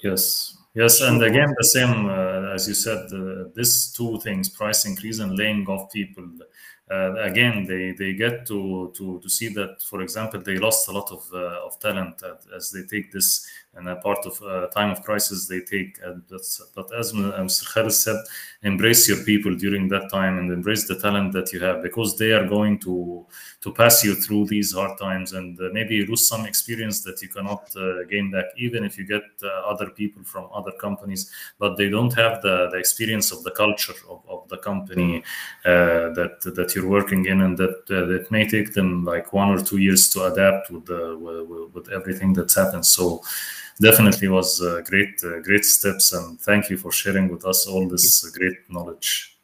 yes, 0.02 0.58
yes, 0.74 1.00
and 1.00 1.22
again 1.22 1.54
the 1.58 1.64
same 1.64 2.06
uh, 2.06 2.54
as 2.54 2.66
you 2.68 2.74
said. 2.74 3.06
Uh, 3.12 3.48
these 3.54 3.92
two 3.96 4.18
things: 4.20 4.48
price 4.48 4.84
increase 4.84 5.20
and 5.20 5.36
laying 5.38 5.66
off 5.66 5.92
people 5.92 6.24
uh, 6.90 7.14
again 7.14 7.64
they 7.64 7.92
they 7.92 8.12
get 8.12 8.44
to 8.46 8.92
to 8.94 9.18
to 9.20 9.28
see 9.30 9.48
that 9.48 9.82
for 9.82 10.02
example 10.02 10.38
they 10.40 10.58
lost 10.58 10.86
a 10.88 10.92
lot 10.92 11.10
of 11.10 11.24
uh, 11.32 11.64
of 11.64 11.78
talent 11.80 12.22
as 12.54 12.70
they 12.70 12.82
take 12.82 13.10
this 13.10 13.46
and 13.76 13.88
a 13.88 13.96
part 13.96 14.24
of 14.24 14.40
uh, 14.42 14.66
time 14.68 14.90
of 14.90 15.02
crisis 15.02 15.48
they 15.48 15.60
take 15.60 15.98
but 16.74 16.94
as 16.94 17.12
Mr. 17.12 17.64
Khaled 17.72 17.92
said 17.92 18.16
embrace 18.62 19.08
your 19.08 19.24
people 19.24 19.54
during 19.54 19.88
that 19.88 20.10
time 20.10 20.38
and 20.38 20.52
embrace 20.52 20.86
the 20.86 20.98
talent 21.00 21.32
that 21.32 21.52
you 21.52 21.60
have 21.60 21.82
because 21.82 22.16
they 22.18 22.32
are 22.32 22.46
going 22.46 22.78
to 22.78 23.26
to 23.60 23.72
pass 23.72 24.04
you 24.04 24.14
through 24.14 24.46
these 24.46 24.74
hard 24.74 24.98
times 24.98 25.32
and 25.32 25.58
uh, 25.60 25.70
maybe 25.72 26.04
lose 26.06 26.28
some 26.28 26.44
experience 26.44 27.02
that 27.02 27.20
you 27.22 27.28
cannot 27.28 27.64
uh, 27.76 28.04
gain 28.10 28.30
back 28.30 28.44
even 28.58 28.84
if 28.84 28.98
you 28.98 29.04
get 29.04 29.24
uh, 29.42 29.48
other 29.66 29.90
people 29.90 30.22
from 30.22 30.48
other 30.52 30.72
companies 30.72 31.30
but 31.58 31.76
they 31.76 31.88
don't 31.88 32.12
have 32.12 32.42
the, 32.42 32.68
the 32.70 32.76
experience 32.76 33.32
of 33.32 33.42
the 33.42 33.50
culture 33.52 33.94
of, 34.10 34.22
of 34.28 34.46
the 34.48 34.58
company 34.58 35.24
that 35.64 36.40
that 36.42 36.73
you're 36.74 36.88
working 36.88 37.26
in 37.26 37.40
and 37.42 37.56
that 37.58 37.86
that 37.86 38.30
may 38.30 38.46
take 38.48 38.74
them 38.74 39.04
like 39.04 39.32
one 39.32 39.50
or 39.50 39.60
two 39.60 39.78
years 39.78 40.08
to 40.10 40.24
adapt 40.24 40.70
with 40.70 40.86
the 40.86 41.16
with, 41.18 41.74
with 41.74 41.92
everything 41.92 42.32
that's 42.32 42.54
happened. 42.54 42.86
So 42.86 43.22
definitely 43.80 44.28
was 44.28 44.60
uh, 44.62 44.82
great 44.84 45.22
uh, 45.24 45.40
great 45.40 45.64
steps 45.64 46.12
and 46.12 46.40
thank 46.40 46.70
you 46.70 46.76
for 46.76 46.92
sharing 46.92 47.28
with 47.28 47.44
us 47.44 47.66
all 47.66 47.88
this 47.88 48.24
great 48.38 48.58
knowledge. 48.68 49.36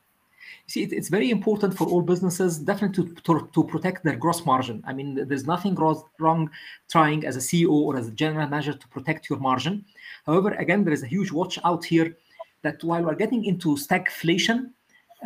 See 0.66 0.84
it's 0.84 1.08
very 1.08 1.30
important 1.30 1.76
for 1.76 1.86
all 1.88 2.02
businesses 2.02 2.58
definitely 2.58 3.08
to, 3.08 3.22
to, 3.22 3.48
to, 3.52 3.64
protect 3.64 4.04
their 4.04 4.16
gross 4.16 4.46
margin. 4.46 4.82
I 4.86 4.92
mean 4.92 5.26
there's 5.28 5.46
nothing 5.46 5.74
wrong 5.74 6.50
trying 6.88 7.26
as 7.26 7.36
a 7.36 7.40
ceo 7.40 7.72
or 7.72 7.96
as 7.96 8.06
a 8.06 8.12
general 8.12 8.48
manager 8.48 8.74
to 8.74 8.88
protect 8.88 9.28
your 9.28 9.40
margin. 9.40 9.84
However 10.26 10.50
again 10.54 10.84
there 10.84 10.94
is 10.94 11.02
a 11.02 11.08
huge 11.08 11.32
watch 11.32 11.58
out 11.64 11.84
here 11.84 12.16
that 12.62 12.84
while 12.84 13.02
we're 13.02 13.14
getting 13.14 13.44
into 13.44 13.76
stagflation 13.76 14.70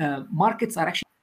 uh, 0.01 0.23
markets 0.31 0.77
are 0.77 0.89
actually 0.89 1.14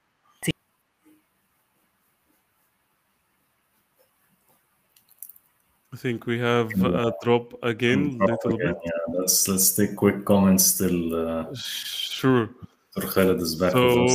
I 5.93 5.97
think 5.97 6.25
we 6.25 6.39
have 6.39 6.71
a 6.83 7.13
drop 7.21 7.53
again, 7.63 8.17
drop 8.17 8.29
little 8.45 8.59
again, 8.59 8.73
bit. 8.73 8.81
Yeah, 8.85 9.19
let's 9.19 9.47
let's 9.47 9.71
take 9.73 9.95
quick 9.95 10.23
comments 10.25 10.77
till. 10.77 11.13
Uh, 11.13 11.45
sure. 11.53 12.49
Khaled 12.99 13.41
is 13.41 13.55
back. 13.55 13.71
So 13.71 14.05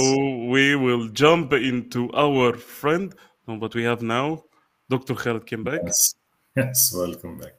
we 0.48 0.76
will 0.76 1.08
jump 1.08 1.52
into 1.52 2.10
our 2.14 2.54
friend, 2.56 3.14
what 3.44 3.74
we 3.74 3.84
have 3.84 4.02
now. 4.02 4.44
Dr. 4.88 5.14
Khaled 5.14 5.46
came 5.46 5.64
back. 5.64 5.80
Yes, 5.84 6.14
yes 6.56 6.92
welcome 6.94 7.38
back. 7.38 7.54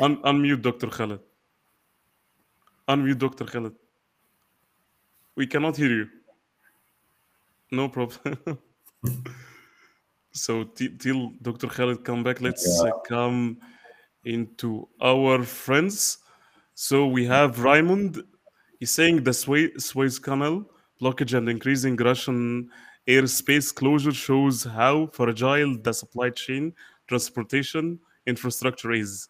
Un- 0.00 0.22
unmute 0.22 0.62
Dr. 0.62 0.88
Khaled. 0.88 1.20
Unmute 2.88 3.18
Dr. 3.18 3.44
Khaled. 3.44 3.74
we 5.36 5.46
cannot 5.46 5.76
hear 5.76 5.90
you. 5.90 6.08
No 7.70 7.88
problem. 7.88 8.58
so 10.36 10.64
t- 10.64 10.96
till 10.98 11.32
Dr. 11.42 11.68
Khalid 11.68 12.04
come 12.04 12.22
back, 12.22 12.40
let's 12.40 12.80
uh, 12.80 12.90
come 13.06 13.58
into 14.24 14.88
our 15.00 15.42
friends. 15.42 16.18
So 16.74 17.06
we 17.06 17.24
have 17.26 17.60
Raymond. 17.60 18.22
He's 18.78 18.90
saying 18.90 19.24
the 19.24 19.32
Suez, 19.32 19.86
Suez 19.86 20.18
Canal 20.18 20.66
blockage 21.00 21.36
and 21.36 21.48
increasing 21.48 21.96
Russian 21.96 22.70
airspace 23.08 23.74
closure 23.74 24.12
shows 24.12 24.64
how 24.64 25.06
fragile 25.12 25.76
the 25.82 25.92
supply 25.92 26.30
chain 26.30 26.74
transportation 27.06 27.98
infrastructure 28.26 28.92
is. 28.92 29.28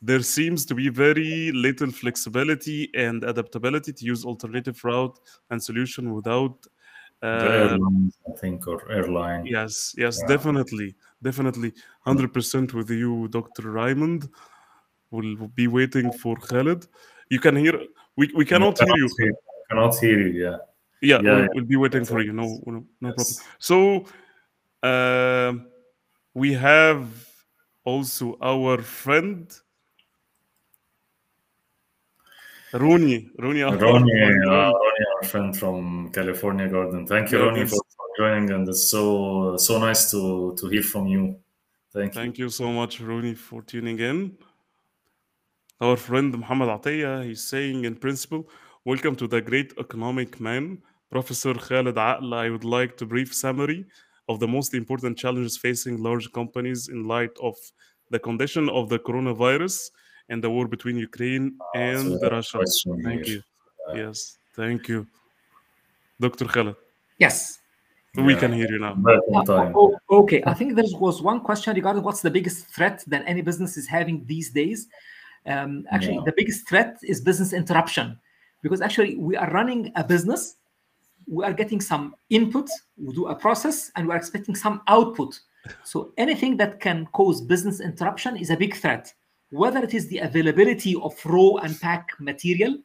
There 0.00 0.22
seems 0.22 0.64
to 0.66 0.74
be 0.74 0.88
very 0.88 1.50
little 1.52 1.90
flexibility 1.90 2.88
and 2.94 3.24
adaptability 3.24 3.92
to 3.92 4.04
use 4.04 4.24
alternative 4.24 4.82
route 4.84 5.18
and 5.50 5.60
solution 5.60 6.14
without 6.14 6.66
uh, 7.22 7.26
airlines, 7.26 8.18
I 8.28 8.32
think, 8.36 8.66
or 8.66 8.90
airline. 8.90 9.46
Yes, 9.46 9.94
yes, 9.96 10.18
yeah. 10.20 10.28
definitely, 10.28 10.94
definitely, 11.22 11.72
hundred 12.00 12.32
percent 12.32 12.74
with 12.74 12.90
you, 12.90 13.28
Doctor 13.28 13.70
Raymond. 13.70 14.28
We'll 15.10 15.48
be 15.54 15.68
waiting 15.68 16.12
for 16.12 16.36
Khalid. 16.36 16.86
You 17.30 17.40
can 17.40 17.56
hear. 17.56 17.80
We, 18.16 18.30
we 18.36 18.44
cannot 18.44 18.78
hear 18.78 18.96
you. 18.96 19.08
Hear, 19.18 19.32
cannot 19.70 19.98
hear 19.98 20.18
you. 20.20 20.44
Yeah. 20.44 20.56
Yeah, 21.00 21.20
yeah, 21.22 21.34
we'll, 21.34 21.48
we'll 21.54 21.64
be 21.64 21.76
waiting 21.76 22.04
for 22.04 22.20
you. 22.20 22.32
No, 22.32 22.60
no, 22.66 22.84
no 23.00 23.14
yes. 23.16 23.38
problem. 23.38 23.54
So, 23.60 24.04
uh, 24.82 25.52
we 26.34 26.54
have 26.54 27.06
also 27.84 28.36
our 28.42 28.82
friend 28.82 29.48
Rooney. 32.72 33.30
Rooney, 33.38 33.62
Rooney, 33.62 33.62
uh, 33.62 33.76
Rooney, 33.76 34.12
our 35.18 35.28
friend 35.28 35.56
from 35.56 36.10
California 36.12 36.68
Garden. 36.68 37.06
Thank 37.06 37.30
you, 37.32 37.38
yeah, 37.38 37.44
Rooney, 37.44 37.66
for, 37.66 37.82
for, 37.96 38.06
joining, 38.18 38.50
and 38.50 38.68
it's 38.68 38.90
so 38.90 39.56
so 39.56 39.78
nice 39.78 40.10
to 40.10 40.54
to 40.58 40.68
hear 40.68 40.82
from 40.82 41.06
you. 41.06 41.36
Thank 41.92 42.14
you. 42.14 42.20
Thank 42.20 42.38
you 42.38 42.48
so 42.48 42.70
much, 42.72 43.00
Rooney, 43.00 43.34
for 43.34 43.62
tuning 43.62 43.98
in. 43.98 44.36
Our 45.80 45.96
friend 45.96 46.32
Muhammad 46.32 46.68
Atiyah, 46.68 47.24
he's 47.24 47.44
saying 47.44 47.84
in 47.84 47.94
principle, 47.96 48.48
welcome 48.84 49.14
to 49.16 49.26
the 49.26 49.40
great 49.40 49.72
economic 49.78 50.40
man, 50.40 50.78
Professor 51.10 51.54
Khalid 51.54 51.96
Aql. 51.96 52.34
I 52.34 52.50
would 52.50 52.64
like 52.64 52.96
to 52.98 53.06
brief 53.06 53.34
summary 53.34 53.86
of 54.28 54.40
the 54.40 54.48
most 54.48 54.74
important 54.74 55.16
challenges 55.16 55.56
facing 55.56 56.02
large 56.02 56.30
companies 56.32 56.88
in 56.88 57.04
light 57.04 57.34
of 57.42 57.54
the 58.10 58.18
condition 58.18 58.68
of 58.68 58.88
the 58.88 58.98
coronavirus 58.98 59.90
and 60.28 60.44
the 60.44 60.50
war 60.50 60.68
between 60.68 60.96
Ukraine 60.96 61.56
ah, 61.60 61.78
and 61.78 62.20
so 62.20 62.30
Russia. 62.30 62.60
Thank 63.04 63.26
you. 63.28 63.40
Yes, 63.94 64.38
thank 64.58 64.88
you. 64.88 65.06
Dr. 66.20 66.46
Khalid. 66.46 66.76
Yes. 67.18 67.60
We 68.14 68.34
yeah. 68.34 68.40
can 68.40 68.52
hear 68.52 68.68
you 68.70 68.80
now. 68.80 68.94
Uh, 69.06 69.72
oh, 69.74 69.96
okay, 70.10 70.42
I 70.44 70.54
think 70.54 70.74
there 70.74 70.84
was 71.06 71.22
one 71.22 71.40
question 71.40 71.74
regarding 71.74 72.02
what's 72.02 72.22
the 72.22 72.30
biggest 72.30 72.66
threat 72.74 73.04
that 73.06 73.22
any 73.26 73.42
business 73.42 73.76
is 73.76 73.86
having 73.86 74.24
these 74.26 74.50
days. 74.50 74.88
Um, 75.46 75.86
actually, 75.90 76.16
yeah. 76.16 76.30
the 76.30 76.34
biggest 76.36 76.68
threat 76.68 76.98
is 77.02 77.20
business 77.20 77.52
interruption 77.52 78.18
because 78.62 78.80
actually 78.80 79.14
we 79.16 79.36
are 79.36 79.50
running 79.50 79.92
a 79.94 80.02
business, 80.02 80.56
we 81.28 81.44
are 81.44 81.52
getting 81.52 81.80
some 81.80 82.16
input, 82.30 82.68
we 82.96 83.14
do 83.14 83.28
a 83.28 83.34
process, 83.34 83.92
and 83.94 84.08
we're 84.08 84.16
expecting 84.16 84.56
some 84.56 84.82
output. 84.88 85.38
So 85.84 86.12
anything 86.16 86.56
that 86.56 86.80
can 86.80 87.06
cause 87.12 87.40
business 87.40 87.80
interruption 87.80 88.36
is 88.36 88.50
a 88.50 88.56
big 88.56 88.74
threat 88.74 89.12
whether 89.50 89.82
it 89.82 89.94
is 89.94 90.08
the 90.08 90.18
availability 90.18 90.94
of 90.96 91.14
raw 91.24 91.56
and 91.62 91.80
pack 91.80 92.10
material 92.18 92.76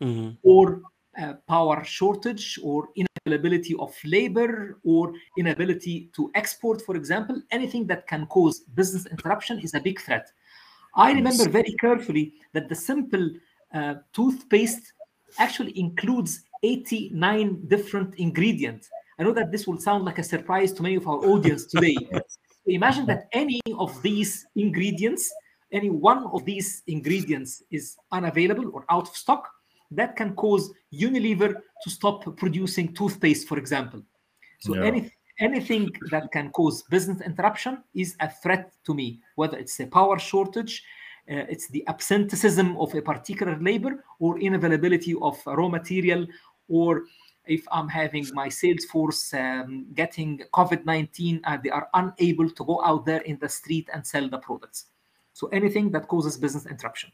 mm-hmm. 0.00 0.30
or 0.42 0.80
uh, 1.20 1.34
power 1.48 1.84
shortage 1.84 2.58
or 2.62 2.88
inability 3.26 3.74
of 3.78 3.94
labor 4.04 4.78
or 4.84 5.12
inability 5.36 6.10
to 6.14 6.30
export, 6.34 6.82
for 6.82 6.96
example, 6.96 7.40
anything 7.50 7.86
that 7.86 8.06
can 8.06 8.26
cause 8.26 8.60
business 8.74 9.06
interruption 9.06 9.58
is 9.60 9.74
a 9.74 9.80
big 9.80 10.00
threat. 10.00 10.30
I 10.94 11.12
remember 11.12 11.48
very 11.48 11.74
carefully 11.80 12.34
that 12.52 12.68
the 12.68 12.74
simple 12.74 13.30
uh, 13.74 13.94
toothpaste 14.12 14.92
actually 15.38 15.78
includes 15.78 16.42
89 16.62 17.66
different 17.68 18.14
ingredients. 18.14 18.88
I 19.18 19.22
know 19.24 19.32
that 19.32 19.52
this 19.52 19.66
will 19.66 19.78
sound 19.78 20.04
like 20.04 20.18
a 20.18 20.22
surprise 20.22 20.72
to 20.74 20.82
many 20.82 20.96
of 20.96 21.06
our 21.06 21.18
audience 21.18 21.66
today. 21.74 21.96
Imagine 22.66 23.06
that 23.06 23.28
any 23.32 23.60
of 23.78 24.00
these 24.02 24.46
ingredients 24.56 25.32
any 25.72 25.90
one 25.90 26.26
of 26.28 26.44
these 26.44 26.82
ingredients 26.86 27.62
is 27.70 27.96
unavailable 28.12 28.70
or 28.72 28.84
out 28.88 29.08
of 29.08 29.16
stock, 29.16 29.50
that 29.90 30.16
can 30.16 30.34
cause 30.34 30.72
Unilever 30.92 31.54
to 31.82 31.90
stop 31.90 32.36
producing 32.36 32.94
toothpaste, 32.94 33.48
for 33.48 33.58
example. 33.58 34.02
So 34.60 34.74
yeah. 34.74 34.84
any, 34.84 35.12
anything 35.38 35.90
that 36.10 36.32
can 36.32 36.50
cause 36.50 36.82
business 36.84 37.20
interruption 37.20 37.82
is 37.94 38.16
a 38.20 38.30
threat 38.30 38.72
to 38.84 38.94
me, 38.94 39.20
whether 39.36 39.58
it's 39.58 39.78
a 39.80 39.86
power 39.86 40.18
shortage, 40.18 40.82
uh, 41.30 41.44
it's 41.48 41.68
the 41.68 41.86
absenteeism 41.88 42.76
of 42.78 42.94
a 42.94 43.02
particular 43.02 43.58
labor 43.60 44.04
or 44.20 44.38
inavailability 44.38 45.14
of 45.20 45.40
raw 45.46 45.68
material, 45.68 46.26
or 46.68 47.02
if 47.46 47.64
I'm 47.70 47.88
having 47.88 48.26
my 48.32 48.48
sales 48.48 48.84
force 48.86 49.32
um, 49.34 49.86
getting 49.94 50.40
COVID 50.52 50.84
19 50.84 51.40
and 51.44 51.62
they 51.62 51.70
are 51.70 51.88
unable 51.94 52.50
to 52.50 52.64
go 52.64 52.82
out 52.84 53.06
there 53.06 53.20
in 53.20 53.38
the 53.38 53.48
street 53.48 53.88
and 53.92 54.06
sell 54.06 54.28
the 54.28 54.38
products. 54.38 54.86
So 55.32 55.48
anything 55.48 55.90
that 55.90 56.08
causes 56.08 56.36
business 56.36 56.66
interruption. 56.66 57.12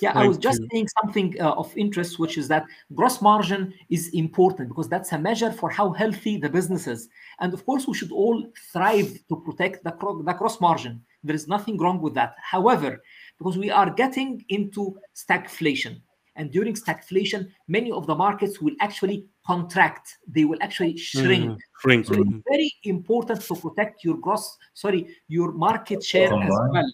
Yeah, 0.00 0.12
Thank 0.12 0.24
I 0.24 0.28
was 0.28 0.38
just 0.38 0.60
you. 0.60 0.68
saying 0.72 0.88
something 1.00 1.40
uh, 1.40 1.52
of 1.52 1.76
interest, 1.76 2.18
which 2.18 2.38
is 2.38 2.46
that 2.48 2.64
gross 2.94 3.20
margin 3.20 3.74
is 3.90 4.10
important 4.10 4.68
because 4.68 4.88
that's 4.88 5.12
a 5.12 5.18
measure 5.18 5.52
for 5.52 5.70
how 5.70 5.92
healthy 5.92 6.36
the 6.36 6.48
business 6.48 6.86
is. 6.86 7.08
And 7.40 7.52
of 7.52 7.66
course, 7.66 7.86
we 7.88 7.94
should 7.94 8.12
all 8.12 8.46
thrive 8.72 9.18
to 9.28 9.36
protect 9.36 9.82
the, 9.82 9.90
the 10.24 10.34
gross 10.34 10.60
margin. 10.60 11.02
There 11.24 11.34
is 11.34 11.48
nothing 11.48 11.78
wrong 11.78 12.00
with 12.00 12.14
that. 12.14 12.36
However, 12.40 13.02
because 13.38 13.58
we 13.58 13.70
are 13.70 13.90
getting 13.90 14.44
into 14.48 14.96
stagflation, 15.16 16.00
and 16.36 16.52
during 16.52 16.74
stagflation, 16.74 17.50
many 17.66 17.90
of 17.90 18.06
the 18.06 18.14
markets 18.14 18.60
will 18.60 18.74
actually 18.80 19.26
contract. 19.44 20.18
They 20.28 20.44
will 20.44 20.58
actually 20.60 20.96
shrink. 20.96 21.50
Mm, 21.50 21.58
shrink. 21.80 22.06
So 22.06 22.14
it's 22.14 22.44
very 22.48 22.72
important 22.84 23.40
to 23.42 23.56
protect 23.56 24.04
your 24.04 24.18
gross, 24.18 24.56
sorry, 24.72 25.16
your 25.26 25.50
market 25.50 26.04
share 26.04 26.32
as 26.32 26.48
well. 26.48 26.92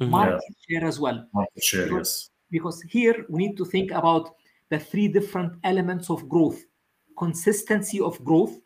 Mm-hmm. 0.00 0.10
Market 0.10 0.42
yeah. 0.68 0.80
share 0.80 0.88
as 0.88 0.98
well. 0.98 1.24
Market 1.32 1.62
share, 1.62 1.84
because, 1.84 2.28
yes. 2.28 2.30
Because 2.52 2.80
here 2.82 3.26
we 3.28 3.48
need 3.48 3.56
to 3.56 3.64
think 3.64 3.90
about 3.90 4.36
the 4.68 4.78
three 4.78 5.08
different 5.08 5.54
elements 5.64 6.08
of 6.08 6.28
growth 6.28 6.62
consistency 7.18 8.00
of 8.00 8.22
growth, 8.24 8.58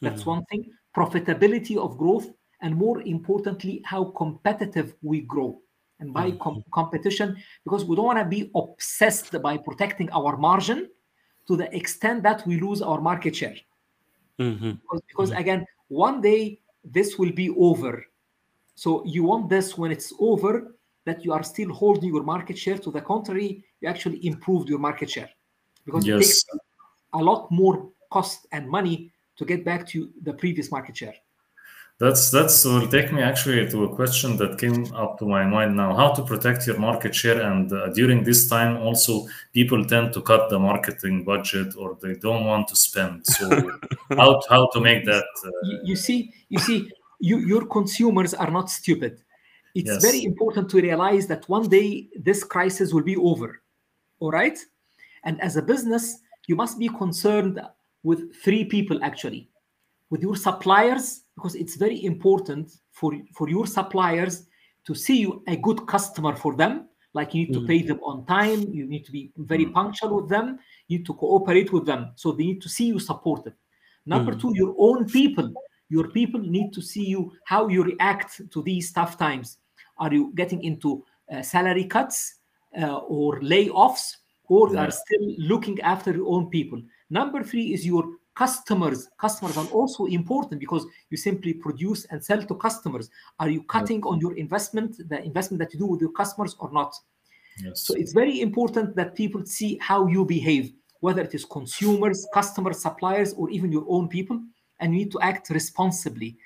that's 0.00 0.24
mm. 0.24 0.26
one 0.34 0.44
thing, 0.46 0.70
profitability 0.94 1.76
of 1.76 1.96
growth, 1.96 2.26
and 2.60 2.76
more 2.76 3.00
importantly, 3.02 3.82
how 3.84 4.04
competitive 4.04 4.94
we 5.02 5.22
grow 5.22 5.60
and 6.00 6.12
by 6.12 6.30
mm-hmm. 6.30 6.60
competition 6.72 7.36
because 7.64 7.84
we 7.84 7.94
don't 7.96 8.06
want 8.06 8.18
to 8.18 8.24
be 8.24 8.50
obsessed 8.54 9.40
by 9.40 9.56
protecting 9.56 10.10
our 10.10 10.36
margin 10.36 10.88
to 11.46 11.56
the 11.56 11.74
extent 11.74 12.22
that 12.22 12.46
we 12.46 12.60
lose 12.60 12.82
our 12.82 13.00
market 13.00 13.34
share. 13.34 13.56
Mm-hmm. 14.38 14.72
Because, 14.72 15.02
because 15.08 15.30
mm-hmm. 15.30 15.40
again, 15.40 15.66
one 15.88 16.20
day 16.20 16.60
this 16.84 17.18
will 17.18 17.32
be 17.32 17.50
over. 17.50 18.04
So 18.74 19.04
you 19.06 19.22
want 19.24 19.48
this 19.48 19.78
when 19.78 19.90
it's 19.90 20.12
over 20.18 20.74
that 21.04 21.24
you 21.24 21.32
are 21.32 21.42
still 21.42 21.72
holding 21.72 22.10
your 22.14 22.22
market 22.22 22.56
share. 22.58 22.78
To 22.78 22.90
the 22.90 23.00
contrary, 23.00 23.64
you 23.80 23.88
actually 23.88 24.24
improved 24.26 24.68
your 24.68 24.78
market 24.78 25.10
share 25.10 25.30
because 25.84 26.06
yes. 26.06 26.16
it 26.16 26.24
takes 26.24 26.44
a 27.14 27.18
lot 27.18 27.50
more 27.50 27.88
cost 28.10 28.46
and 28.52 28.68
money 28.68 29.12
to 29.36 29.44
get 29.44 29.64
back 29.64 29.86
to 29.88 30.10
the 30.22 30.32
previous 30.32 30.70
market 30.70 30.96
share. 30.96 31.14
That's 31.98 32.30
that's 32.30 32.64
will 32.64 32.88
take 32.88 33.12
me 33.12 33.22
actually 33.22 33.70
to 33.70 33.84
a 33.84 33.94
question 33.94 34.36
that 34.38 34.58
came 34.58 34.92
up 34.92 35.18
to 35.20 35.24
my 35.24 35.44
mind 35.44 35.76
now: 35.76 35.94
how 35.94 36.12
to 36.14 36.22
protect 36.24 36.66
your 36.66 36.78
market 36.78 37.14
share, 37.14 37.40
and 37.42 37.72
uh, 37.72 37.88
during 37.90 38.24
this 38.24 38.48
time, 38.48 38.76
also 38.78 39.26
people 39.52 39.84
tend 39.84 40.12
to 40.14 40.20
cut 40.20 40.50
the 40.50 40.58
marketing 40.58 41.22
budget 41.22 41.76
or 41.76 41.96
they 42.02 42.14
don't 42.14 42.44
want 42.44 42.66
to 42.68 42.76
spend. 42.76 43.24
So 43.26 43.44
how 44.18 44.40
how 44.48 44.68
to 44.72 44.80
make 44.80 45.04
that? 45.04 45.28
Uh... 45.46 45.50
You, 45.62 45.78
you, 45.84 45.96
see, 45.96 46.32
you 46.48 46.58
see, 46.58 46.90
you, 47.20 47.38
your 47.38 47.66
consumers 47.66 48.34
are 48.34 48.50
not 48.50 48.68
stupid. 48.68 49.22
It's 49.74 49.90
yes. 49.90 50.02
very 50.02 50.24
important 50.24 50.68
to 50.70 50.80
realize 50.80 51.26
that 51.28 51.48
one 51.48 51.68
day 51.68 52.08
this 52.14 52.44
crisis 52.44 52.92
will 52.92 53.02
be 53.02 53.16
over. 53.16 53.62
All 54.20 54.30
right, 54.30 54.58
and 55.24 55.40
as 55.40 55.56
a 55.56 55.62
business, 55.62 56.18
you 56.46 56.56
must 56.56 56.78
be 56.78 56.88
concerned 56.88 57.60
with 58.02 58.34
three 58.36 58.64
people 58.64 59.02
actually, 59.02 59.48
with 60.10 60.22
your 60.22 60.36
suppliers 60.36 61.22
because 61.34 61.54
it's 61.54 61.76
very 61.76 62.04
important 62.04 62.70
for, 62.90 63.12
for 63.34 63.48
your 63.48 63.66
suppliers 63.66 64.46
to 64.86 64.94
see 64.94 65.20
you 65.20 65.42
a 65.46 65.56
good 65.56 65.86
customer 65.86 66.36
for 66.36 66.54
them. 66.54 66.88
Like 67.14 67.34
you 67.34 67.46
need 67.46 67.52
to 67.52 67.66
pay 67.66 67.82
them 67.82 68.00
on 68.02 68.24
time, 68.24 68.72
you 68.72 68.86
need 68.86 69.04
to 69.04 69.12
be 69.12 69.32
very 69.36 69.64
mm-hmm. 69.64 69.74
punctual 69.74 70.16
with 70.16 70.30
them, 70.30 70.58
you 70.88 70.98
need 70.98 71.06
to 71.06 71.14
cooperate 71.14 71.70
with 71.70 71.84
them. 71.84 72.12
So 72.16 72.32
they 72.32 72.44
need 72.44 72.62
to 72.62 72.70
see 72.70 72.86
you 72.86 72.98
supported. 72.98 73.52
Number 74.06 74.32
mm-hmm. 74.32 74.40
two, 74.48 74.56
your 74.56 74.74
own 74.78 75.06
people. 75.06 75.52
Your 75.90 76.08
people 76.08 76.40
need 76.40 76.72
to 76.72 76.80
see 76.80 77.04
you 77.04 77.32
how 77.44 77.68
you 77.68 77.84
react 77.84 78.40
to 78.50 78.62
these 78.62 78.90
tough 78.92 79.18
times. 79.18 79.58
Are 80.02 80.12
you 80.12 80.32
getting 80.34 80.60
into 80.62 81.04
uh, 81.32 81.42
salary 81.42 81.84
cuts 81.84 82.16
uh, 82.80 82.98
or 83.16 83.40
layoffs? 83.40 84.04
or 84.52 84.76
are 84.76 84.90
still 84.90 85.26
looking 85.38 85.80
after 85.80 86.12
your 86.12 86.28
own 86.28 86.50
people. 86.50 86.80
Number 87.08 87.42
three 87.42 87.72
is 87.72 87.86
your 87.86 88.04
customers. 88.34 89.08
Customers 89.18 89.56
are 89.56 89.66
also 89.66 90.04
important 90.06 90.60
because 90.60 90.84
you 91.10 91.16
simply 91.16 91.54
produce 91.54 92.04
and 92.10 92.22
sell 92.22 92.42
to 92.42 92.54
customers. 92.54 93.08
Are 93.38 93.48
you 93.48 93.62
cutting 93.62 94.02
on 94.04 94.20
your 94.20 94.36
investment, 94.36 94.90
the 95.08 95.22
investment 95.22 95.58
that 95.60 95.72
you 95.72 95.78
do 95.78 95.86
with 95.86 96.02
your 96.02 96.12
customers 96.12 96.54
or 96.58 96.70
not? 96.72 96.94
Yes. 97.64 97.82
So 97.86 97.94
it's 97.94 98.12
very 98.12 98.42
important 98.42 98.96
that 98.96 99.14
people 99.14 99.44
see 99.46 99.78
how 99.80 100.06
you 100.06 100.24
behave, 100.24 100.72
whether 101.00 101.22
it 101.22 101.34
is 101.34 101.44
consumers, 101.46 102.26
customers, 102.34 102.78
suppliers, 102.82 103.32
or 103.34 103.48
even 103.50 103.72
your 103.72 103.86
own 103.88 104.08
people, 104.08 104.38
and 104.80 104.92
you 104.92 105.00
need 105.00 105.12
to 105.12 105.20
act 105.20 105.48
responsibly. 105.48 106.36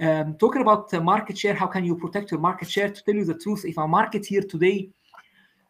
Um, 0.00 0.36
talking 0.36 0.62
about 0.62 0.88
the 0.88 1.00
market 1.00 1.36
share, 1.38 1.54
how 1.54 1.66
can 1.66 1.84
you 1.84 1.96
protect 1.96 2.30
your 2.30 2.40
market 2.40 2.70
share? 2.70 2.90
To 2.90 3.02
tell 3.04 3.14
you 3.14 3.24
the 3.24 3.34
truth, 3.34 3.64
if 3.64 3.78
I 3.78 3.86
market 3.86 4.24
here 4.26 4.42
today, 4.42 4.90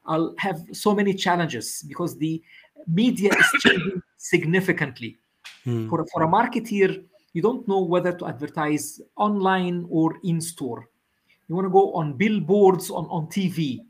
I'll 0.07 0.35
have 0.39 0.61
so 0.73 0.95
many 0.95 1.15
challenges 1.15 1.85
because 1.87 2.17
the 2.17 2.43
media 2.87 3.31
is 3.33 3.47
changing 3.63 4.03
significantly. 4.17 5.17
Hmm. 5.65 5.89
For, 5.89 6.07
for 6.13 6.23
a 6.23 6.27
marketeer, 6.27 7.05
you 7.33 7.43
don't 7.43 7.67
know 7.67 7.83
whether 7.83 8.13
to 8.13 8.27
advertise 8.27 9.01
online 9.17 9.87
or 9.89 10.19
in 10.25 10.41
store. 10.41 10.89
You 11.49 11.55
want 11.55 11.67
to 11.67 11.71
go 11.71 11.93
on 11.95 12.15
billboards 12.15 12.91
on, 12.91 13.07
on 13.07 13.27
TV. 13.27 13.81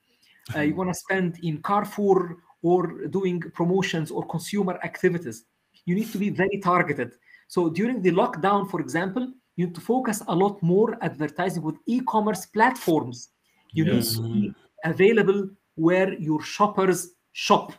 Uh, 0.54 0.60
you 0.60 0.74
want 0.74 0.90
to 0.90 0.94
spend 0.94 1.38
in 1.42 1.62
Carrefour 1.62 2.38
or 2.62 3.06
doing 3.08 3.40
promotions 3.54 4.10
or 4.10 4.26
consumer 4.26 4.78
activities. 4.82 5.44
You 5.84 5.94
need 5.94 6.10
to 6.12 6.18
be 6.18 6.30
very 6.30 6.58
targeted. 6.62 7.12
So 7.48 7.68
during 7.68 8.02
the 8.02 8.12
lockdown, 8.12 8.70
for 8.70 8.80
example, 8.80 9.32
you 9.56 9.66
need 9.66 9.74
to 9.74 9.80
focus 9.80 10.22
a 10.28 10.34
lot 10.34 10.62
more 10.62 10.96
advertising 11.02 11.62
with 11.62 11.76
e-commerce 11.86 12.46
platforms. 12.46 13.30
You 13.72 13.84
Yes. 13.84 14.18
need 14.18 14.24
to 14.24 14.32
be 14.32 14.54
available 14.84 15.50
where 15.76 16.12
your 16.14 16.42
shoppers 16.42 17.14
shop. 17.32 17.72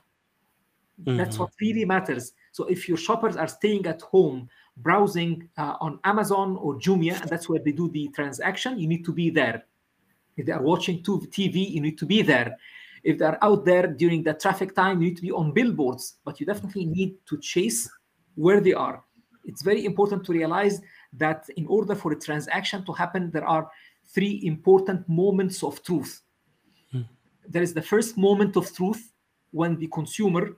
That's 1.18 1.38
what 1.40 1.50
really 1.60 1.86
matters. 1.86 2.34
So 2.52 2.66
if 2.66 2.88
your 2.88 2.98
shoppers 2.98 3.36
are 3.36 3.48
staying 3.48 3.86
at 3.88 4.02
home, 4.02 4.48
browsing 4.78 5.50
uh, 5.58 5.76
on 5.82 6.00
Amazon 6.04 6.56
or 6.58 6.76
Jumia, 6.80 7.20
and 7.20 7.30
that's 7.30 7.50
where 7.50 7.60
they 7.60 7.72
do 7.72 7.90
the 7.90 8.08
transaction, 8.10 8.80
you 8.80 8.88
need 8.88 9.04
to 9.06 9.12
be 9.12 9.30
there. 9.30 9.66
If 10.38 10.46
they 10.46 10.52
are 10.52 10.62
watching 10.62 11.04
TV, 11.04 11.70
you 11.70 11.82
need 11.82 11.98
to 11.98 12.06
be 12.06 12.22
there. 12.22 12.58
If 13.04 13.18
they're 13.20 13.44
out 13.44 13.66
there 13.66 13.88
during 13.88 14.24
the 14.24 14.34
traffic 14.34 14.74
time, 14.76 15.02
you 15.02 15.10
need 15.10 15.18
to 15.18 15.22
be 15.22 15.32
on 15.32 15.52
billboards, 15.52 16.18
but 16.24 16.40
you 16.40 16.46
definitely 16.46 16.86
need 16.86 17.18
to 17.28 17.38
chase 17.40 17.90
where 18.36 18.62
they 18.62 18.74
are. 18.74 19.04
It's 19.46 19.62
very 19.62 19.86
important 19.86 20.24
to 20.26 20.32
realize 20.32 20.82
that 21.18 21.48
in 21.58 21.66
order 21.68 21.96
for 21.96 22.12
a 22.12 22.20
transaction 22.20 22.86
to 22.86 22.94
happen, 22.94 23.32
there 23.32 23.46
are 23.46 23.70
three 24.06 24.42
important 24.44 25.08
moments 25.08 25.64
of 25.64 25.84
truth. 25.84 26.22
Hmm. 26.92 27.02
There 27.48 27.64
is 27.64 27.74
the 27.74 27.82
first 27.82 28.18
moment 28.18 28.56
of 28.56 28.74
truth 28.76 29.12
when 29.52 29.78
the 29.78 29.88
consumer 29.88 30.58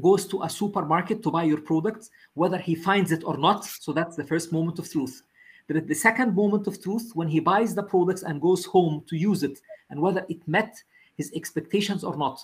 goes 0.00 0.26
to 0.26 0.42
a 0.42 0.48
supermarket 0.48 1.22
to 1.22 1.30
buy 1.30 1.44
your 1.44 1.60
product, 1.60 2.08
whether 2.34 2.58
he 2.58 2.74
finds 2.74 3.12
it 3.12 3.22
or 3.24 3.36
not. 3.36 3.64
So 3.64 3.92
that's 3.92 4.16
the 4.16 4.24
first 4.24 4.52
moment 4.52 4.78
of 4.78 4.90
truth. 4.90 5.22
There 5.66 5.76
is 5.76 5.86
the 5.86 5.94
second 5.94 6.34
moment 6.34 6.66
of 6.66 6.82
truth 6.82 7.10
when 7.14 7.28
he 7.28 7.40
buys 7.40 7.74
the 7.74 7.82
products 7.82 8.22
and 8.22 8.40
goes 8.40 8.64
home 8.64 9.04
to 9.08 9.16
use 9.16 9.42
it, 9.42 9.60
and 9.90 10.00
whether 10.00 10.24
it 10.28 10.46
met 10.48 10.74
his 11.16 11.30
expectations 11.34 12.04
or 12.04 12.16
not. 12.16 12.42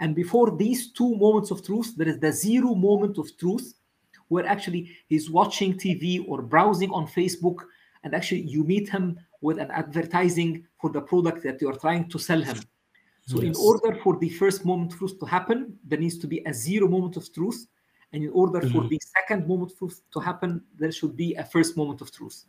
And 0.00 0.14
before 0.14 0.56
these 0.56 0.92
two 0.92 1.16
moments 1.16 1.50
of 1.50 1.64
truth, 1.64 1.94
there 1.96 2.08
is 2.08 2.18
the 2.18 2.32
zero 2.32 2.74
moment 2.74 3.18
of 3.18 3.36
truth 3.36 3.74
where 4.28 4.46
actually 4.46 4.96
he's 5.08 5.30
watching 5.30 5.74
TV 5.74 6.24
or 6.28 6.42
browsing 6.42 6.90
on 6.90 7.06
Facebook, 7.06 7.58
and 8.04 8.14
actually 8.14 8.42
you 8.42 8.64
meet 8.64 8.88
him 8.88 9.18
with 9.40 9.58
an 9.58 9.70
advertising 9.70 10.66
for 10.80 10.90
the 10.90 11.00
product 11.00 11.42
that 11.42 11.60
you 11.60 11.68
are 11.68 11.76
trying 11.76 12.08
to 12.08 12.18
sell 12.18 12.40
him. 12.40 12.58
So, 13.26 13.40
in 13.40 13.54
order 13.56 13.94
for 14.02 14.16
the 14.18 14.30
first 14.30 14.64
moment 14.64 14.92
of 14.94 14.98
truth 14.98 15.20
to 15.20 15.26
happen, 15.26 15.78
there 15.84 15.98
needs 15.98 16.16
to 16.18 16.26
be 16.26 16.42
a 16.46 16.54
zero 16.54 16.88
moment 16.88 17.16
of 17.18 17.30
truth. 17.32 17.66
And 18.12 18.24
in 18.24 18.30
order 18.30 18.62
for 18.62 18.80
mm-hmm. 18.80 18.88
the 18.88 19.00
second 19.16 19.46
moment 19.46 19.72
of 19.72 19.78
truth 19.78 20.00
to 20.14 20.20
happen, 20.20 20.62
there 20.78 20.90
should 20.90 21.14
be 21.14 21.34
a 21.34 21.44
first 21.44 21.76
moment 21.76 22.00
of 22.00 22.10
truth. 22.10 22.46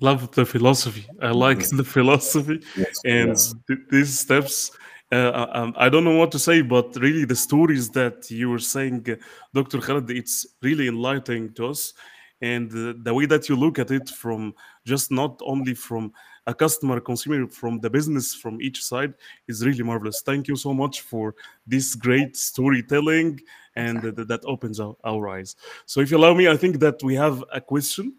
Love 0.00 0.30
the 0.32 0.44
philosophy. 0.44 1.06
I 1.22 1.30
like 1.30 1.68
the 1.68 1.84
philosophy 1.84 2.60
Yes. 2.76 3.00
and 3.04 3.28
yes. 3.28 3.54
th- 3.68 3.80
these 3.90 4.18
steps. 4.18 4.72
Uh, 5.10 5.46
um, 5.52 5.74
I 5.76 5.88
don't 5.88 6.04
know 6.04 6.16
what 6.16 6.30
to 6.32 6.38
say, 6.38 6.60
but 6.60 6.94
really 6.96 7.24
the 7.24 7.36
stories 7.36 7.88
that 7.90 8.30
you 8.30 8.50
were 8.50 8.58
saying, 8.58 9.06
uh, 9.08 9.14
Dr. 9.54 9.80
Khaled, 9.80 10.10
it's 10.10 10.46
really 10.62 10.88
enlightening 10.88 11.54
to 11.54 11.68
us. 11.68 11.94
And 12.42 12.70
uh, 12.70 12.94
the 13.02 13.14
way 13.14 13.26
that 13.26 13.48
you 13.48 13.56
look 13.56 13.78
at 13.78 13.90
it 13.90 14.08
from 14.10 14.54
just 14.84 15.10
not 15.10 15.40
only 15.44 15.74
from 15.74 16.12
a 16.46 16.54
customer, 16.54 17.00
consumer, 17.00 17.46
from 17.46 17.80
the 17.80 17.90
business, 17.90 18.34
from 18.34 18.60
each 18.60 18.82
side 18.84 19.14
is 19.48 19.64
really 19.64 19.82
marvelous. 19.82 20.22
Thank 20.22 20.48
you 20.48 20.56
so 20.56 20.72
much 20.72 21.00
for 21.02 21.34
this 21.66 21.94
great 21.94 22.36
storytelling 22.36 23.40
and 23.76 24.02
that 24.02 24.40
opens 24.44 24.80
our, 24.80 24.96
our 25.04 25.28
eyes. 25.28 25.56
So, 25.86 26.00
if 26.00 26.10
you 26.10 26.16
allow 26.16 26.34
me, 26.34 26.48
I 26.48 26.56
think 26.56 26.80
that 26.80 27.02
we 27.02 27.14
have 27.14 27.44
a 27.52 27.60
question 27.60 28.14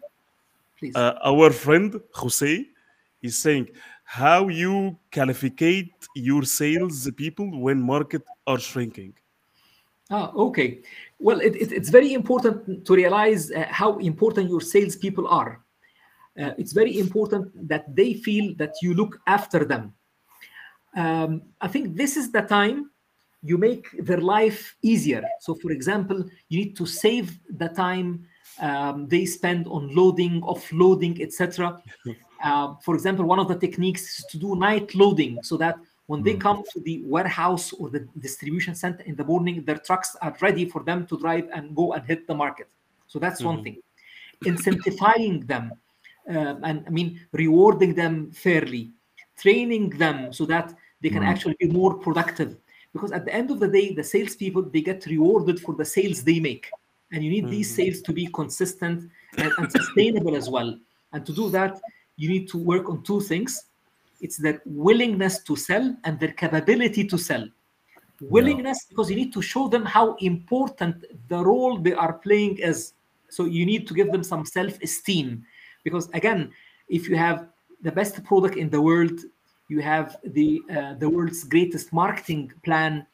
Please. 0.78 0.94
uh, 0.96 1.18
our 1.24 1.50
friend 1.50 2.00
Jose 2.14 2.66
is 3.22 3.36
saying 3.36 3.68
how 4.10 4.48
you 4.48 4.98
qualificate 5.12 5.92
your 6.16 6.42
sales 6.42 7.08
people 7.16 7.48
when 7.60 7.80
market 7.80 8.22
are 8.44 8.58
shrinking. 8.58 9.14
Ah, 10.10 10.32
okay. 10.34 10.80
Well, 11.20 11.38
it, 11.40 11.54
it- 11.54 11.70
it's 11.70 11.90
very 11.90 12.12
important 12.12 12.84
to 12.86 12.92
realize 12.94 13.52
uh, 13.52 13.66
how 13.70 13.98
important 13.98 14.50
your 14.50 14.60
sales 14.60 14.96
people 14.96 15.28
are. 15.28 15.62
Uh, 16.40 16.50
it's 16.58 16.72
very 16.72 16.98
important 16.98 17.46
that 17.68 17.84
they 17.94 18.14
feel 18.14 18.52
that 18.56 18.74
you 18.82 18.94
look 18.94 19.20
after 19.28 19.64
them. 19.64 19.94
Um, 20.96 21.42
I 21.60 21.68
think 21.68 21.94
this 21.94 22.16
is 22.16 22.32
the 22.32 22.42
time 22.42 22.90
you 23.44 23.58
make 23.58 23.86
their 24.04 24.20
life 24.20 24.74
easier. 24.82 25.22
So, 25.38 25.54
for 25.54 25.70
example, 25.70 26.24
you 26.48 26.58
need 26.64 26.76
to 26.78 26.84
save 26.86 27.38
the 27.48 27.68
time 27.68 28.26
um, 28.60 29.06
they 29.06 29.24
spend 29.24 29.68
on 29.68 29.94
loading, 29.94 30.40
offloading, 30.42 31.20
etc. 31.20 31.80
Uh, 32.42 32.74
for 32.82 32.94
example, 32.94 33.24
one 33.24 33.38
of 33.38 33.48
the 33.48 33.56
techniques 33.56 34.18
is 34.18 34.24
to 34.26 34.38
do 34.38 34.56
night 34.56 34.94
loading 34.94 35.42
so 35.42 35.56
that 35.56 35.76
when 36.06 36.22
they 36.22 36.34
come 36.34 36.64
to 36.72 36.80
the 36.80 37.02
warehouse 37.04 37.72
or 37.72 37.88
the 37.88 38.00
distribution 38.18 38.74
center 38.74 39.02
in 39.04 39.14
the 39.14 39.24
morning, 39.24 39.62
their 39.64 39.78
trucks 39.78 40.16
are 40.20 40.36
ready 40.40 40.64
for 40.64 40.82
them 40.82 41.06
to 41.06 41.16
drive 41.18 41.48
and 41.54 41.76
go 41.76 41.92
and 41.92 42.04
hit 42.04 42.26
the 42.26 42.34
market. 42.34 42.68
So 43.06 43.18
that's 43.18 43.42
one 43.42 43.62
thing. 43.62 43.76
Incentivizing 44.44 45.46
them, 45.46 45.72
uh, 46.28 46.56
and 46.64 46.84
I 46.86 46.90
mean, 46.90 47.20
rewarding 47.32 47.94
them 47.94 48.32
fairly, 48.32 48.90
training 49.38 49.90
them 49.90 50.32
so 50.32 50.46
that 50.46 50.74
they 51.00 51.10
can 51.10 51.22
actually 51.22 51.56
be 51.60 51.68
more 51.68 51.94
productive. 51.94 52.56
Because 52.92 53.12
at 53.12 53.24
the 53.24 53.32
end 53.32 53.52
of 53.52 53.60
the 53.60 53.68
day, 53.68 53.94
the 53.94 54.02
salespeople 54.02 54.62
they 54.62 54.80
get 54.80 55.06
rewarded 55.06 55.60
for 55.60 55.74
the 55.74 55.84
sales 55.84 56.24
they 56.24 56.40
make, 56.40 56.70
and 57.12 57.22
you 57.22 57.30
need 57.30 57.48
these 57.48 57.72
sales 57.72 58.00
to 58.02 58.12
be 58.12 58.26
consistent 58.26 59.08
and, 59.36 59.52
and 59.58 59.70
sustainable 59.70 60.34
as 60.34 60.48
well. 60.50 60.76
And 61.12 61.24
to 61.26 61.32
do 61.32 61.50
that, 61.50 61.80
you 62.20 62.28
need 62.28 62.46
to 62.48 62.58
work 62.58 62.88
on 62.90 63.02
two 63.02 63.20
things. 63.20 63.64
It's 64.20 64.36
their 64.36 64.60
willingness 64.66 65.42
to 65.44 65.56
sell 65.56 65.96
and 66.04 66.20
their 66.20 66.32
capability 66.32 67.04
to 67.06 67.16
sell. 67.16 67.44
Willingness 68.20 68.84
because 68.90 69.08
you 69.08 69.16
need 69.16 69.32
to 69.32 69.40
show 69.40 69.66
them 69.68 69.84
how 69.86 70.14
important 70.16 70.94
the 71.28 71.42
role 71.42 71.78
they 71.78 71.94
are 71.94 72.12
playing 72.12 72.58
is. 72.58 72.92
So 73.30 73.46
you 73.46 73.64
need 73.64 73.88
to 73.88 73.94
give 73.94 74.12
them 74.12 74.22
some 74.22 74.44
self-esteem. 74.44 75.42
Because 75.82 76.10
again 76.12 76.52
if 76.90 77.08
you 77.08 77.16
have 77.16 77.48
the 77.82 77.92
best 77.92 78.22
product 78.24 78.56
in 78.56 78.68
the 78.68 78.82
world 78.88 79.18
you 79.68 79.80
have 79.80 80.18
the 80.38 80.60
uh, 80.76 80.94
the 81.02 81.08
world's 81.08 81.44
greatest 81.44 81.92
marketing 82.02 82.52
plan 82.66 83.06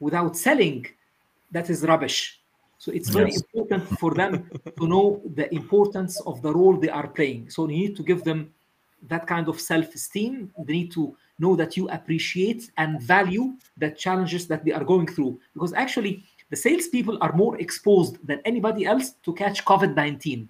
without 0.00 0.36
selling 0.36 0.84
that 1.52 1.70
is 1.70 1.78
rubbish 1.92 2.40
so 2.84 2.92
it's 2.98 3.08
very 3.18 3.32
Yes. 3.32 3.42
important 3.54 3.82
for 4.00 4.10
them 4.20 4.32
to 4.78 4.84
know 4.92 5.06
the 5.40 5.46
importance 5.60 6.14
of 6.30 6.34
the 6.44 6.52
role 6.58 6.76
they 6.84 6.92
are 7.00 7.08
playing 7.18 7.40
so 7.54 7.58
you 7.68 7.76
need 7.84 7.96
to 7.96 8.02
give 8.10 8.20
them 8.28 8.40
that 9.12 9.24
kind 9.32 9.46
of 9.48 9.56
self-esteem 9.72 10.32
they 10.66 10.74
need 10.80 10.92
to 10.98 11.02
know 11.42 11.52
that 11.60 11.70
you 11.78 11.84
appreciate 11.98 12.62
and 12.82 12.90
value 13.14 13.44
the 13.82 13.90
challenges 14.04 14.42
that 14.50 14.60
they 14.64 14.72
are 14.78 14.84
going 14.92 15.06
through 15.14 15.32
because 15.54 15.72
actually 15.84 16.14
the 16.50 16.56
salespeople 16.66 17.16
are 17.24 17.34
more 17.42 17.54
exposed 17.66 18.14
than 18.28 18.38
anybody 18.44 18.82
else 18.92 19.06
to 19.26 19.30
catch 19.42 19.64
covid-19 19.64 20.46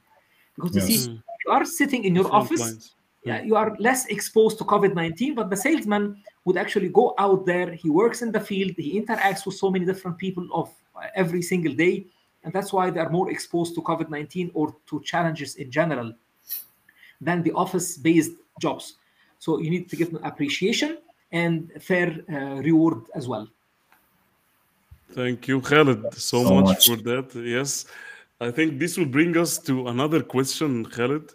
because 0.57 0.75
you 0.77 0.83
see 0.91 1.01
you 1.47 1.53
are 1.53 1.65
sitting 1.65 2.03
in 2.05 2.13
your 2.15 2.29
Front 2.29 2.45
office 2.45 2.61
lines. 2.61 2.85
yeah, 3.25 3.43
you 3.43 3.55
are 3.57 3.71
less 3.79 4.07
exposed 4.07 4.57
to 4.59 4.65
COVID 4.65 4.95
19, 4.95 5.35
but 5.35 5.51
the 5.51 5.57
salesman 5.57 6.17
would 6.45 6.57
actually 6.57 6.89
go 6.89 7.15
out 7.19 7.45
there. 7.47 7.73
He 7.73 7.91
works 7.91 8.23
in 8.23 8.31
the 8.33 8.41
field, 8.41 8.73
he 8.77 9.01
interacts 9.01 9.45
with 9.47 9.55
so 9.57 9.71
many 9.71 9.85
different 9.85 10.17
people 10.19 10.47
of 10.53 10.71
every 11.15 11.43
single 11.43 11.75
day. 11.75 12.07
And 12.45 12.53
that's 12.53 12.73
why 12.73 12.91
they 12.91 13.01
are 13.01 13.11
more 13.11 13.31
exposed 13.31 13.75
to 13.75 13.83
COVID 13.83 14.11
19 14.11 14.51
or 14.55 14.77
to 14.87 15.01
challenges 15.03 15.57
in 15.57 15.71
general 15.71 16.13
than 17.21 17.43
the 17.43 17.53
office 17.53 17.97
based 17.97 18.33
jobs. 18.61 18.97
So 19.39 19.59
you 19.59 19.71
need 19.71 19.89
to 19.91 19.97
give 19.97 20.13
them 20.13 20.23
appreciation 20.23 20.99
and 21.33 21.71
fair 21.81 22.09
uh, 22.31 22.63
reward 22.63 23.05
as 23.15 23.27
well. 23.27 23.49
Thank 25.13 25.49
you, 25.49 25.61
Khaled, 25.61 26.15
so, 26.15 26.45
So 26.45 26.55
much, 26.55 26.65
much. 26.65 26.87
for 26.87 26.97
that. 26.97 27.35
Yes, 27.35 27.87
I 28.41 28.51
think 28.51 28.79
this 28.79 28.97
will 28.97 29.07
bring 29.07 29.37
us 29.37 29.59
to 29.59 29.89
another 29.89 30.23
question, 30.23 30.85
Khaled, 30.85 31.33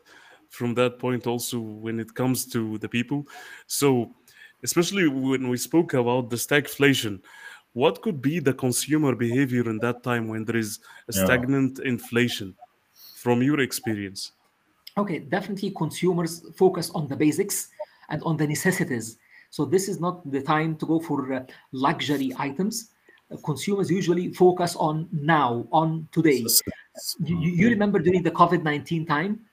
from 0.49 0.73
that 0.75 0.99
point 0.99 1.27
also 1.27 1.59
when 1.59 1.99
it 1.99 2.13
comes 2.13 2.45
to 2.47 2.77
the 2.79 2.89
people. 2.89 3.25
So, 3.67 4.11
especially 4.63 5.07
when 5.07 5.47
we 5.49 5.57
spoke 5.57 5.93
about 5.93 6.29
the 6.29 6.35
stagflation, 6.35 7.21
what 7.73 8.01
could 8.01 8.21
be 8.21 8.39
the 8.39 8.53
consumer 8.53 9.15
behavior 9.15 9.69
in 9.69 9.79
that 9.79 10.03
time 10.03 10.27
when 10.27 10.45
there 10.45 10.57
is 10.57 10.79
a 11.07 11.13
Yeah. 11.13 11.23
stagnant 11.23 11.79
inflation 11.79 12.55
from 13.15 13.41
your 13.41 13.59
experience? 13.59 14.31
Okay, 14.97 15.19
definitely 15.19 15.71
consumers 15.71 16.43
focus 16.55 16.89
on 16.91 17.07
the 17.07 17.15
basics 17.15 17.69
and 18.09 18.21
on 18.23 18.37
the 18.37 18.47
necessities. 18.47 19.17
So 19.49 19.65
this 19.65 19.87
is 19.87 19.99
not 19.99 20.29
the 20.29 20.41
time 20.41 20.75
to 20.77 20.85
go 20.85 20.99
for 20.99 21.33
uh, 21.33 21.45
luxury 21.71 22.33
items. 22.37 22.91
Uh, 23.31 23.37
consumers 23.37 23.89
usually 23.89 24.33
focus 24.33 24.75
on 24.75 25.07
now, 25.11 25.67
on 25.71 26.07
today. 26.11 26.45
You, 27.23 27.37
you 27.37 27.51
you 27.61 27.69
remember 27.69 27.99
during 27.99 28.23
the 28.23 28.31
COVID 28.31 28.63
19 28.63 29.05
time 29.05 29.45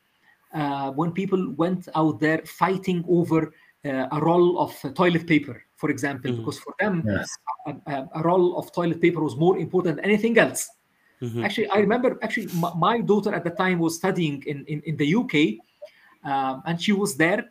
uh, 0.55 0.91
when 0.93 1.13
people 1.13 1.53
went 1.53 1.89
out 1.95 2.19
there 2.21 2.39
fighting 2.45 3.05
over 3.09 3.53
uh, 3.85 4.09
a 4.11 4.21
roll 4.21 4.59
of 4.59 4.73
uh, 4.85 4.91
toilet 4.93 5.27
paper, 5.27 5.63
for 5.77 5.91
example, 5.91 6.31
Mhm. 6.31 6.37
because 6.39 6.59
for 6.59 6.75
them, 6.81 7.05
Yes. 7.07 7.29
A, 7.67 7.73
a, 7.93 8.09
a 8.15 8.23
roll 8.23 8.57
of 8.59 8.73
toilet 8.73 9.01
paper 9.01 9.21
was 9.23 9.37
more 9.37 9.59
important 9.59 9.97
than 9.97 10.05
anything 10.05 10.39
else. 10.39 10.71
Mhm. 11.23 11.45
Actually, 11.45 11.69
I 11.71 11.79
remember 11.79 12.19
actually 12.23 12.49
my, 12.55 12.73
my 12.75 13.01
daughter 13.01 13.35
at 13.35 13.43
the 13.45 13.51
time 13.51 13.79
was 13.79 13.97
studying 13.97 14.43
in, 14.47 14.65
in, 14.67 14.83
in 14.83 14.97
the 14.97 15.09
UK 15.21 15.35
um, 16.31 16.63
and 16.67 16.81
she 16.81 16.93
was 16.93 17.17
there 17.17 17.43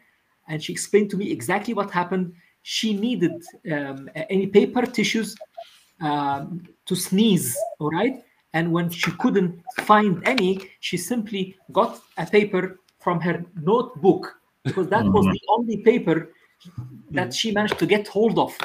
and 0.47 0.61
she 0.63 0.71
explained 0.71 1.09
to 1.11 1.17
me 1.17 1.31
exactly 1.31 1.73
what 1.73 1.89
happened. 1.91 2.33
She 2.61 2.93
needed 2.93 3.43
um, 3.71 4.09
any 4.29 4.47
paper 4.47 4.83
tissues 4.85 5.35
um, 6.01 6.63
to 6.85 6.95
sneeze, 6.95 7.55
all 7.79 7.89
right? 7.89 8.23
And 8.53 8.71
when 8.71 8.89
she 8.89 9.11
couldn't 9.13 9.61
find 9.81 10.21
any, 10.25 10.69
she 10.79 10.97
simply 10.97 11.57
got 11.71 12.01
a 12.17 12.25
paper 12.25 12.79
from 12.99 13.19
her 13.21 13.43
notebook 13.61 14.39
because 14.63 14.87
that 14.89 15.05
was 15.05 15.25
Mhm. 15.25 15.33
the 15.33 15.41
only 15.49 15.77
paper 15.77 16.29
that 17.11 17.33
she 17.33 17.51
managed 17.51 17.77
to 17.79 17.85
get 17.85 18.07
hold 18.07 18.37
of. 18.39 18.57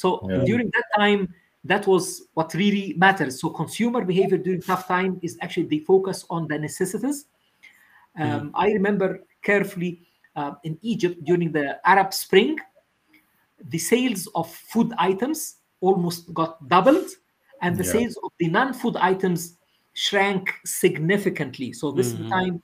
So 0.00 0.26
Yeah. 0.28 0.44
during 0.46 0.70
that 0.74 0.84
time, 0.96 1.34
that 1.64 1.86
was 1.86 2.22
what 2.34 2.54
really 2.54 2.94
matters. 2.96 3.40
So 3.40 3.50
consumer 3.50 4.02
behavior 4.02 4.38
during 4.38 4.62
tough 4.62 4.88
time 4.88 5.20
is 5.22 5.36
actually 5.42 5.66
the 5.66 5.80
focus 5.80 6.24
on 6.30 6.48
the 6.48 6.58
necessities. 6.58 7.26
Um, 8.18 8.50
I 8.54 8.72
remember 8.72 9.20
carefully 9.42 10.08
uh, 10.36 10.52
in 10.64 10.78
Egypt 10.82 11.22
during 11.24 11.52
the 11.52 11.66
Arab 11.86 12.14
Spring, 12.14 12.56
the 13.68 13.78
sales 13.78 14.26
of 14.34 14.48
food 14.72 14.92
items 14.98 15.56
almost 15.80 16.32
got 16.32 16.66
doubled, 16.68 17.08
and 17.60 17.76
the 17.76 17.84
Yeah. 17.84 17.92
sales 17.92 18.16
of 18.24 18.30
the 18.38 18.48
non-food 18.48 18.96
items 18.96 19.58
shrank 19.92 20.48
significantly. 20.64 21.72
So 21.74 21.92
this 21.92 22.06
is 22.06 22.18
the 22.18 22.24
Mhm. 22.24 22.30
time 22.30 22.62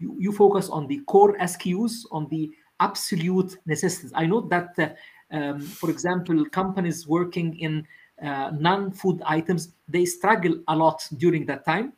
you, 0.00 0.16
you 0.18 0.32
focus 0.32 0.68
on 0.68 0.88
the 0.88 0.98
core 1.06 1.36
SKUs, 1.38 2.06
on 2.10 2.26
the 2.28 2.50
absolute 2.80 3.56
necessities. 3.66 4.12
I 4.16 4.26
know 4.26 4.40
that, 4.48 4.76
uh, 4.78 4.88
um, 5.32 5.60
for 5.60 5.90
example, 5.90 6.44
companies 6.50 7.06
working 7.06 7.58
in 7.58 7.86
uh, 8.22 8.50
non-food 8.58 9.20
items 9.26 9.72
they 9.88 10.04
struggle 10.04 10.54
a 10.68 10.76
lot 10.76 11.08
during 11.16 11.44
that 11.46 11.64
time 11.64 11.92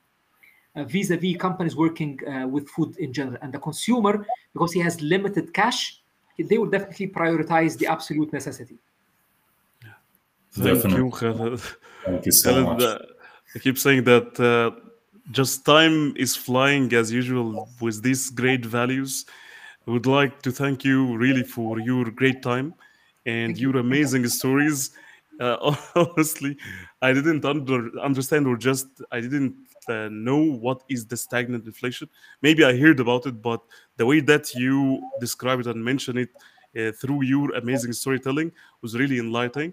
uh, 0.77 0.85
vis-a-vis 0.85 1.37
companies 1.37 1.77
working 1.77 2.19
uh, 2.27 2.47
with 2.47 2.69
food 2.69 2.97
in 2.97 3.13
general 3.13 3.37
and 3.43 3.53
the 3.53 3.59
consumer 3.59 4.27
because 4.53 4.73
he 4.73 4.81
has 4.81 5.01
limited 5.03 5.53
cash 5.53 6.01
they 6.39 6.57
will 6.57 6.71
definitely 6.71 7.09
prioritize 7.09 7.77
the 7.77 7.87
absolute 7.87 8.33
necessity 8.33 8.79
Thank 10.53 10.85
Definitely. 10.85 10.99
you, 10.99 11.11
Thank 12.05 12.27
you 12.27 12.33
so 12.33 12.53
Khaled, 12.53 12.65
much. 12.65 12.83
uh, 12.83 12.99
I 13.57 13.59
keep 13.59 13.77
saying 13.77 14.05
that 14.05 14.39
uh, 14.39 14.71
just 15.33 15.67
time 15.67 16.15
is 16.17 16.37
flying 16.37 16.93
as 16.95 17.11
usual 17.11 17.69
with 17.81 18.03
these 18.05 18.31
great 18.31 18.65
values. 18.65 19.27
I 19.87 19.91
would 19.91 20.07
like 20.07 20.43
to 20.43 20.53
thank 20.53 20.85
you 20.85 21.17
really 21.17 21.43
for 21.43 21.81
your 21.81 22.05
great 22.11 22.41
time 22.41 22.75
and 23.27 23.59
your 23.59 23.77
amazing 23.77 24.27
stories. 24.29 24.91
Uh, 25.41 25.75
honestly, 25.97 26.57
I 27.03 27.13
didn't 27.13 27.45
under, 27.45 27.99
understand 27.99 28.47
or 28.47 28.57
just 28.57 28.87
I 29.11 29.21
didn't 29.21 29.55
uh, 29.89 30.09
know 30.11 30.43
what 30.43 30.83
is 30.89 31.07
the 31.07 31.17
stagnant 31.17 31.67
inflation. 31.67 32.09
Maybe 32.43 32.65
I 32.65 32.77
heard 32.77 33.01
about 33.01 33.27
it, 33.27 33.43
but 33.43 33.61
the 33.97 34.07
way 34.07 34.21
that 34.21 34.55
you 34.55 35.03
describe 35.21 35.61
it 35.61 35.67
and 35.67 35.85
mention 35.85 36.19
it 36.19 36.31
uh, 36.79 36.93
through 36.93 37.23
your 37.25 37.55
amazing 37.55 37.93
storytelling 37.93 38.53
was 38.83 38.97
really 38.97 39.19
enlightening. 39.19 39.73